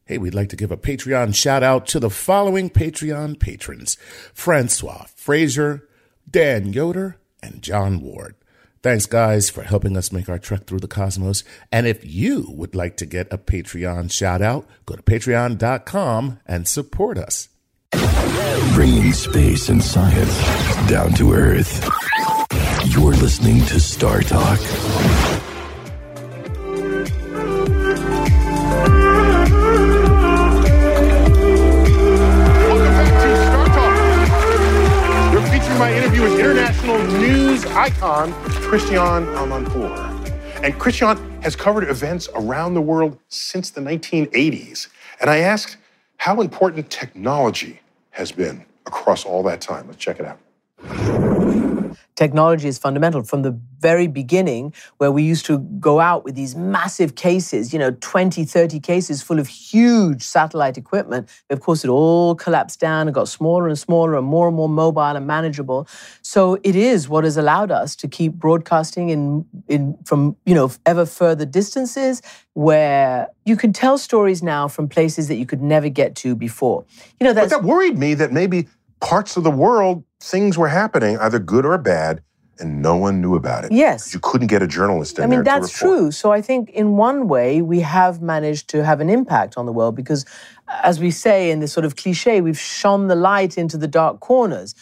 Hey, 0.07 0.17
we'd 0.17 0.35
like 0.35 0.49
to 0.49 0.57
give 0.57 0.73
a 0.73 0.79
Patreon 0.79 1.35
shout 1.35 1.63
out 1.63 1.87
to 1.89 2.01
the 2.01 2.09
following 2.09 2.71
Patreon 2.71 3.39
patrons 3.39 3.99
Francois 4.33 5.05
Fraser, 5.15 5.87
Dan 6.31 6.73
Yoder, 6.73 7.19
and 7.43 7.63
John 7.63 8.01
Ward. 8.01 8.35
Thanks, 8.83 9.07
guys, 9.07 9.49
for 9.49 9.63
helping 9.63 9.97
us 9.97 10.13
make 10.13 10.29
our 10.29 10.39
trek 10.39 10.65
through 10.65 10.81
the 10.81 10.89
cosmos. 10.89 11.43
And 11.73 11.87
if 11.87 12.05
you 12.05 12.47
would 12.51 12.75
like 12.75 12.99
to 12.99 13.07
get 13.07 13.33
a 13.33 13.39
Patreon 13.39 14.11
shout 14.13 14.43
out, 14.43 14.67
go 14.85 14.95
to 14.95 15.03
patreon.com 15.03 16.41
and 16.47 16.69
support 16.69 17.17
us. 17.17 17.49
Bringing 18.75 19.13
space 19.13 19.69
and 19.69 19.83
science 19.83 20.37
down 20.89 21.13
to 21.15 21.33
Earth. 21.33 21.89
You're 22.85 23.15
listening 23.15 23.65
to 23.67 23.81
Star 23.81 24.21
Talk. 24.21 24.61
International 36.83 37.19
news 37.21 37.65
icon 37.67 38.33
Christiane 38.51 39.27
Amanpour. 39.27 40.63
And 40.63 40.79
Christiane 40.79 41.19
has 41.43 41.55
covered 41.55 41.89
events 41.89 42.29
around 42.35 42.75
the 42.75 42.81
world 42.81 43.19
since 43.29 43.71
the 43.71 43.81
1980s. 43.81 44.89
And 45.21 45.31
I 45.31 45.39
asked 45.39 45.77
how 46.17 46.41
important 46.41 46.91
technology 46.91 47.81
has 48.11 48.33
been 48.33 48.65
across 48.87 49.25
all 49.25 49.43
that 49.45 49.61
time. 49.61 49.87
Let's 49.87 49.99
check 49.99 50.19
it 50.21 50.27
out. 50.27 50.39
Technology 52.17 52.69
is 52.69 52.79
fundamental 52.79 53.25
from 53.25 53.43
the 53.43 53.59
very 53.81 54.07
beginning, 54.07 54.73
where 54.99 55.11
we 55.11 55.23
used 55.23 55.45
to 55.47 55.59
go 55.59 55.99
out 56.01 56.25
with 56.25 56.37
these 56.37 56.55
massive 56.55 57.17
cases, 57.17 57.73
you 57.73 57.79
know, 57.79 57.91
20, 58.01 58.45
30 58.45 58.81
cases 58.81 59.21
full 59.21 59.41
of 59.41 59.49
huge 59.49 60.23
satellite 60.23 60.79
equipment. 60.79 61.29
Of 61.51 61.61
course, 61.61 61.85
it 61.85 61.89
all 61.89 62.35
collapsed 62.37 62.79
down 62.79 63.09
and 63.09 63.15
got 63.15 63.29
smaller 63.29 63.67
and 63.67 63.79
smaller 63.79 64.17
and 64.17 64.27
more 64.27 64.47
and 64.47 64.57
more 64.57 64.69
mobile 64.69 65.03
and 65.03 65.27
manageable. 65.27 65.89
So 66.23 66.59
it 66.63 66.77
is 66.77 67.09
what 67.09 67.25
has 67.25 67.37
allowed 67.37 67.71
us 67.71 67.97
to 67.97 68.09
keep 68.09 68.35
broadcasting 68.35 69.11
in, 69.11 69.45
in 69.67 69.99
from, 70.05 70.37
you 70.47 70.55
know, 70.55 70.71
ever 70.87 71.07
further 71.07 71.45
distances 71.45 72.23
where 72.55 73.29
you 73.45 73.57
can 73.57 73.73
tell 73.73 73.99
stories 73.99 74.43
now 74.43 74.69
from 74.69 74.89
places 74.89 75.27
that 75.29 75.37
you 75.37 75.47
could 75.47 75.61
never 75.61 75.89
get 75.89 76.15
to 76.17 76.37
before. 76.37 76.85
You 77.19 77.27
know, 77.27 77.35
But 77.35 77.51
that 77.51 77.65
worried 77.65 77.99
me 77.99 78.15
that 78.15 78.33
maybe 78.33 78.69
parts 79.01 79.37
of 79.37 79.45
the 79.45 79.51
world, 79.51 80.05
things 80.25 80.57
were 80.57 80.69
happening, 80.69 81.19
either 81.19 81.39
good 81.39 81.67
or 81.67 81.77
bad, 81.79 82.23
and 82.59 82.81
no 82.81 82.97
one 82.97 83.21
knew 83.21 83.35
about 83.35 83.65
it. 83.65 83.73
Yes. 83.73 84.15
You 84.15 84.21
couldn't 84.21 84.47
get 84.47 84.63
a 84.63 84.67
journalist 84.67 85.19
in 85.19 85.25
I 85.25 85.27
mean, 85.27 85.43
that's 85.43 85.71
true. 85.71 86.11
So 86.11 86.33
I 86.33 86.41
think 86.41 86.71
in 86.71 86.97
one 86.97 87.27
way, 87.29 87.63
we 87.63 87.81
have 87.81 88.23
managed 88.23 88.69
to 88.71 88.85
have 88.85 89.01
an 89.01 89.11
impact 89.11 89.57
on 89.57 89.67
the 89.67 89.73
world 89.73 89.97
because, 89.97 90.25
as 90.83 91.01
we 91.01 91.11
say 91.11 91.51
in 91.51 91.61
this 91.61 91.73
sort 91.73 91.85
of 91.85 91.97
cliche, 91.97 92.41
we've 92.41 92.59
shone 92.59 93.09
the 93.09 93.17
light 93.17 93.59
into 93.59 93.77
the 93.77 93.89
dark 93.89 94.21
corners. 94.21 94.75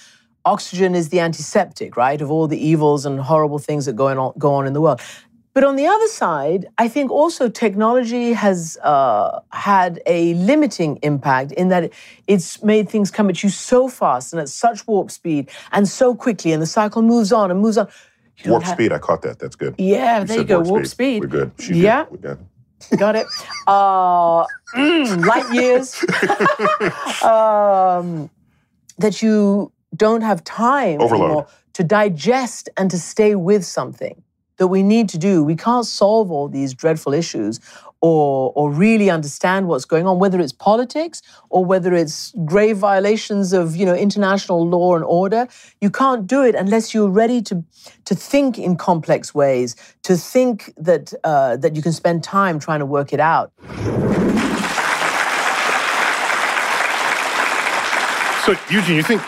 Oxygen 0.44 0.94
is 0.94 1.08
the 1.08 1.20
antiseptic, 1.20 1.96
right, 1.96 2.20
of 2.20 2.30
all 2.30 2.46
the 2.46 2.58
evils 2.58 3.06
and 3.06 3.20
horrible 3.20 3.58
things 3.58 3.86
that 3.86 3.94
go 3.94 4.08
on, 4.08 4.32
go 4.38 4.52
on 4.54 4.66
in 4.66 4.72
the 4.72 4.80
world. 4.80 5.00
But 5.54 5.64
on 5.64 5.76
the 5.76 5.86
other 5.86 6.08
side, 6.08 6.66
I 6.78 6.88
think 6.88 7.10
also 7.10 7.48
technology 7.48 8.32
has 8.32 8.78
uh, 8.82 9.40
had 9.52 10.00
a 10.06 10.32
limiting 10.34 10.98
impact 11.02 11.52
in 11.52 11.68
that 11.68 11.92
it's 12.26 12.62
made 12.62 12.88
things 12.88 13.10
come 13.10 13.28
at 13.28 13.42
you 13.42 13.50
so 13.50 13.88
fast 13.88 14.32
and 14.32 14.40
at 14.40 14.48
such 14.48 14.86
warp 14.86 15.10
speed 15.10 15.50
and 15.70 15.86
so 15.86 16.14
quickly, 16.14 16.52
and 16.52 16.62
the 16.62 16.66
cycle 16.66 17.02
moves 17.02 17.32
on 17.32 17.50
and 17.50 17.60
moves 17.60 17.76
on. 17.76 17.88
You 18.38 18.52
Warp 18.52 18.62
have- 18.64 18.72
speed, 18.74 18.92
I 18.92 18.98
caught 18.98 19.22
that. 19.22 19.38
That's 19.38 19.56
good. 19.56 19.74
Yeah, 19.76 20.24
there 20.24 20.38
you 20.38 20.44
go, 20.44 20.60
warp 20.60 20.86
speed. 20.86 21.20
We're 21.20 21.28
good. 21.28 21.52
She 21.58 21.74
did. 21.74 21.82
Yeah. 21.82 22.06
We 22.10 22.18
got 22.18 22.38
Got 22.96 23.16
it. 23.16 23.26
Uh, 23.66 24.44
mm, 24.74 25.24
light 25.24 25.54
years. 25.54 26.02
um, 27.22 28.28
that 28.98 29.22
you 29.22 29.70
don't 29.94 30.22
have 30.22 30.42
time 30.44 30.98
to 31.74 31.84
digest 31.84 32.68
and 32.76 32.90
to 32.90 32.98
stay 32.98 33.34
with 33.34 33.64
something 33.64 34.22
that 34.62 34.68
we 34.68 34.84
need 34.84 35.08
to 35.08 35.18
do. 35.18 35.42
We 35.42 35.56
can't 35.56 35.84
solve 35.84 36.30
all 36.30 36.46
these 36.46 36.72
dreadful 36.72 37.12
issues 37.12 37.58
or, 38.00 38.52
or 38.54 38.70
really 38.70 39.10
understand 39.10 39.66
what's 39.66 39.84
going 39.84 40.06
on, 40.06 40.20
whether 40.20 40.38
it's 40.38 40.52
politics 40.52 41.20
or 41.50 41.64
whether 41.64 41.92
it's 41.92 42.32
grave 42.44 42.76
violations 42.76 43.52
of 43.52 43.74
you 43.74 43.84
know, 43.84 43.96
international 43.96 44.64
law 44.68 44.94
and 44.94 45.04
order. 45.04 45.48
You 45.80 45.90
can't 45.90 46.28
do 46.28 46.44
it 46.44 46.54
unless 46.54 46.94
you're 46.94 47.10
ready 47.10 47.42
to, 47.42 47.64
to 48.04 48.14
think 48.14 48.56
in 48.56 48.76
complex 48.76 49.34
ways, 49.34 49.74
to 50.04 50.16
think 50.16 50.72
that, 50.76 51.12
uh, 51.24 51.56
that 51.56 51.74
you 51.74 51.82
can 51.82 51.92
spend 51.92 52.22
time 52.22 52.60
trying 52.60 52.78
to 52.78 52.86
work 52.86 53.12
it 53.12 53.18
out. 53.18 53.50
So, 58.44 58.54
Eugene, 58.70 58.94
you 58.94 59.02
think 59.02 59.22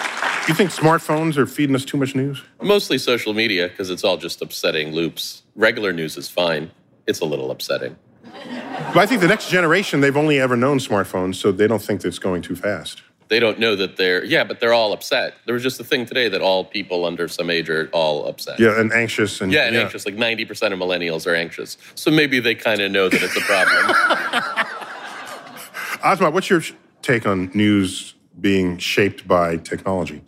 you 0.49 0.55
think 0.55 0.71
smartphones 0.71 1.37
are 1.37 1.47
feeding 1.47 1.75
us 1.75 1.85
too 1.85 1.97
much 1.97 2.15
news? 2.15 2.43
Mostly 2.61 2.99
social 2.99 3.33
media 3.35 3.69
because 3.69 3.91
it's 3.91 4.05
all 4.05 4.17
just 4.17 4.43
upsetting 4.43 4.93
loops. 4.93 5.43
Regular 5.57 5.93
news 5.93 6.17
is 6.17 6.29
fine. 6.29 6.71
it's 7.07 7.21
a 7.21 7.25
little 7.25 7.51
upsetting. 7.51 7.97
But 8.23 8.97
I 8.97 9.07
think 9.07 9.21
the 9.21 9.29
next 9.29 9.51
generation, 9.51 10.01
they've 10.01 10.17
only 10.17 10.41
ever 10.41 10.57
known 10.57 10.79
smartphones, 10.79 11.37
so 11.37 11.53
they 11.53 11.67
don't 11.67 11.83
think 11.83 12.01
that 12.03 12.09
it's 12.09 12.19
going 12.19 12.43
too 12.43 12.57
fast. 12.57 13.03
They 13.29 13.39
don't 13.41 13.59
know 13.59 13.75
that 13.77 13.97
they're, 13.97 14.25
yeah, 14.25 14.45
but 14.45 14.61
they're 14.61 14.73
all 14.75 14.93
upset. 14.93 15.35
There 15.47 15.55
was 15.55 15.63
just 15.63 15.81
a 15.81 15.85
thing 15.85 16.05
today 16.07 16.29
that 16.29 16.41
all 16.43 16.65
people 16.65 17.05
under 17.05 17.27
some 17.29 17.49
age 17.51 17.71
are 17.71 17.89
all 17.93 18.27
upset. 18.27 18.61
Yeah, 18.61 18.79
and 18.79 18.93
anxious. 18.93 19.41
and 19.41 19.53
Yeah, 19.53 19.67
and 19.67 19.77
anxious. 19.77 20.05
Like 20.07 20.17
90% 20.17 20.73
of 20.73 20.79
millennials 20.79 21.27
are 21.27 21.35
anxious. 21.35 21.79
So 21.95 22.11
maybe 22.11 22.39
they 22.41 22.55
kind 22.55 22.81
of 22.81 22.91
know 22.91 23.09
that 23.09 23.23
it's 23.23 23.37
a 23.37 23.41
problem. 23.41 23.87
Azmat, 26.03 26.33
what's 26.33 26.51
your 26.51 26.63
take 27.03 27.27
on 27.27 27.51
news 27.55 28.15
being 28.41 28.79
shaped 28.79 29.27
by 29.27 29.57
technology? 29.57 30.23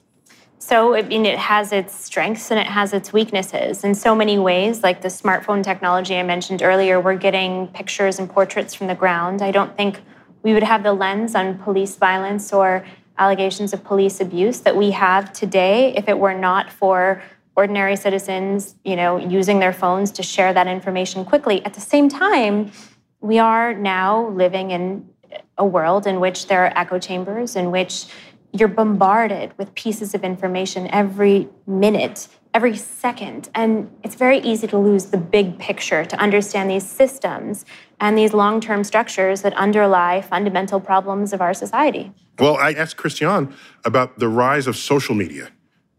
So, 0.67 0.97
I 0.97 1.03
mean, 1.03 1.27
it 1.27 1.39
has 1.39 1.71
its 1.71 1.95
strengths 1.95 2.51
and 2.51 2.59
it 2.59 2.67
has 2.67 2.93
its 2.93 3.13
weaknesses 3.13 3.85
in 3.85 3.95
so 3.95 4.17
many 4.17 4.37
ways. 4.37 4.83
Like 4.83 5.01
the 5.01 5.07
smartphone 5.07 5.63
technology 5.63 6.17
I 6.17 6.25
mentioned 6.25 6.61
earlier, 6.61 7.01
we're 7.01 7.15
getting 7.15 7.69
pictures 7.69 8.19
and 8.19 8.29
portraits 8.29 8.75
from 8.75 8.89
the 8.89 8.97
ground. 8.97 9.43
I 9.43 9.53
don't 9.53 9.77
think 9.77 10.01
we 10.43 10.55
would 10.55 10.65
have 10.65 10.83
the 10.83 10.93
lens 10.93 11.37
on 11.37 11.57
police 11.59 11.95
violence 11.95 12.53
or 12.53 12.85
allegations 13.17 13.75
of 13.75 13.85
police 13.85 14.21
abuse 14.21 14.59
that 14.63 14.75
we 14.77 14.91
have 14.91 15.33
today 15.33 15.95
if 15.95 16.09
it 16.09 16.19
were 16.19 16.35
not 16.35 16.73
for 16.73 17.23
ordinary 17.55 17.95
citizens, 17.95 18.75
you 18.85 18.97
know, 18.97 19.19
using 19.19 19.61
their 19.61 19.73
phones 19.73 20.11
to 20.11 20.25
share 20.25 20.53
that 20.53 20.67
information 20.67 21.25
quickly. 21.25 21.65
At 21.65 21.75
the 21.75 21.81
same 21.81 22.09
time, 22.09 22.73
we 23.21 23.39
are 23.39 23.73
now 23.73 24.31
living 24.31 24.73
in 24.73 25.09
a 25.59 25.65
world 25.65 26.07
in 26.07 26.19
which 26.19 26.49
there 26.49 26.65
are 26.65 26.73
echo 26.77 26.99
chambers, 26.99 27.55
in 27.55 27.71
which 27.71 28.07
you're 28.59 28.69
bombarded 28.69 29.53
with 29.59 29.75
pieces 29.75 30.15
of 30.15 30.25
information 30.25 30.89
every 30.89 31.49
minute, 31.67 32.29
every 32.55 32.77
second. 32.77 33.49
And 33.55 33.91
it's 34.03 34.15
very 34.15 34.39
easy 34.39 34.67
to 34.69 34.79
lose 34.79 35.07
the 35.07 35.19
big 35.19 35.59
picture, 35.59 36.05
to 36.05 36.17
understand 36.17 36.71
these 36.71 36.87
systems 36.87 37.65
and 38.01 38.17
these 38.17 38.33
long 38.33 38.61
term 38.61 38.85
structures 38.85 39.43
that 39.43 39.55
underlie 39.55 40.21
fundamental 40.21 40.81
problems 40.81 41.33
of 41.33 41.41
our 41.41 41.55
society. 41.55 42.13
Well, 42.39 42.57
I 42.57 42.73
asked 42.73 42.97
Christiane 42.97 43.55
about 43.85 44.19
the 44.19 44.29
rise 44.29 44.67
of 44.67 44.77
social 44.77 45.15
media 45.15 45.51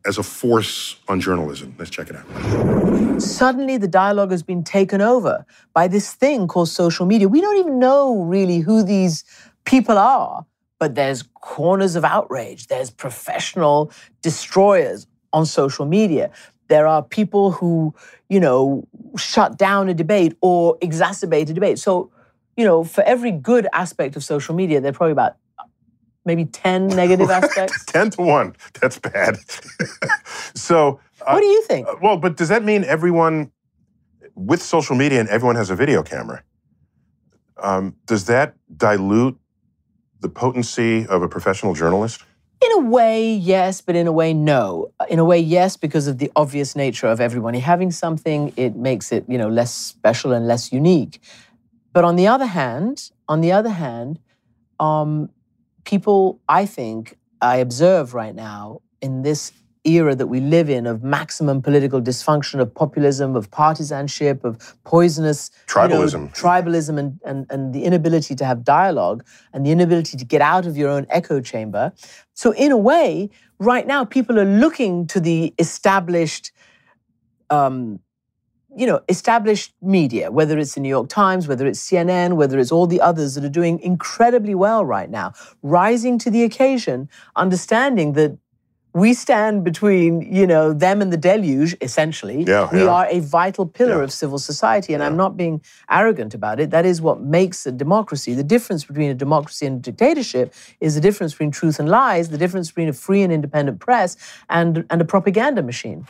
as 0.06 0.18
a 0.18 0.24
force 0.24 0.98
on 1.08 1.20
journalism. 1.20 1.76
Let's 1.78 1.92
check 1.92 2.10
it 2.10 2.16
out. 2.16 3.22
Suddenly, 3.22 3.78
the 3.78 3.88
dialogue 3.88 4.32
has 4.32 4.44
been 4.44 4.64
taken 4.64 5.02
over 5.02 5.46
by 5.74 5.88
this 5.88 6.14
thing 6.14 6.48
called 6.48 6.70
social 6.70 7.06
media. 7.06 7.28
We 7.28 7.42
don't 7.42 7.58
even 7.58 7.80
know 7.80 8.24
really 8.24 8.60
who 8.60 8.84
these 8.84 9.24
people 9.66 9.98
are, 9.98 10.46
but 10.80 10.96
there's 10.96 11.24
corners 11.42 11.96
of 11.96 12.04
outrage, 12.04 12.68
there's 12.68 12.90
professional 12.90 13.92
destroyers 14.22 15.08
on 15.34 15.46
social 15.46 15.86
media. 15.86 16.32
There 16.68 16.88
are 16.88 17.02
people 17.02 17.52
who, 17.52 17.94
you 18.30 18.40
know, 18.40 18.88
shut 19.18 19.58
down 19.58 19.90
a 19.90 19.94
debate 19.94 20.36
or 20.42 20.78
exacerbate 20.80 21.50
a 21.50 21.54
debate. 21.54 21.80
So, 21.80 22.12
you 22.56 22.66
know, 22.66 22.84
for 22.84 23.04
every 23.04 23.32
good 23.32 23.68
aspect 23.74 24.16
of 24.16 24.24
social 24.24 24.54
media, 24.54 24.82
there 24.82 24.90
are 24.90 24.94
probably 24.94 25.14
about 25.14 25.38
maybe 26.26 26.46
10 26.46 26.88
negative 27.02 27.30
aspects. 27.30 27.86
10 27.86 28.12
to 28.12 28.22
1. 28.22 28.56
That's 28.82 29.00
bad. 29.00 29.38
so, 30.56 31.00
uh, 31.26 31.34
what 31.34 31.42
do 31.42 31.48
you 31.48 31.62
think? 31.64 31.88
well, 32.02 32.18
but 32.18 32.38
does 32.38 32.50
that 32.50 32.64
mean 32.64 32.84
everyone 32.84 33.52
with 34.36 34.62
social 34.62 34.96
media 34.96 35.20
and 35.20 35.30
everyone 35.30 35.56
has 35.56 35.70
a 35.70 35.76
video 35.76 36.04
camera? 36.04 36.44
Um, 37.62 37.96
does 38.06 38.26
that 38.26 38.54
dilute 38.76 39.40
the 40.22 40.30
potency 40.30 41.06
of 41.08 41.22
a 41.22 41.28
professional 41.28 41.74
journalist? 41.74 42.24
In 42.60 42.72
a 42.72 42.80
way, 42.80 43.34
yes, 43.34 43.82
but 43.82 43.96
in 43.96 44.08
a 44.08 44.12
way, 44.12 44.34
no. 44.34 44.92
In 45.10 45.20
a 45.20 45.26
way, 45.26 45.38
yes, 45.40 45.78
because 45.78 46.08
of 46.08 46.18
the 46.18 46.32
obvious 46.36 46.76
nature 46.76 47.08
of 47.08 47.22
everybody 47.22 47.60
having 47.60 47.92
something, 47.92 48.52
it 48.58 48.76
makes 48.76 49.12
it, 49.12 49.26
you 49.28 49.38
know, 49.38 49.48
less 49.48 49.74
special 49.74 50.32
and 50.32 50.48
less 50.48 50.72
unique. 50.72 51.22
But 51.94 52.04
on 52.04 52.16
the 52.16 52.28
other 52.28 52.48
hand, 52.48 53.12
on 53.28 53.42
the 53.42 53.52
other 53.52 53.70
hand, 53.70 54.20
um, 54.80 55.30
people, 55.84 56.40
I 56.50 56.66
think, 56.66 57.18
I 57.42 57.58
observe 57.58 58.16
right 58.16 58.34
now 58.34 58.82
in 59.02 59.22
this 59.22 59.52
era 59.88 60.16
that 60.16 60.28
we 60.28 60.40
live 60.40 60.70
in 60.70 60.86
of 60.86 61.04
maximum 61.04 61.62
political 61.62 62.02
dysfunction, 62.02 62.60
of 62.60 62.74
populism, 62.74 63.36
of 63.36 63.50
partisanship, 63.52 64.44
of 64.44 64.76
poisonous 64.84 65.52
you 65.54 65.76
know, 65.76 66.06
Tribalism. 66.06 66.36
tribalism, 66.36 67.00
and, 67.00 67.20
and, 67.26 67.46
and 67.50 67.74
the 67.74 67.84
inability 67.84 68.36
to 68.36 68.46
have 68.46 68.64
dialogue 68.64 69.26
and 69.54 69.66
the 69.66 69.72
inability 69.72 70.18
to 70.18 70.26
get 70.26 70.42
out 70.42 70.66
of 70.66 70.78
your 70.78 70.90
own 70.90 71.06
echo 71.10 71.40
chamber. 71.42 71.94
So, 72.34 72.52
in 72.52 72.72
a 72.72 72.78
way, 72.78 73.30
right 73.60 73.88
now, 73.88 74.06
people 74.06 74.40
are 74.40 74.46
looking 74.46 75.08
to 75.08 75.20
the 75.20 75.54
established. 75.58 76.52
Um, 77.50 78.00
you 78.76 78.86
know, 78.86 79.02
established 79.10 79.74
media, 79.82 80.30
whether 80.30 80.60
it's 80.60 80.76
the 80.76 80.82
New 80.82 80.90
York 80.90 81.10
Times, 81.10 81.48
whether 81.48 81.66
it's 81.66 81.80
CNN, 81.90 82.36
whether 82.36 82.60
it's 82.60 82.72
all 82.72 82.86
the 82.86 83.02
others 83.02 83.34
that 83.34 83.44
are 83.44 83.50
doing 83.50 83.80
incredibly 83.80 84.54
well 84.54 84.86
right 84.86 85.10
now, 85.10 85.34
rising 85.64 86.20
to 86.20 86.30
the 86.30 86.44
occasion, 86.44 87.10
understanding 87.36 88.14
that 88.14 88.38
we 88.98 89.14
stand 89.14 89.64
between, 89.64 90.22
you 90.22 90.48
know, 90.48 90.74
them 90.74 91.04
and 91.04 91.14
the 91.14 91.18
deluge, 91.18 91.76
essentially. 91.82 92.44
Yeah, 92.44 92.68
we 92.72 92.80
yeah. 92.80 92.90
are 92.90 93.08
a 93.12 93.20
vital 93.20 93.68
pillar 93.68 94.02
of 94.02 94.12
civil 94.12 94.40
society. 94.40 94.96
And 94.96 95.04
I'm 95.04 95.16
not 95.16 95.38
being 95.38 95.62
arrogant 95.88 96.34
about 96.34 96.60
it. 96.60 96.72
That 96.72 96.84
is 96.84 97.00
what 97.00 97.22
makes 97.22 97.68
a 97.68 97.72
democracy. 97.72 98.34
The 98.34 98.44
difference 98.44 98.86
between 98.86 99.12
a 99.12 99.14
democracy 99.14 99.68
and 99.68 99.78
a 99.78 99.80
dictatorship 99.80 100.52
is 100.80 100.96
the 100.96 101.02
difference 101.02 101.34
between 101.34 101.52
truth 101.52 101.80
and 101.80 101.88
lies, 101.88 102.30
the 102.30 102.40
difference 102.40 102.70
between 102.70 102.90
a 102.90 102.94
free 102.94 103.22
and 103.22 103.32
independent 103.32 103.80
press 103.80 104.18
and, 104.50 104.84
and 104.90 105.00
a 105.00 105.06
propaganda 105.06 105.62
machine. 105.62 106.08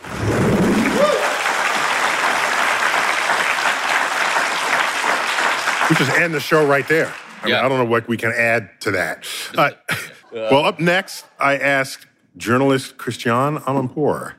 We 5.89 5.95
just 5.95 6.11
end 6.17 6.33
the 6.33 6.39
show 6.39 6.65
right 6.65 6.87
there. 6.87 7.13
I, 7.41 7.45
mean, 7.47 7.55
I 7.55 7.67
don't 7.67 7.79
know 7.79 7.85
what 7.85 8.07
we 8.07 8.15
can 8.15 8.31
add 8.31 8.69
to 8.81 8.91
that. 8.91 9.25
Uh, 9.57 9.71
well, 10.31 10.63
up 10.65 10.79
next, 10.79 11.25
I 11.37 11.57
asked 11.57 12.07
journalist 12.37 12.97
Christiane 12.97 13.57
Amanpour 13.59 14.35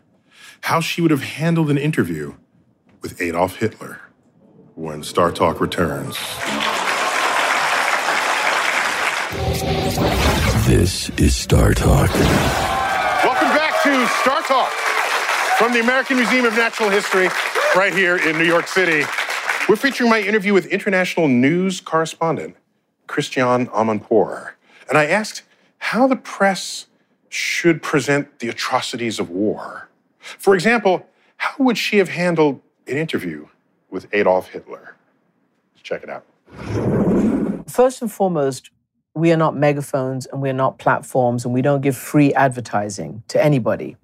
how 0.63 0.81
she 0.81 1.01
would 1.01 1.11
have 1.11 1.23
handled 1.23 1.71
an 1.71 1.79
interview 1.79 2.35
with 3.01 3.21
Adolf 3.21 3.57
Hitler 3.57 4.01
when 4.75 5.03
Star 5.03 5.33
Talk 5.33 5.61
returns. 5.61 6.19
This 10.67 11.11
is 11.11 11.35
Star 11.35 11.73
Talk. 11.75 12.13
Welcome 13.25 13.49
back 13.49 13.83
to 13.83 14.07
Star 14.21 14.43
Talk 14.43 14.71
from 15.57 15.73
the 15.73 15.81
American 15.81 16.19
Museum 16.19 16.45
of 16.45 16.55
Natural 16.55 16.91
History, 16.91 17.29
right 17.75 17.95
here 17.95 18.17
in 18.17 18.37
New 18.37 18.45
York 18.45 18.67
City. 18.69 19.07
We're 19.69 19.77
featuring 19.77 20.11
my 20.11 20.21
interview 20.21 20.53
with 20.53 20.67
international 20.67 21.29
news 21.29 21.81
correspondent 21.81 22.57
Christiane 23.07 23.69
Amanpour. 23.69 24.53
And 24.89 24.99
I 24.99 25.07
asked 25.07 25.43
how 25.79 26.07
the 26.07 26.17
press 26.17 26.88
should 27.29 27.83
present 27.83 28.39
the 28.39 28.49
atrocities 28.49 29.19
of 29.19 29.31
war. 29.31 29.89
For 30.19 30.55
example, 30.55 31.07
how 31.37 31.55
would 31.65 31.79
she 31.79 31.99
have 31.99 32.09
handled 32.09 32.61
an 32.87 32.97
interview 32.97 33.47
with 33.91 34.07
Adolf 34.13 34.49
Hitler? 34.49 34.97
Let's 35.75 35.83
check 35.83 36.03
it 36.03 36.11
out. 36.11 36.25
First 37.69 38.03
and 38.03 38.11
foremost, 38.11 38.71
we 39.15 39.33
are 39.33 39.37
not 39.37 39.57
megaphones 39.57 40.27
and 40.27 40.41
we're 40.41 40.53
not 40.53 40.79
platforms 40.79 41.45
and 41.45 41.53
we 41.53 41.63
don't 41.63 41.81
give 41.81 41.97
free 41.97 42.33
advertising 42.35 43.23
to 43.29 43.43
anybody. 43.43 43.97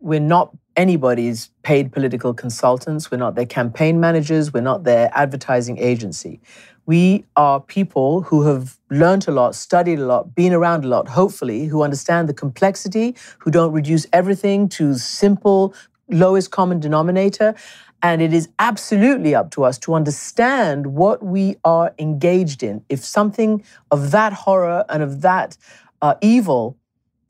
We're 0.00 0.20
not 0.20 0.54
anybody's 0.76 1.50
paid 1.62 1.92
political 1.92 2.34
consultants. 2.34 3.10
We're 3.10 3.18
not 3.18 3.34
their 3.34 3.46
campaign 3.46 4.00
managers. 4.00 4.52
We're 4.52 4.60
not 4.60 4.84
their 4.84 5.10
advertising 5.14 5.78
agency. 5.78 6.40
We 6.86 7.24
are 7.36 7.60
people 7.60 8.22
who 8.22 8.42
have 8.42 8.78
learned 8.90 9.26
a 9.26 9.30
lot, 9.30 9.54
studied 9.54 9.98
a 9.98 10.04
lot, 10.04 10.34
been 10.34 10.52
around 10.52 10.84
a 10.84 10.88
lot, 10.88 11.08
hopefully, 11.08 11.64
who 11.66 11.82
understand 11.82 12.28
the 12.28 12.34
complexity, 12.34 13.16
who 13.38 13.50
don't 13.50 13.72
reduce 13.72 14.06
everything 14.12 14.68
to 14.70 14.94
simple, 14.94 15.74
lowest 16.10 16.50
common 16.50 16.80
denominator. 16.80 17.54
And 18.02 18.20
it 18.20 18.34
is 18.34 18.50
absolutely 18.58 19.34
up 19.34 19.50
to 19.52 19.64
us 19.64 19.78
to 19.78 19.94
understand 19.94 20.88
what 20.88 21.22
we 21.22 21.56
are 21.64 21.94
engaged 21.98 22.62
in. 22.62 22.84
If 22.90 23.02
something 23.02 23.64
of 23.90 24.10
that 24.10 24.34
horror 24.34 24.84
and 24.90 25.02
of 25.02 25.22
that 25.22 25.56
uh, 26.02 26.16
evil 26.20 26.76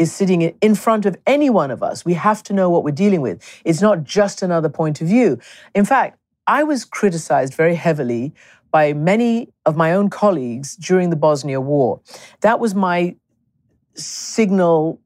is 0.04 0.12
sitting 0.12 0.42
in- 0.42 0.74
front 0.74 1.06
of 1.06 1.16
any 1.26 1.50
one 1.50 1.70
of 1.70 1.82
us, 1.82 2.04
we 2.04 2.14
have 2.14 2.42
to 2.48 2.52
know 2.52 2.68
what 2.70 2.84
we're 2.84 3.00
dealing 3.04 3.22
with. 3.22 3.36
It's 3.64 3.80
not 3.80 4.04
just 4.04 4.42
another 4.42 4.68
point 4.68 5.00
of 5.00 5.06
view. 5.08 5.38
In 5.74 5.84
fact, 5.84 6.18
I 6.46 6.62
was 6.62 6.84
criticized 6.84 7.54
very 7.54 7.74
heavily 7.74 8.34
by 8.70 8.92
many 8.92 9.48
of 9.64 9.76
my 9.76 9.90
own 9.92 10.10
colleagues 10.10 10.76
during 10.76 11.10
the 11.10 11.16
Bosnia 11.16 11.60
War. 11.60 12.00
That 12.40 12.60
was 12.60 12.74
my 12.74 13.16
signal 13.94 15.00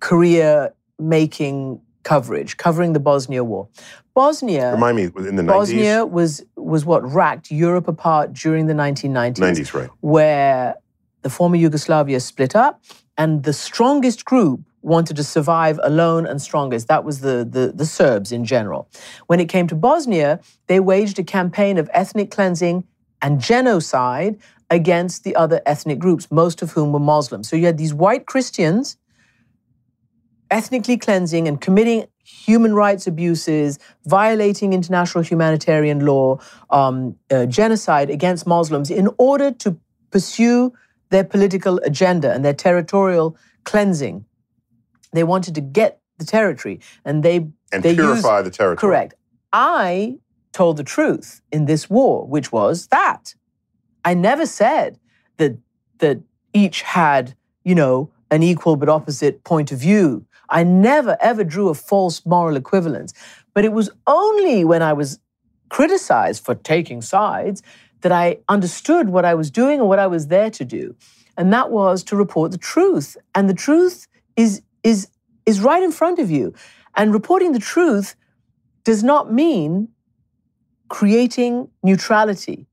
career 0.00 0.74
making 0.98 1.80
coverage, 2.02 2.56
covering 2.56 2.92
the 2.92 3.00
Bosnia 3.00 3.44
War. 3.44 3.68
Bosnia. 4.14 4.72
Remind 4.72 4.96
me, 4.96 5.04
in 5.30 5.36
the 5.36 5.42
90s? 5.42 5.46
Bosnia 5.46 6.06
was 6.18 6.44
was 6.56 6.84
what 6.84 7.02
racked 7.20 7.50
Europe 7.50 7.88
apart 7.88 8.26
during 8.34 8.66
the 8.66 8.74
1990s, 8.74 9.38
90s, 9.38 9.72
right. 9.72 9.90
where 10.00 10.74
the 11.22 11.30
former 11.30 11.56
Yugoslavia 11.56 12.20
split 12.20 12.54
up, 12.54 12.82
and 13.22 13.44
the 13.44 13.52
strongest 13.52 14.24
group 14.24 14.62
wanted 14.80 15.14
to 15.14 15.22
survive 15.22 15.78
alone 15.84 16.26
and 16.26 16.42
strongest. 16.42 16.88
That 16.88 17.04
was 17.04 17.20
the, 17.20 17.46
the, 17.48 17.72
the 17.72 17.86
Serbs 17.86 18.32
in 18.32 18.44
general. 18.44 18.88
When 19.28 19.38
it 19.38 19.48
came 19.48 19.68
to 19.68 19.76
Bosnia, 19.76 20.40
they 20.66 20.80
waged 20.80 21.20
a 21.20 21.22
campaign 21.22 21.78
of 21.78 21.88
ethnic 21.92 22.32
cleansing 22.32 22.82
and 23.24 23.40
genocide 23.40 24.40
against 24.70 25.22
the 25.22 25.36
other 25.36 25.62
ethnic 25.66 26.00
groups, 26.00 26.32
most 26.32 26.62
of 26.62 26.72
whom 26.72 26.90
were 26.92 27.06
Muslims. 27.14 27.48
So 27.48 27.54
you 27.54 27.66
had 27.66 27.78
these 27.78 27.94
white 27.94 28.26
Christians 28.26 28.96
ethnically 30.50 30.98
cleansing 30.98 31.46
and 31.46 31.60
committing 31.60 32.06
human 32.24 32.74
rights 32.74 33.06
abuses, 33.06 33.78
violating 34.04 34.72
international 34.72 35.22
humanitarian 35.22 36.04
law, 36.04 36.40
um, 36.70 37.14
uh, 37.30 37.46
genocide 37.46 38.10
against 38.10 38.48
Muslims 38.48 38.90
in 38.90 39.08
order 39.16 39.52
to 39.52 39.78
pursue 40.10 40.72
their 41.12 41.24
political 41.24 41.78
agenda 41.84 42.32
and 42.32 42.44
their 42.44 42.54
territorial 42.54 43.36
cleansing. 43.64 44.24
They 45.12 45.24
wanted 45.24 45.54
to 45.54 45.60
get 45.60 46.00
the 46.18 46.24
territory, 46.24 46.80
and 47.04 47.22
they 47.22 47.36
And 47.72 47.82
they 47.82 47.94
purify 47.94 48.38
used- 48.38 48.46
the 48.46 48.50
territory. 48.50 48.80
Correct. 48.80 49.14
I 49.52 50.18
told 50.52 50.76
the 50.78 50.84
truth 50.96 51.40
in 51.52 51.66
this 51.66 51.88
war, 51.88 52.26
which 52.26 52.50
was 52.52 52.86
that 52.88 53.34
I 54.04 54.14
never 54.14 54.46
said 54.46 54.98
that 55.36 55.52
that 55.98 56.18
each 56.52 56.82
had, 56.82 57.34
you 57.64 57.74
know, 57.74 58.10
an 58.30 58.42
equal 58.42 58.76
but 58.76 58.88
opposite 58.88 59.44
point 59.44 59.70
of 59.72 59.78
view. 59.78 60.24
I 60.48 60.64
never 60.64 61.16
ever 61.20 61.44
drew 61.44 61.68
a 61.68 61.74
false 61.74 62.26
moral 62.26 62.56
equivalence. 62.56 63.12
But 63.54 63.64
it 63.64 63.72
was 63.72 63.88
only 64.06 64.64
when 64.64 64.82
I 64.82 64.92
was 64.94 65.18
criticized 65.68 66.44
for 66.44 66.54
taking 66.54 67.00
sides 67.02 67.62
that 68.02 68.12
I 68.12 68.38
understood 68.48 69.08
what 69.08 69.24
I 69.24 69.34
was 69.34 69.50
doing 69.50 69.80
and 69.80 69.88
what 69.88 69.98
I 69.98 70.06
was 70.06 70.28
there 70.28 70.50
to 70.50 70.64
do. 70.64 70.94
And 71.36 71.52
that 71.52 71.70
was 71.70 72.04
to 72.04 72.16
report 72.16 72.52
the 72.52 72.58
truth. 72.58 73.16
And 73.34 73.48
the 73.48 73.54
truth 73.54 74.06
is 74.36 74.62
is 74.82 75.08
is 75.46 75.60
right 75.60 75.82
in 75.82 75.92
front 75.92 76.18
of 76.18 76.30
you. 76.30 76.54
And 76.94 77.12
reporting 77.12 77.52
the 77.52 77.58
truth 77.58 78.16
does 78.84 79.02
not 79.02 79.32
mean 79.32 79.88
creating 80.88 81.68
neutrality, 81.82 82.66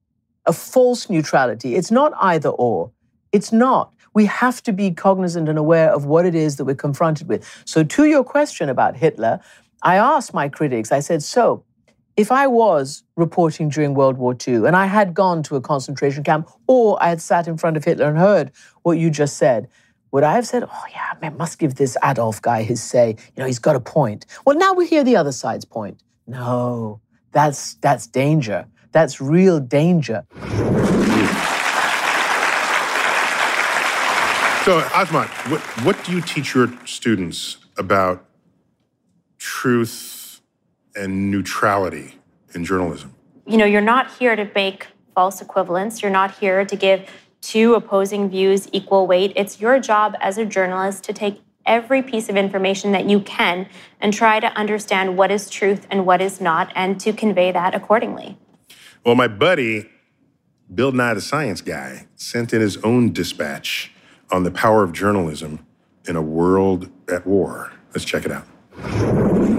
a 0.46 0.54
false 0.54 1.10
neutrality. 1.10 1.76
It's 1.76 1.92
not 1.92 2.12
either 2.20 2.50
or. 2.50 2.92
It's 3.32 3.52
not. 3.54 3.94
We 4.14 4.26
have 4.26 4.62
to 4.64 4.74
be 4.74 4.92
cognizant 4.92 5.48
and 5.48 5.58
aware 5.58 5.92
of 5.92 6.06
what 6.06 6.26
it 6.26 6.36
is 6.36 6.58
that 6.58 6.66
we're 6.66 6.76
confronted 6.76 7.30
with. 7.30 7.48
So, 7.66 7.84
to 7.84 8.06
your 8.06 8.24
question 8.24 8.68
about 8.68 8.98
Hitler, 8.98 9.40
I 9.84 9.96
asked 9.96 10.34
my 10.34 10.50
critics, 10.50 10.92
I 10.92 11.00
said, 11.00 11.24
so 11.24 11.64
if 12.18 12.32
I 12.32 12.48
was 12.48 13.04
reporting 13.16 13.70
during 13.70 13.94
World 13.94 14.18
War 14.18 14.36
II 14.48 14.66
and 14.66 14.76
I 14.76 14.86
had 14.86 15.14
gone 15.14 15.42
to 15.44 15.56
a 15.56 15.62
concentration 15.62 16.24
camp 16.24 16.50
or 16.68 17.02
I 17.02 17.10
had 17.10 17.22
sat 17.22 17.48
in 17.48 17.58
front 17.58 17.78
of 17.78 17.86
Hitler 17.86 18.08
and 18.08 18.18
heard 18.18 18.52
what 18.84 18.98
you 18.98 19.10
just 19.10 19.38
said, 19.38 19.70
would 20.12 20.24
I 20.24 20.34
have 20.34 20.46
said, 20.48 20.64
oh, 20.64 20.84
yeah, 20.92 21.14
I 21.22 21.30
must 21.30 21.60
give 21.60 21.76
this 21.76 21.96
Adolf 22.04 22.42
guy 22.42 22.64
his 22.64 22.82
say? 22.82 23.16
You 23.36 23.42
know, 23.42 23.46
he's 23.46 23.60
got 23.60 23.76
a 23.76 23.80
point. 23.80 24.26
Well, 24.46 24.58
now 24.58 24.74
we 24.74 24.88
hear 24.88 25.04
the 25.04 25.16
other 25.16 25.32
side's 25.32 25.66
point. 25.66 26.02
No, 26.28 27.00
that's, 27.32 27.76
that's 27.76 28.08
danger. 28.08 28.66
That's 28.92 29.22
real 29.22 29.60
danger. 29.60 30.26
So, 34.66 34.82
Azmat, 34.82 35.30
what, 35.50 35.62
what 35.84 36.04
do 36.04 36.12
you 36.12 36.22
teach 36.22 36.54
your 36.54 36.72
students 36.86 37.58
about 37.78 38.26
truth 39.38 40.19
and 40.96 41.32
neutrality 41.32 42.16
in 42.54 42.66
journalism? 42.66 43.16
you 43.50 43.58
know, 43.58 43.66
you're 43.66 43.82
not 43.82 44.12
here 44.14 44.36
to 44.36 44.50
make 44.54 44.88
false 45.16 45.42
equivalents. 45.42 46.04
You're 46.04 46.12
not 46.12 46.38
here 46.38 46.64
to 46.64 46.76
give 46.76 47.10
two 47.42 47.74
opposing 47.74 48.30
views 48.30 48.70
equal 48.72 49.08
weight. 49.08 49.34
It's 49.36 49.60
your 49.60 49.80
job 49.80 50.16
as 50.22 50.38
a 50.38 50.46
journalist 50.46 51.04
to 51.06 51.14
take 51.14 51.42
every 51.66 52.04
piece 52.04 52.30
of 52.30 52.38
information 52.38 52.92
that 52.92 53.10
you 53.10 53.22
can 53.22 53.68
and 54.00 54.14
try 54.14 54.40
to 54.40 54.48
understand 54.54 55.18
what 55.18 55.32
is 55.32 55.50
truth 55.50 55.88
and 55.90 56.06
what 56.06 56.22
is 56.22 56.40
not 56.40 56.72
and 56.76 57.00
to 57.02 57.12
convey 57.12 57.52
that 57.52 57.74
accordingly. 57.74 58.38
Well, 59.04 59.16
my 59.16 59.28
buddy, 59.28 59.90
Bill 60.74 60.92
Nye 60.92 61.16
the 61.16 61.22
Science 61.22 61.62
Guy, 61.62 62.08
sent 62.16 62.54
in 62.54 62.62
his 62.62 62.78
own 62.78 63.12
dispatch 63.12 63.92
on 64.32 64.44
the 64.44 64.52
power 64.52 64.84
of 64.84 64.94
journalism 64.94 65.66
in 66.08 66.16
a 66.16 66.22
world 66.22 66.92
at 67.08 67.26
war. 67.26 67.74
Let's 67.94 68.06
check 68.06 68.26
it 68.26 68.32
out. 68.32 69.59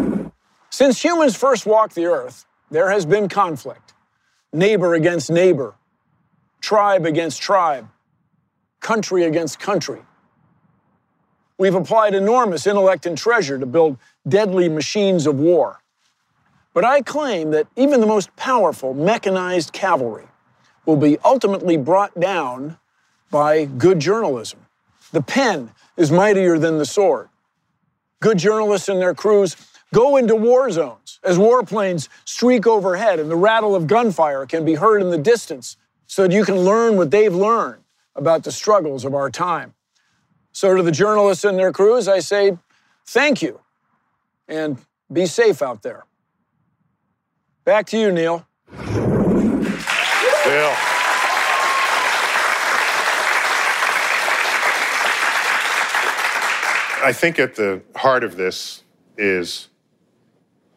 Since 0.71 1.05
humans 1.05 1.37
first 1.37 1.67
walked 1.67 1.95
the 1.95 2.07
earth, 2.07 2.47
there 2.71 2.91
has 2.91 3.05
been 3.05 3.29
conflict 3.29 3.95
neighbor 4.53 4.95
against 4.95 5.31
neighbor, 5.31 5.75
tribe 6.61 7.07
against 7.07 7.41
tribe, 7.41 7.89
country 8.81 9.25
against 9.25 9.61
country. 9.61 10.01
We've 11.59 11.75
applied 11.75 12.15
enormous 12.15 12.67
intellect 12.67 13.07
and 13.07 13.17
treasure 13.17 13.59
to 13.59 13.67
build 13.67 13.99
deadly 14.27 14.69
machines 14.69 15.27
of 15.27 15.39
war. 15.39 15.81
But 16.73 16.85
I 16.85 17.03
claim 17.03 17.51
that 17.51 17.67
even 17.77 18.01
the 18.01 18.07
most 18.07 18.35
powerful 18.37 18.95
mechanized 18.95 19.73
cavalry 19.73 20.27
will 20.87 20.97
be 20.97 21.19
ultimately 21.25 21.77
brought 21.77 22.19
down 22.19 22.79
by 23.31 23.67
good 23.67 24.01
journalism. 24.01 24.67
The 25.13 25.23
pen 25.23 25.71
is 25.97 26.11
mightier 26.11 26.59
than 26.59 26.79
the 26.79 26.87
sword. 26.87 27.29
Good 28.21 28.39
journalists 28.39 28.89
and 28.89 29.01
their 29.01 29.15
crews 29.15 29.55
go 29.93 30.17
into 30.17 30.35
war 30.35 30.71
zones 30.71 31.21
as 31.23 31.39
warplanes 31.39 32.09
streak 32.25 32.67
overhead 32.67 33.19
and 33.19 33.31
the 33.31 33.37
rattle 33.37 33.75
of 33.75 33.87
gunfire 33.87 34.47
can 34.47 34.65
be 34.65 34.75
heard 34.75 35.03
in 35.03 35.11
the 35.11 35.19
distance 35.19 35.77
so 36.07 36.23
that 36.23 36.33
you 36.33 36.45
can 36.45 36.57
learn 36.57 36.97
what 36.97 37.11
they've 37.11 37.35
learned 37.35 37.83
about 38.17 38.45
the 38.45 38.53
struggles 38.53 39.05
of 39.05 39.15
our 39.15 39.31
time. 39.31 39.75
So, 40.53 40.77
to 40.77 40.83
the 40.83 40.91
journalists 40.91 41.45
and 41.45 41.57
their 41.59 41.73
crews, 41.73 42.09
I 42.09 42.19
say 42.19 42.59
thank 43.07 43.41
you 43.41 43.61
and 44.49 44.79
be 45.13 45.27
safe 45.27 45.63
out 45.63 45.83
there. 45.83 46.05
Back 47.65 47.87
to 47.87 47.99
you, 47.99 48.11
Neil. 48.11 48.45
Bill. 50.45 50.75
I 57.03 57.13
think 57.15 57.39
at 57.39 57.55
the 57.55 57.81
heart 57.97 58.25
of 58.25 58.37
this 58.37 58.83
is 59.17 59.70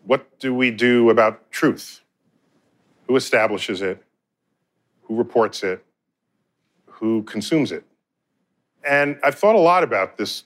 what 0.06 0.40
do 0.40 0.54
we 0.54 0.72
do 0.72 1.10
about 1.10 1.52
truth? 1.52 2.02
Who 3.08 3.16
establishes 3.16 3.82
it? 3.82 4.04
Who 5.04 5.16
reports 5.16 5.64
it? 5.64 5.84
Who 6.86 7.24
consumes 7.24 7.72
it? 7.72 7.86
And 8.84 9.18
I've 9.24 9.36
thought 9.36 9.56
a 9.56 9.60
lot 9.60 9.84
about 9.84 10.18
this 10.18 10.44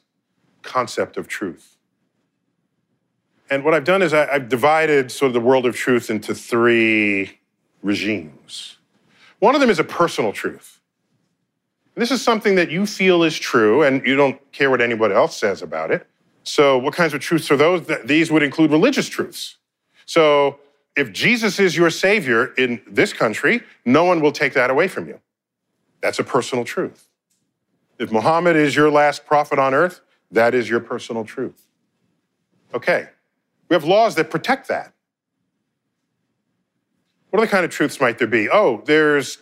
concept 0.62 1.18
of 1.18 1.28
truth. 1.28 1.78
And 3.50 3.64
what 3.64 3.74
I've 3.74 3.84
done 3.84 4.02
is 4.02 4.14
I, 4.14 4.28
I've 4.28 4.50
divided 4.50 5.12
sort 5.12 5.28
of 5.28 5.34
the 5.34 5.40
world 5.40 5.66
of 5.66 5.76
truth 5.76 6.10
into 6.10 6.36
three 6.36 7.40
regimes. 7.82 8.78
One 9.40 9.56
of 9.56 9.62
them 9.62 9.70
is 9.70 9.80
a 9.80 9.84
personal 9.84 10.34
truth. 10.34 10.80
This 11.96 12.12
is 12.12 12.22
something 12.22 12.56
that 12.56 12.70
you 12.70 12.86
feel 12.86 13.24
is 13.24 13.38
true 13.38 13.82
and 13.82 14.06
you 14.06 14.16
don't 14.16 14.40
care 14.52 14.70
what 14.70 14.82
anybody 14.82 15.16
else 15.16 15.36
says 15.36 15.64
about 15.64 15.90
it. 15.90 16.06
So, 16.48 16.78
what 16.78 16.94
kinds 16.94 17.14
of 17.14 17.20
truths 17.20 17.52
are 17.52 17.58
those? 17.58 17.86
Th- 17.88 18.00
These 18.06 18.32
would 18.32 18.42
include 18.42 18.72
religious 18.72 19.10
truths. 19.10 19.58
So, 20.06 20.60
if 20.96 21.12
Jesus 21.12 21.60
is 21.60 21.76
your 21.76 21.90
savior 21.90 22.54
in 22.58 22.82
this 22.88 23.12
country, 23.12 23.64
no 23.86 24.06
one 24.06 24.22
will 24.22 24.32
take 24.32 24.54
that 24.54 24.70
away 24.70 24.88
from 24.88 25.08
you. 25.08 25.20
That's 26.02 26.20
a 26.20 26.24
personal 26.24 26.64
truth. 26.64 27.10
If 28.00 28.12
Muhammad 28.12 28.56
is 28.56 28.76
your 28.76 28.90
last 28.90 29.26
prophet 29.26 29.60
on 29.60 29.74
earth, 29.74 30.00
that 30.32 30.56
is 30.56 30.70
your 30.70 30.80
personal 30.80 31.26
truth. 31.26 31.66
Okay, 32.74 33.10
we 33.70 33.74
have 33.74 33.84
laws 33.84 34.16
that 34.16 34.30
protect 34.30 34.70
that. 34.70 34.94
What 37.30 37.40
other 37.40 37.52
kind 37.52 37.66
of 37.66 37.72
truths 37.72 38.00
might 38.00 38.20
there 38.20 38.28
be? 38.28 38.50
Oh, 38.50 38.82
there's, 38.86 39.40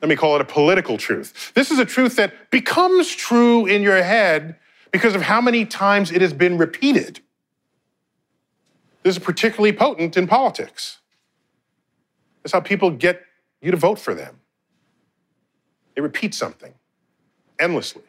let 0.00 0.08
me 0.08 0.14
call 0.14 0.36
it 0.36 0.40
a 0.40 0.44
political 0.44 0.98
truth. 0.98 1.52
This 1.54 1.72
is 1.72 1.80
a 1.80 1.84
truth 1.84 2.14
that 2.16 2.50
becomes 2.50 3.12
true 3.12 3.66
in 3.66 3.82
your 3.82 4.02
head 4.02 4.56
because 4.92 5.14
of 5.14 5.22
how 5.22 5.40
many 5.40 5.64
times 5.64 6.12
it 6.12 6.20
has 6.20 6.32
been 6.32 6.58
repeated. 6.58 7.20
This 9.02 9.16
is 9.16 9.22
particularly 9.22 9.72
potent 9.72 10.16
in 10.16 10.28
politics. 10.28 10.98
That's 12.42 12.52
how 12.52 12.60
people 12.60 12.90
get 12.90 13.22
you 13.60 13.70
to 13.70 13.76
vote 13.76 13.98
for 13.98 14.14
them. 14.14 14.38
They 15.94 16.02
repeat 16.02 16.34
something 16.34 16.74
endlessly. 17.58 18.02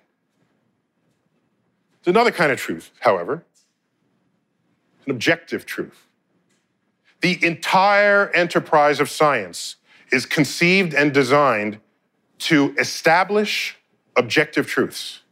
It's 2.00 2.08
another 2.08 2.32
kind 2.32 2.52
of 2.52 2.60
truth, 2.60 2.92
however, 3.00 3.46
an 5.06 5.12
objective 5.12 5.66
truth. 5.66 6.06
The 7.22 7.44
entire 7.46 8.30
enterprise 8.32 9.00
of 9.00 9.10
science 9.10 9.78
is 10.12 10.26
conceived 10.26 10.94
and 10.94 11.14
designed 11.14 11.80
to 12.40 12.76
establish 12.78 13.78
objective 14.18 14.68
truths. 14.68 15.23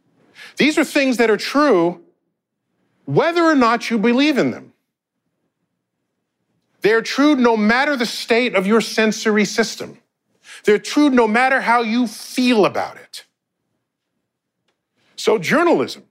These 0.56 0.78
are 0.78 0.84
things 0.84 1.16
that 1.16 1.30
are 1.30 1.36
true 1.36 2.00
whether 3.04 3.42
or 3.42 3.54
not 3.54 3.90
you 3.90 3.98
believe 3.98 4.38
in 4.38 4.52
them. 4.52 4.72
They're 6.82 7.02
true 7.02 7.34
no 7.36 7.56
matter 7.56 7.96
the 7.96 8.06
state 8.06 8.54
of 8.54 8.66
your 8.66 8.80
sensory 8.80 9.44
system. 9.44 9.98
They're 10.64 10.78
true 10.78 11.10
no 11.10 11.26
matter 11.26 11.60
how 11.60 11.82
you 11.82 12.06
feel 12.06 12.64
about 12.64 12.96
it. 12.96 13.24
So, 15.16 15.38
journalism 15.38 16.04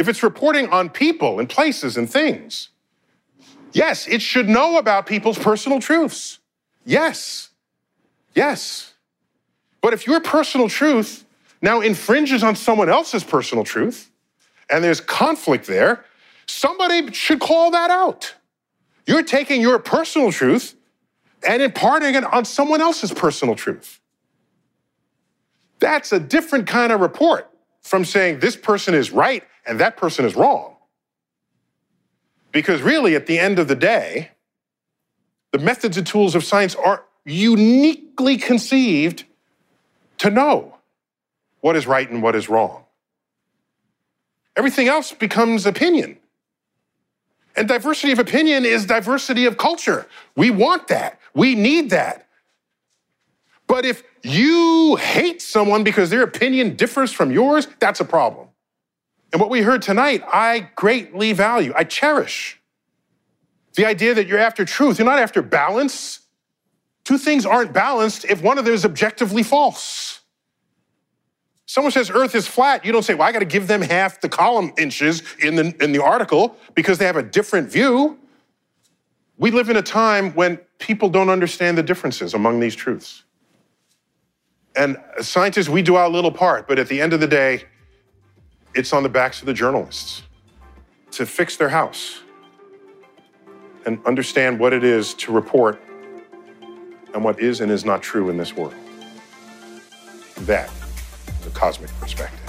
if 0.00 0.08
it's 0.08 0.22
reporting 0.22 0.66
on 0.70 0.88
people 0.88 1.38
and 1.38 1.48
places 1.48 1.98
and 1.98 2.10
things, 2.10 2.70
yes, 3.72 4.08
it 4.08 4.22
should 4.22 4.48
know 4.48 4.78
about 4.78 5.04
people's 5.06 5.38
personal 5.38 5.78
truths. 5.78 6.38
Yes. 6.86 7.50
Yes. 8.34 8.94
But 9.82 9.92
if 9.92 10.06
your 10.06 10.20
personal 10.20 10.70
truth 10.70 11.26
now 11.62 11.80
infringes 11.80 12.42
on 12.42 12.56
someone 12.56 12.88
else's 12.88 13.24
personal 13.24 13.64
truth 13.64 14.10
and 14.70 14.84
there's 14.84 15.00
conflict 15.00 15.66
there, 15.66 16.04
somebody 16.46 17.12
should 17.12 17.40
call 17.40 17.72
that 17.72 17.90
out. 17.90 18.34
You're 19.06 19.22
taking 19.22 19.60
your 19.60 19.78
personal 19.78 20.30
truth 20.30 20.74
and 21.46 21.62
imparting 21.62 22.14
it 22.14 22.24
on 22.24 22.44
someone 22.44 22.80
else's 22.80 23.12
personal 23.12 23.54
truth. 23.54 24.00
That's 25.80 26.12
a 26.12 26.20
different 26.20 26.66
kind 26.66 26.92
of 26.92 27.00
report 27.00 27.50
from 27.82 28.04
saying 28.04 28.40
this 28.40 28.56
person 28.56 28.94
is 28.94 29.10
right 29.10 29.42
and 29.66 29.80
that 29.80 29.96
person 29.96 30.24
is 30.24 30.36
wrong. 30.36 30.76
Because 32.52 32.82
really, 32.82 33.14
at 33.14 33.26
the 33.26 33.38
end 33.38 33.58
of 33.58 33.68
the 33.68 33.76
day, 33.76 34.30
the 35.52 35.58
methods 35.58 35.96
and 35.96 36.06
tools 36.06 36.34
of 36.34 36.44
science 36.44 36.74
are 36.74 37.04
uniquely 37.24 38.36
conceived 38.36 39.24
to 40.18 40.30
know 40.30 40.76
what 41.60 41.76
is 41.76 41.86
right 41.86 42.08
and 42.10 42.22
what 42.22 42.34
is 42.34 42.48
wrong. 42.48 42.84
Everything 44.56 44.88
else 44.88 45.12
becomes 45.12 45.66
opinion. 45.66 46.18
And 47.56 47.68
diversity 47.68 48.12
of 48.12 48.18
opinion 48.18 48.64
is 48.64 48.86
diversity 48.86 49.46
of 49.46 49.56
culture. 49.56 50.06
We 50.36 50.50
want 50.50 50.88
that. 50.88 51.18
We 51.34 51.54
need 51.54 51.90
that. 51.90 52.26
But 53.66 53.84
if 53.84 54.02
you 54.22 54.96
hate 54.96 55.40
someone 55.40 55.84
because 55.84 56.10
their 56.10 56.22
opinion 56.22 56.76
differs 56.76 57.12
from 57.12 57.30
yours, 57.30 57.68
that's 57.78 58.00
a 58.00 58.04
problem. 58.04 58.48
And 59.32 59.40
what 59.40 59.50
we 59.50 59.62
heard 59.62 59.82
tonight, 59.82 60.22
I 60.26 60.70
greatly 60.74 61.32
value, 61.32 61.72
I 61.76 61.84
cherish. 61.84 62.60
The 63.74 63.86
idea 63.86 64.14
that 64.14 64.26
you're 64.26 64.38
after 64.38 64.64
truth, 64.64 64.98
you're 64.98 65.06
not 65.06 65.20
after 65.20 65.42
balance. 65.42 66.20
Two 67.04 67.18
things 67.18 67.46
aren't 67.46 67.72
balanced 67.72 68.24
if 68.24 68.42
one 68.42 68.58
of 68.58 68.64
them 68.64 68.74
is 68.74 68.84
objectively 68.84 69.42
false. 69.42 70.19
Someone 71.70 71.92
says 71.92 72.10
Earth 72.10 72.34
is 72.34 72.48
flat, 72.48 72.84
you 72.84 72.90
don't 72.90 73.04
say, 73.04 73.14
well, 73.14 73.28
I 73.28 73.30
got 73.30 73.38
to 73.38 73.44
give 73.44 73.68
them 73.68 73.80
half 73.80 74.20
the 74.20 74.28
column 74.28 74.72
inches 74.76 75.22
in 75.38 75.54
the, 75.54 75.72
in 75.80 75.92
the 75.92 76.02
article 76.02 76.56
because 76.74 76.98
they 76.98 77.04
have 77.04 77.14
a 77.14 77.22
different 77.22 77.70
view. 77.70 78.18
We 79.38 79.52
live 79.52 79.70
in 79.70 79.76
a 79.76 79.82
time 79.82 80.32
when 80.32 80.56
people 80.80 81.08
don't 81.08 81.28
understand 81.28 81.78
the 81.78 81.84
differences 81.84 82.34
among 82.34 82.58
these 82.58 82.74
truths. 82.74 83.22
And 84.74 84.96
as 85.16 85.28
scientists, 85.28 85.68
we 85.68 85.80
do 85.80 85.94
our 85.94 86.08
little 86.08 86.32
part, 86.32 86.66
but 86.66 86.80
at 86.80 86.88
the 86.88 87.00
end 87.00 87.12
of 87.12 87.20
the 87.20 87.28
day, 87.28 87.62
it's 88.74 88.92
on 88.92 89.04
the 89.04 89.08
backs 89.08 89.38
of 89.38 89.46
the 89.46 89.54
journalists 89.54 90.24
to 91.12 91.24
fix 91.24 91.56
their 91.56 91.68
house 91.68 92.18
and 93.86 94.04
understand 94.06 94.58
what 94.58 94.72
it 94.72 94.82
is 94.82 95.14
to 95.14 95.30
report 95.30 95.80
and 97.14 97.22
what 97.22 97.38
is 97.38 97.60
and 97.60 97.70
is 97.70 97.84
not 97.84 98.02
true 98.02 98.28
in 98.28 98.36
this 98.36 98.56
world. 98.56 98.74
That 100.38 100.68
a 101.46 101.50
cosmic 101.50 101.90
perspective. 102.00 102.40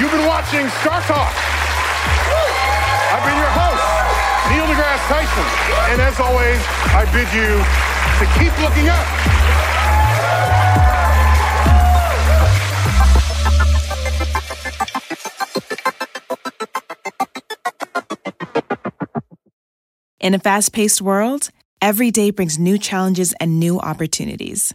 You've 0.00 0.12
been 0.12 0.26
watching 0.26 0.68
Star 0.80 1.02
Talk. 1.02 1.34
I've 3.10 3.24
been 3.26 3.36
your 3.36 3.50
host, 3.50 3.82
Neil 4.50 4.66
deGrasse 4.66 5.06
Tyson. 5.08 5.46
And 5.90 6.00
as 6.00 6.20
always, 6.20 6.60
I 6.94 7.04
bid 7.12 7.28
you 7.34 7.64
to 8.18 8.26
keep 8.38 8.54
looking 8.62 8.88
up. 8.88 9.06
In 20.20 20.34
a 20.34 20.38
fast 20.38 20.72
paced 20.72 21.00
world, 21.00 21.50
every 21.80 22.10
day 22.10 22.30
brings 22.30 22.58
new 22.58 22.76
challenges 22.76 23.32
and 23.40 23.58
new 23.58 23.78
opportunities. 23.80 24.74